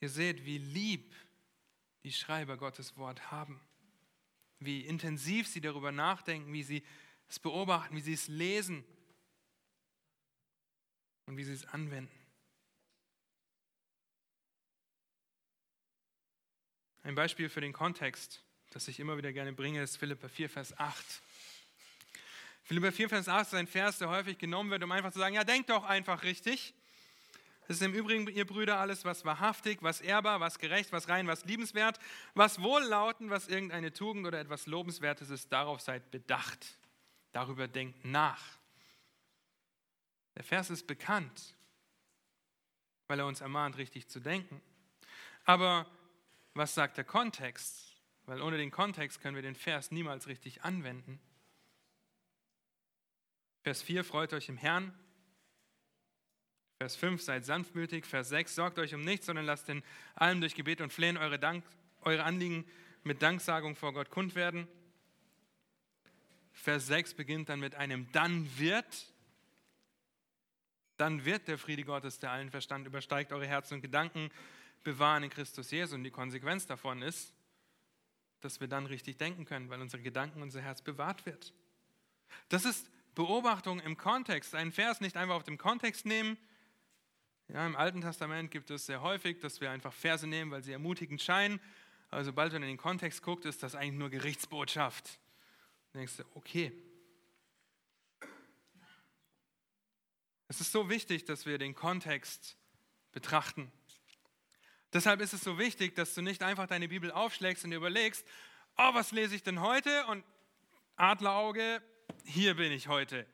ihr 0.00 0.08
seht, 0.08 0.44
wie 0.44 0.58
lieb 0.58 1.14
die 2.02 2.12
Schreiber 2.12 2.56
Gottes 2.56 2.96
Wort 2.96 3.30
haben 3.30 3.60
wie 4.64 4.80
intensiv 4.80 5.48
sie 5.48 5.60
darüber 5.60 5.92
nachdenken, 5.92 6.52
wie 6.52 6.62
sie 6.62 6.82
es 7.28 7.38
beobachten, 7.38 7.96
wie 7.96 8.00
sie 8.00 8.12
es 8.12 8.28
lesen 8.28 8.84
und 11.26 11.36
wie 11.36 11.44
sie 11.44 11.52
es 11.52 11.64
anwenden. 11.66 12.18
Ein 17.04 17.14
Beispiel 17.14 17.48
für 17.48 17.60
den 17.60 17.72
Kontext, 17.72 18.44
das 18.70 18.86
ich 18.86 19.00
immer 19.00 19.16
wieder 19.16 19.32
gerne 19.32 19.52
bringe, 19.52 19.82
ist 19.82 19.96
Philippa 19.96 20.28
4, 20.28 20.48
Vers 20.48 20.78
8. 20.78 21.22
Philippa 22.62 22.92
4, 22.92 23.08
Vers 23.08 23.28
8 23.28 23.46
ist 23.48 23.54
ein 23.54 23.66
Vers, 23.66 23.98
der 23.98 24.08
häufig 24.08 24.38
genommen 24.38 24.70
wird, 24.70 24.84
um 24.84 24.92
einfach 24.92 25.12
zu 25.12 25.18
sagen, 25.18 25.34
ja, 25.34 25.42
denkt 25.42 25.70
doch 25.70 25.84
einfach 25.84 26.22
richtig. 26.22 26.74
Es 27.68 27.76
ist 27.76 27.82
im 27.82 27.94
Übrigen, 27.94 28.26
ihr 28.28 28.46
Brüder, 28.46 28.78
alles, 28.78 29.04
was 29.04 29.24
wahrhaftig, 29.24 29.82
was 29.82 30.00
ehrbar, 30.00 30.40
was 30.40 30.58
gerecht, 30.58 30.92
was 30.92 31.08
rein, 31.08 31.26
was 31.26 31.44
liebenswert, 31.44 31.98
was 32.34 32.60
wohllautend, 32.60 33.30
was 33.30 33.48
irgendeine 33.48 33.92
Tugend 33.92 34.26
oder 34.26 34.40
etwas 34.40 34.66
Lobenswertes 34.66 35.30
ist, 35.30 35.52
darauf 35.52 35.80
seid 35.80 36.10
bedacht. 36.10 36.78
Darüber 37.32 37.68
denkt 37.68 38.04
nach. 38.04 38.42
Der 40.34 40.44
Vers 40.44 40.70
ist 40.70 40.86
bekannt, 40.86 41.54
weil 43.06 43.18
er 43.18 43.26
uns 43.26 43.40
ermahnt, 43.40 43.76
richtig 43.76 44.08
zu 44.08 44.20
denken. 44.20 44.60
Aber 45.44 45.86
was 46.54 46.74
sagt 46.74 46.96
der 46.96 47.04
Kontext? 47.04 47.92
Weil 48.26 48.40
ohne 48.40 48.56
den 48.56 48.70
Kontext 48.70 49.20
können 49.20 49.34
wir 49.34 49.42
den 49.42 49.56
Vers 49.56 49.90
niemals 49.90 50.26
richtig 50.26 50.62
anwenden. 50.62 51.20
Vers 53.62 53.82
4, 53.82 54.04
freut 54.04 54.32
euch 54.32 54.48
im 54.48 54.56
Herrn. 54.56 54.92
Vers 56.82 56.96
5, 56.96 57.22
seid 57.22 57.44
sanftmütig. 57.44 58.04
Vers 58.04 58.30
6, 58.30 58.56
sorgt 58.56 58.80
euch 58.80 58.92
um 58.92 59.02
nichts, 59.02 59.26
sondern 59.26 59.44
lasst 59.44 59.68
in 59.68 59.84
allem 60.16 60.40
durch 60.40 60.56
Gebet 60.56 60.80
und 60.80 60.92
Flehen 60.92 61.16
eure, 61.16 61.38
Dank, 61.38 61.64
eure 62.00 62.24
Anliegen 62.24 62.64
mit 63.04 63.22
Danksagung 63.22 63.76
vor 63.76 63.92
Gott 63.92 64.10
kund 64.10 64.34
werden. 64.34 64.66
Vers 66.52 66.88
6 66.88 67.14
beginnt 67.14 67.50
dann 67.50 67.60
mit 67.60 67.76
einem 67.76 68.10
Dann 68.10 68.48
wird. 68.58 69.06
Dann 70.96 71.24
wird 71.24 71.46
der 71.46 71.56
Friede 71.56 71.84
Gottes, 71.84 72.18
der 72.18 72.32
allen 72.32 72.50
Verstand 72.50 72.84
übersteigt, 72.84 73.32
eure 73.32 73.46
Herzen 73.46 73.74
und 73.74 73.82
Gedanken 73.82 74.32
bewahren 74.82 75.22
in 75.22 75.30
Christus 75.30 75.70
Jesus. 75.70 75.94
Und 75.94 76.02
die 76.02 76.10
Konsequenz 76.10 76.66
davon 76.66 77.00
ist, 77.00 77.32
dass 78.40 78.58
wir 78.58 78.66
dann 78.66 78.86
richtig 78.86 79.18
denken 79.18 79.44
können, 79.44 79.70
weil 79.70 79.80
unsere 79.80 80.02
Gedanken, 80.02 80.42
unser 80.42 80.62
Herz 80.62 80.82
bewahrt 80.82 81.26
wird. 81.26 81.52
Das 82.48 82.64
ist 82.64 82.90
Beobachtung 83.14 83.78
im 83.78 83.96
Kontext. 83.96 84.56
Einen 84.56 84.72
Vers 84.72 85.00
nicht 85.00 85.16
einfach 85.16 85.36
auf 85.36 85.44
dem 85.44 85.58
Kontext 85.58 86.06
nehmen, 86.06 86.36
ja, 87.52 87.66
Im 87.66 87.76
Alten 87.76 88.00
Testament 88.00 88.50
gibt 88.50 88.70
es 88.70 88.86
sehr 88.86 89.02
häufig, 89.02 89.38
dass 89.40 89.60
wir 89.60 89.70
einfach 89.70 89.92
Verse 89.92 90.26
nehmen, 90.26 90.50
weil 90.50 90.62
sie 90.62 90.72
ermutigend 90.72 91.20
scheinen. 91.20 91.60
Aber 92.08 92.24
sobald 92.24 92.50
man 92.54 92.62
in 92.62 92.68
den 92.68 92.78
Kontext 92.78 93.22
guckt, 93.22 93.44
ist 93.44 93.62
das 93.62 93.74
eigentlich 93.74 93.98
nur 93.98 94.08
Gerichtsbotschaft. 94.08 95.18
Dann 95.92 96.00
denkst 96.00 96.16
du, 96.16 96.24
okay. 96.34 96.72
Es 100.48 100.62
ist 100.62 100.72
so 100.72 100.88
wichtig, 100.88 101.26
dass 101.26 101.44
wir 101.44 101.58
den 101.58 101.74
Kontext 101.74 102.56
betrachten. 103.12 103.70
Deshalb 104.94 105.20
ist 105.20 105.34
es 105.34 105.42
so 105.42 105.58
wichtig, 105.58 105.94
dass 105.94 106.14
du 106.14 106.22
nicht 106.22 106.42
einfach 106.42 106.66
deine 106.66 106.88
Bibel 106.88 107.10
aufschlägst 107.10 107.64
und 107.64 107.70
dir 107.70 107.76
überlegst, 107.76 108.26
oh, 108.78 108.94
was 108.94 109.12
lese 109.12 109.34
ich 109.34 109.42
denn 109.42 109.60
heute? 109.60 110.06
Und 110.06 110.24
Adlerauge, 110.96 111.82
hier 112.24 112.54
bin 112.54 112.72
ich 112.72 112.88
heute. 112.88 113.26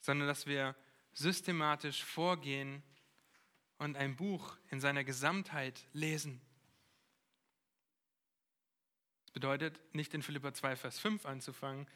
Sondern 0.00 0.26
dass 0.26 0.46
wir 0.46 0.74
systematisch 1.12 2.02
vorgehen 2.02 2.82
und 3.78 3.96
ein 3.96 4.16
Buch 4.16 4.56
in 4.70 4.80
seiner 4.80 5.04
Gesamtheit 5.04 5.86
lesen. 5.92 6.40
Das 9.26 9.32
bedeutet, 9.32 9.80
nicht 9.94 10.14
in 10.14 10.22
Philippa 10.22 10.54
2, 10.54 10.76
Vers 10.76 10.98
5 10.98 11.26
anzufangen, 11.26 11.86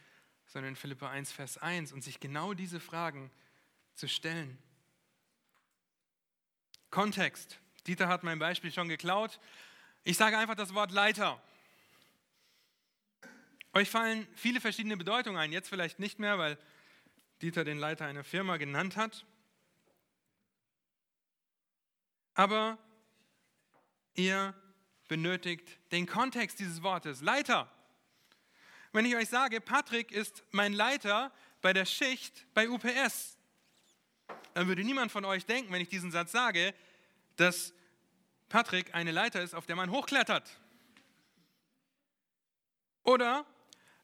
sondern 0.46 0.70
in 0.70 0.76
Philippa 0.76 1.10
1, 1.10 1.30
Vers 1.32 1.58
1 1.58 1.92
und 1.92 2.02
sich 2.02 2.20
genau 2.20 2.54
diese 2.54 2.80
Fragen 2.80 3.30
zu 3.94 4.08
stellen. 4.08 4.58
Kontext. 6.90 7.58
Dieter 7.86 8.08
hat 8.08 8.22
mein 8.22 8.38
Beispiel 8.38 8.72
schon 8.72 8.88
geklaut. 8.88 9.40
Ich 10.04 10.16
sage 10.16 10.38
einfach 10.38 10.54
das 10.54 10.74
Wort 10.74 10.90
Leiter. 10.90 11.40
Euch 13.74 13.90
fallen 13.90 14.26
viele 14.34 14.60
verschiedene 14.60 14.96
Bedeutungen 14.96 15.38
ein, 15.38 15.52
jetzt 15.52 15.68
vielleicht 15.68 15.98
nicht 15.98 16.18
mehr, 16.18 16.38
weil 16.38 16.58
Dieter 17.42 17.64
den 17.64 17.78
Leiter 17.78 18.06
einer 18.06 18.24
Firma 18.24 18.56
genannt 18.56 18.96
hat. 18.96 19.24
Aber 22.38 22.78
ihr 24.14 24.54
benötigt 25.08 25.76
den 25.90 26.06
Kontext 26.06 26.60
dieses 26.60 26.84
Wortes. 26.84 27.20
Leiter. 27.20 27.68
Wenn 28.92 29.04
ich 29.04 29.16
euch 29.16 29.28
sage, 29.28 29.60
Patrick 29.60 30.12
ist 30.12 30.44
mein 30.52 30.72
Leiter 30.72 31.32
bei 31.62 31.72
der 31.72 31.84
Schicht 31.84 32.46
bei 32.54 32.70
UPS, 32.70 33.36
dann 34.54 34.68
würde 34.68 34.84
niemand 34.84 35.10
von 35.10 35.24
euch 35.24 35.46
denken, 35.46 35.72
wenn 35.72 35.80
ich 35.80 35.88
diesen 35.88 36.12
Satz 36.12 36.30
sage, 36.30 36.74
dass 37.34 37.74
Patrick 38.48 38.94
eine 38.94 39.10
Leiter 39.10 39.42
ist, 39.42 39.52
auf 39.52 39.66
der 39.66 39.74
man 39.74 39.90
hochklettert. 39.90 40.48
Oder 43.02 43.46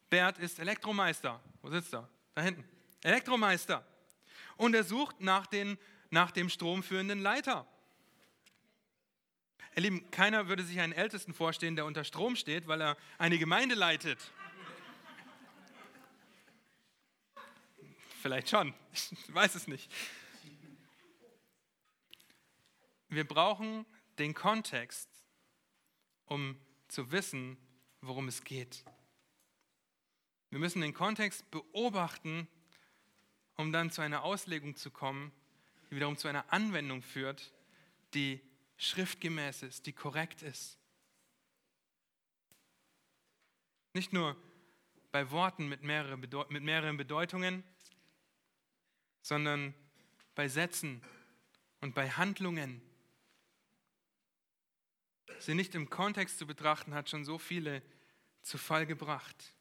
Bert 0.09 0.39
ist 0.39 0.59
Elektromeister. 0.59 1.41
Wo 1.61 1.69
sitzt 1.69 1.93
er? 1.93 2.09
Da 2.33 2.41
hinten. 2.41 2.65
Elektromeister. 3.01 3.87
Und 4.57 4.75
er 4.75 4.83
sucht 4.83 5.21
nach, 5.21 5.47
den, 5.47 5.77
nach 6.09 6.31
dem 6.31 6.49
stromführenden 6.49 7.21
Leiter. 7.21 7.65
Ihr 9.75 9.81
Lieben, 9.81 10.09
keiner 10.09 10.47
würde 10.47 10.63
sich 10.63 10.79
einen 10.79 10.93
Ältesten 10.93 11.33
vorstellen, 11.33 11.75
der 11.75 11.85
unter 11.85 12.05
Strom 12.05 12.37
steht, 12.37 12.65
weil 12.67 12.81
er 12.81 12.97
eine 13.17 13.37
Gemeinde 13.37 13.75
leitet. 13.75 14.31
Vielleicht 18.21 18.49
schon, 18.49 18.73
ich 18.93 19.35
weiß 19.35 19.55
es 19.55 19.67
nicht. 19.67 19.91
Wir 23.09 23.27
brauchen 23.27 23.85
den 24.17 24.33
Kontext, 24.33 25.09
um 26.25 26.57
zu 26.87 27.11
wissen, 27.11 27.57
worum 27.99 28.29
es 28.29 28.45
geht. 28.45 28.85
Wir 30.51 30.59
müssen 30.59 30.79
den 30.79 30.93
Kontext 30.93 31.51
beobachten, 31.51 32.47
um 33.57 33.73
dann 33.73 33.91
zu 33.91 34.01
einer 34.01 34.23
Auslegung 34.23 34.77
zu 34.77 34.89
kommen, 34.89 35.33
die 35.89 35.97
wiederum 35.97 36.15
zu 36.15 36.29
einer 36.29 36.51
Anwendung 36.53 37.01
führt, 37.01 37.53
die 38.13 38.41
schriftgemäß 38.77 39.63
ist, 39.63 39.85
die 39.85 39.93
korrekt 39.93 40.41
ist. 40.41 40.79
Nicht 43.93 44.11
nur 44.11 44.35
bei 45.11 45.31
Worten 45.31 45.69
mit, 45.69 45.83
mehrere 45.83 46.17
mit 46.17 46.63
mehreren 46.63 46.97
Bedeutungen, 46.97 47.63
sondern 49.21 49.73
bei 50.35 50.47
Sätzen 50.47 51.01
und 51.81 51.95
bei 51.95 52.09
Handlungen. 52.09 52.81
Sie 55.39 55.55
nicht 55.55 55.75
im 55.75 55.89
Kontext 55.89 56.37
zu 56.37 56.45
betrachten, 56.45 56.93
hat 56.93 57.09
schon 57.09 57.25
so 57.25 57.37
viele 57.37 57.81
zu 58.41 58.57
Fall 58.57 58.85
gebracht. 58.85 59.55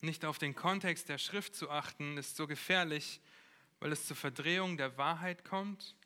Nicht 0.00 0.24
auf 0.24 0.38
den 0.38 0.54
Kontext 0.54 1.08
der 1.08 1.18
Schrift 1.18 1.54
zu 1.54 1.70
achten, 1.70 2.16
ist 2.18 2.36
so 2.36 2.46
gefährlich, 2.46 3.20
weil 3.80 3.92
es 3.92 4.06
zur 4.06 4.16
Verdrehung 4.16 4.76
der 4.76 4.96
Wahrheit 4.96 5.44
kommt, 5.44 5.96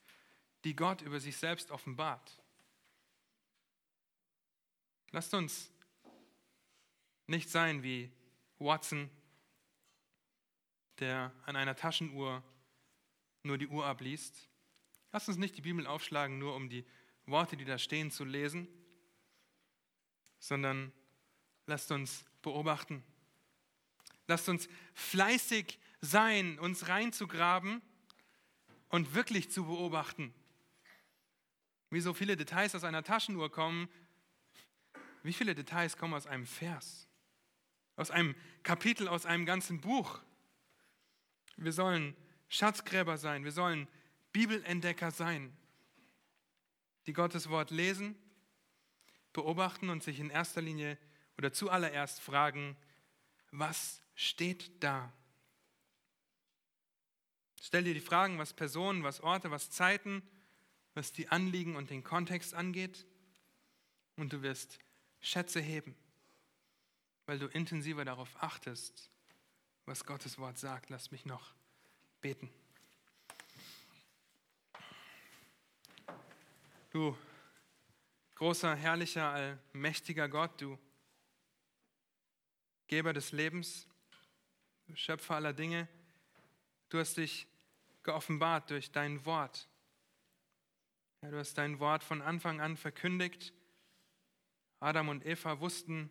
die 0.64 0.76
Gott 0.76 1.02
über 1.02 1.20
sich 1.20 1.36
selbst 1.36 1.70
offenbart. 1.70 2.40
Lasst 5.10 5.34
uns 5.34 5.70
nicht 7.26 7.50
sein 7.50 7.82
wie 7.82 8.10
Watson, 8.58 9.10
der 10.98 11.32
an 11.44 11.56
einer 11.56 11.74
Taschenuhr 11.74 12.42
nur 13.42 13.58
die 13.58 13.66
Uhr 13.66 13.84
abliest. 13.84 14.48
Lasst 15.10 15.28
uns 15.28 15.36
nicht 15.36 15.56
die 15.56 15.62
Bibel 15.62 15.86
aufschlagen, 15.86 16.38
nur 16.38 16.54
um 16.54 16.68
die 16.68 16.84
Worte, 17.26 17.56
die 17.56 17.64
da 17.64 17.78
stehen, 17.78 18.10
zu 18.10 18.24
lesen, 18.24 18.68
sondern 20.38 20.92
lasst 21.66 21.90
uns 21.92 22.24
beobachten. 22.40 23.04
Lasst 24.26 24.48
uns 24.48 24.68
fleißig 24.94 25.78
sein, 26.00 26.58
uns 26.58 26.88
reinzugraben 26.88 27.82
und 28.88 29.14
wirklich 29.14 29.50
zu 29.50 29.64
beobachten. 29.64 30.34
Wie 31.92 32.00
so 32.00 32.14
viele 32.14 32.38
Details 32.38 32.74
aus 32.74 32.84
einer 32.84 33.02
Taschenuhr 33.02 33.52
kommen, 33.52 33.86
wie 35.22 35.34
viele 35.34 35.54
Details 35.54 35.98
kommen 35.98 36.14
aus 36.14 36.26
einem 36.26 36.46
Vers, 36.46 37.06
aus 37.96 38.10
einem 38.10 38.34
Kapitel, 38.62 39.08
aus 39.08 39.26
einem 39.26 39.44
ganzen 39.44 39.82
Buch. 39.82 40.20
Wir 41.58 41.72
sollen 41.74 42.16
Schatzgräber 42.48 43.18
sein, 43.18 43.44
wir 43.44 43.52
sollen 43.52 43.86
Bibelentdecker 44.32 45.10
sein, 45.10 45.54
die 47.06 47.12
Gottes 47.12 47.50
Wort 47.50 47.70
lesen, 47.70 48.16
beobachten 49.34 49.90
und 49.90 50.02
sich 50.02 50.18
in 50.18 50.30
erster 50.30 50.62
Linie 50.62 50.96
oder 51.36 51.52
zuallererst 51.52 52.22
fragen, 52.22 52.74
was 53.50 54.00
steht 54.14 54.82
da? 54.82 55.12
Stell 57.60 57.84
dir 57.84 57.92
die 57.92 58.00
Fragen, 58.00 58.38
was 58.38 58.54
Personen, 58.54 59.04
was 59.04 59.20
Orte, 59.20 59.50
was 59.50 59.70
Zeiten, 59.70 60.22
was 60.94 61.12
die 61.12 61.28
Anliegen 61.28 61.76
und 61.76 61.90
den 61.90 62.04
Kontext 62.04 62.54
angeht 62.54 63.06
und 64.16 64.32
du 64.32 64.42
wirst 64.42 64.78
Schätze 65.20 65.60
heben, 65.60 65.94
weil 67.26 67.38
du 67.38 67.46
intensiver 67.46 68.04
darauf 68.04 68.42
achtest, 68.42 69.10
was 69.86 70.04
Gottes 70.04 70.38
Wort 70.38 70.58
sagt. 70.58 70.90
Lass 70.90 71.10
mich 71.10 71.24
noch 71.24 71.54
beten. 72.20 72.50
Du 76.90 77.16
großer, 78.34 78.74
herrlicher, 78.74 79.30
allmächtiger 79.30 80.28
Gott, 80.28 80.60
du 80.60 80.78
Geber 82.86 83.14
des 83.14 83.32
Lebens, 83.32 83.86
du 84.86 84.96
Schöpfer 84.96 85.36
aller 85.36 85.54
Dinge, 85.54 85.88
du 86.90 86.98
hast 86.98 87.16
dich 87.16 87.46
geoffenbart 88.02 88.68
durch 88.68 88.90
dein 88.92 89.24
Wort. 89.24 89.68
Ja, 91.24 91.30
du 91.30 91.38
hast 91.38 91.54
dein 91.54 91.78
Wort 91.78 92.02
von 92.02 92.20
Anfang 92.20 92.60
an 92.60 92.76
verkündigt. 92.76 93.52
Adam 94.80 95.08
und 95.08 95.24
Eva 95.24 95.60
wussten, 95.60 96.10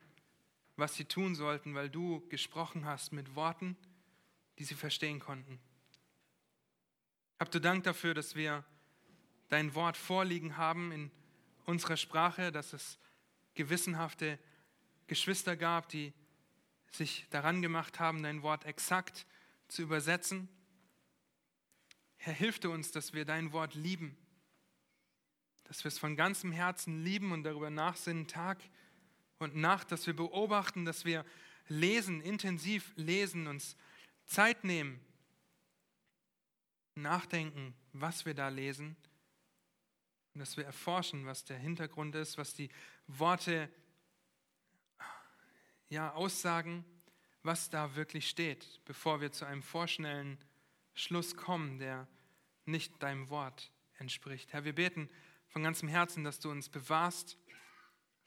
was 0.78 0.95
sie 0.95 1.03
tun 1.03 1.36
sollten, 1.36 1.76
weil 1.76 1.89
du 1.89 2.26
gesprochen 2.30 2.86
hast 2.86 3.12
mit 3.12 3.36
Worten, 3.36 3.76
die 4.57 4.64
sie 4.64 4.74
verstehen 4.74 5.20
konnten. 5.20 5.59
Habt 7.41 7.53
du 7.53 7.59
Dank 7.59 7.84
dafür, 7.84 8.14
dass 8.14 8.36
wir 8.36 8.64
dein 9.49 9.76
Wort 9.76 9.97
vorliegen 9.97 10.55
haben 10.55 10.93
in 10.93 11.12
unserer 11.66 11.97
Sprache, 11.97 12.53
dass 12.53 12.72
es 12.72 12.97
gewissenhafte 13.53 14.39
Geschwister 15.07 15.57
gab, 15.57 15.89
die 15.89 16.14
sich 16.89 17.28
daran 17.32 17.62
gemacht 17.62 17.99
haben, 17.99 18.24
dein 18.24 18.43
Wort 18.43 18.64
exakt 18.64 19.26
zu 19.68 19.82
übersetzen. 19.82 20.47
Herr, 22.16 22.34
hilf 22.34 22.59
du 22.59 22.72
uns, 22.72 22.91
dass 22.91 23.12
wir 23.12 23.26
dein 23.26 23.51
Wort 23.51 23.76
lieben, 23.76 24.16
dass 25.72 25.86
wir 25.86 25.88
es 25.88 25.99
von 25.99 26.17
ganzem 26.17 26.51
Herzen 26.51 27.01
lieben 27.01 27.32
und 27.32 27.45
darüber 27.45 27.69
nachsinnen 27.69 28.28
Tag 28.28 28.61
und 29.39 29.55
Nacht, 29.55 29.89
dass 29.93 30.05
wir 30.05 30.13
beobachten, 30.13 30.84
dass 30.84 31.05
wir 31.05 31.24
lesen, 31.69 32.19
intensiv 32.19 32.91
lesen, 32.97 33.47
uns 33.47 33.78
Zeit 34.26 34.65
nehmen, 34.65 34.99
nachdenken, 36.95 37.74
was 37.93 38.26
wir 38.26 38.34
da 38.34 38.49
lesen 38.49 38.97
und 40.34 40.41
dass 40.41 40.57
wir 40.57 40.65
erforschen, 40.65 41.26
was 41.26 41.45
der 41.45 41.57
Hintergrund 41.57 42.15
ist, 42.15 42.38
was 42.38 42.53
die 42.53 42.67
Worte 43.07 43.69
ja, 45.88 46.11
aussagen, 46.11 46.84
was 47.43 47.69
da 47.69 47.95
wirklich 47.95 48.28
steht, 48.28 48.82
bevor 48.84 49.22
wir 49.22 49.32
zu 49.32 49.45
einem 49.45 49.63
vorschnellen 49.63 50.38
Schluss 50.95 51.38
kommen, 51.38 51.80
der 51.80 52.09
nicht 52.65 53.01
deinem 53.01 53.30
Wort 53.30 53.72
entspricht. 53.99 54.51
Herr, 54.51 54.65
wir 54.65 54.76
beten 54.76 55.09
von 55.52 55.64
ganzem 55.64 55.89
Herzen, 55.89 56.24
dass 56.24 56.39
du 56.39 56.49
uns 56.49 56.70
bewahrst 56.70 57.38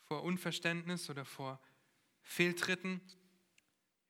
vor 0.05 0.23
Unverständnis 0.23 1.09
oder 1.09 1.25
vor 1.25 1.59
Fehltritten. 2.23 3.01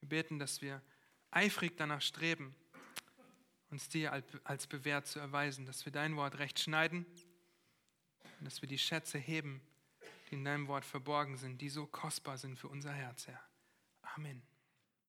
Wir 0.00 0.08
beten, 0.08 0.38
dass 0.38 0.60
wir 0.60 0.82
eifrig 1.30 1.76
danach 1.76 2.02
streben, 2.02 2.54
uns 3.70 3.88
dir 3.88 4.12
als 4.44 4.66
bewährt 4.66 5.06
zu 5.06 5.20
erweisen, 5.20 5.64
dass 5.64 5.84
wir 5.84 5.92
dein 5.92 6.16
Wort 6.16 6.38
recht 6.38 6.58
schneiden 6.58 7.06
und 8.38 8.44
dass 8.44 8.60
wir 8.60 8.68
die 8.68 8.78
Schätze 8.78 9.18
heben, 9.18 9.60
die 10.30 10.34
in 10.34 10.44
deinem 10.44 10.66
Wort 10.66 10.84
verborgen 10.84 11.36
sind, 11.36 11.60
die 11.60 11.68
so 11.68 11.86
kostbar 11.86 12.36
sind 12.36 12.58
für 12.58 12.68
unser 12.68 12.92
Herz, 12.92 13.28
Herr. 13.28 13.40
Amen. 14.16 14.42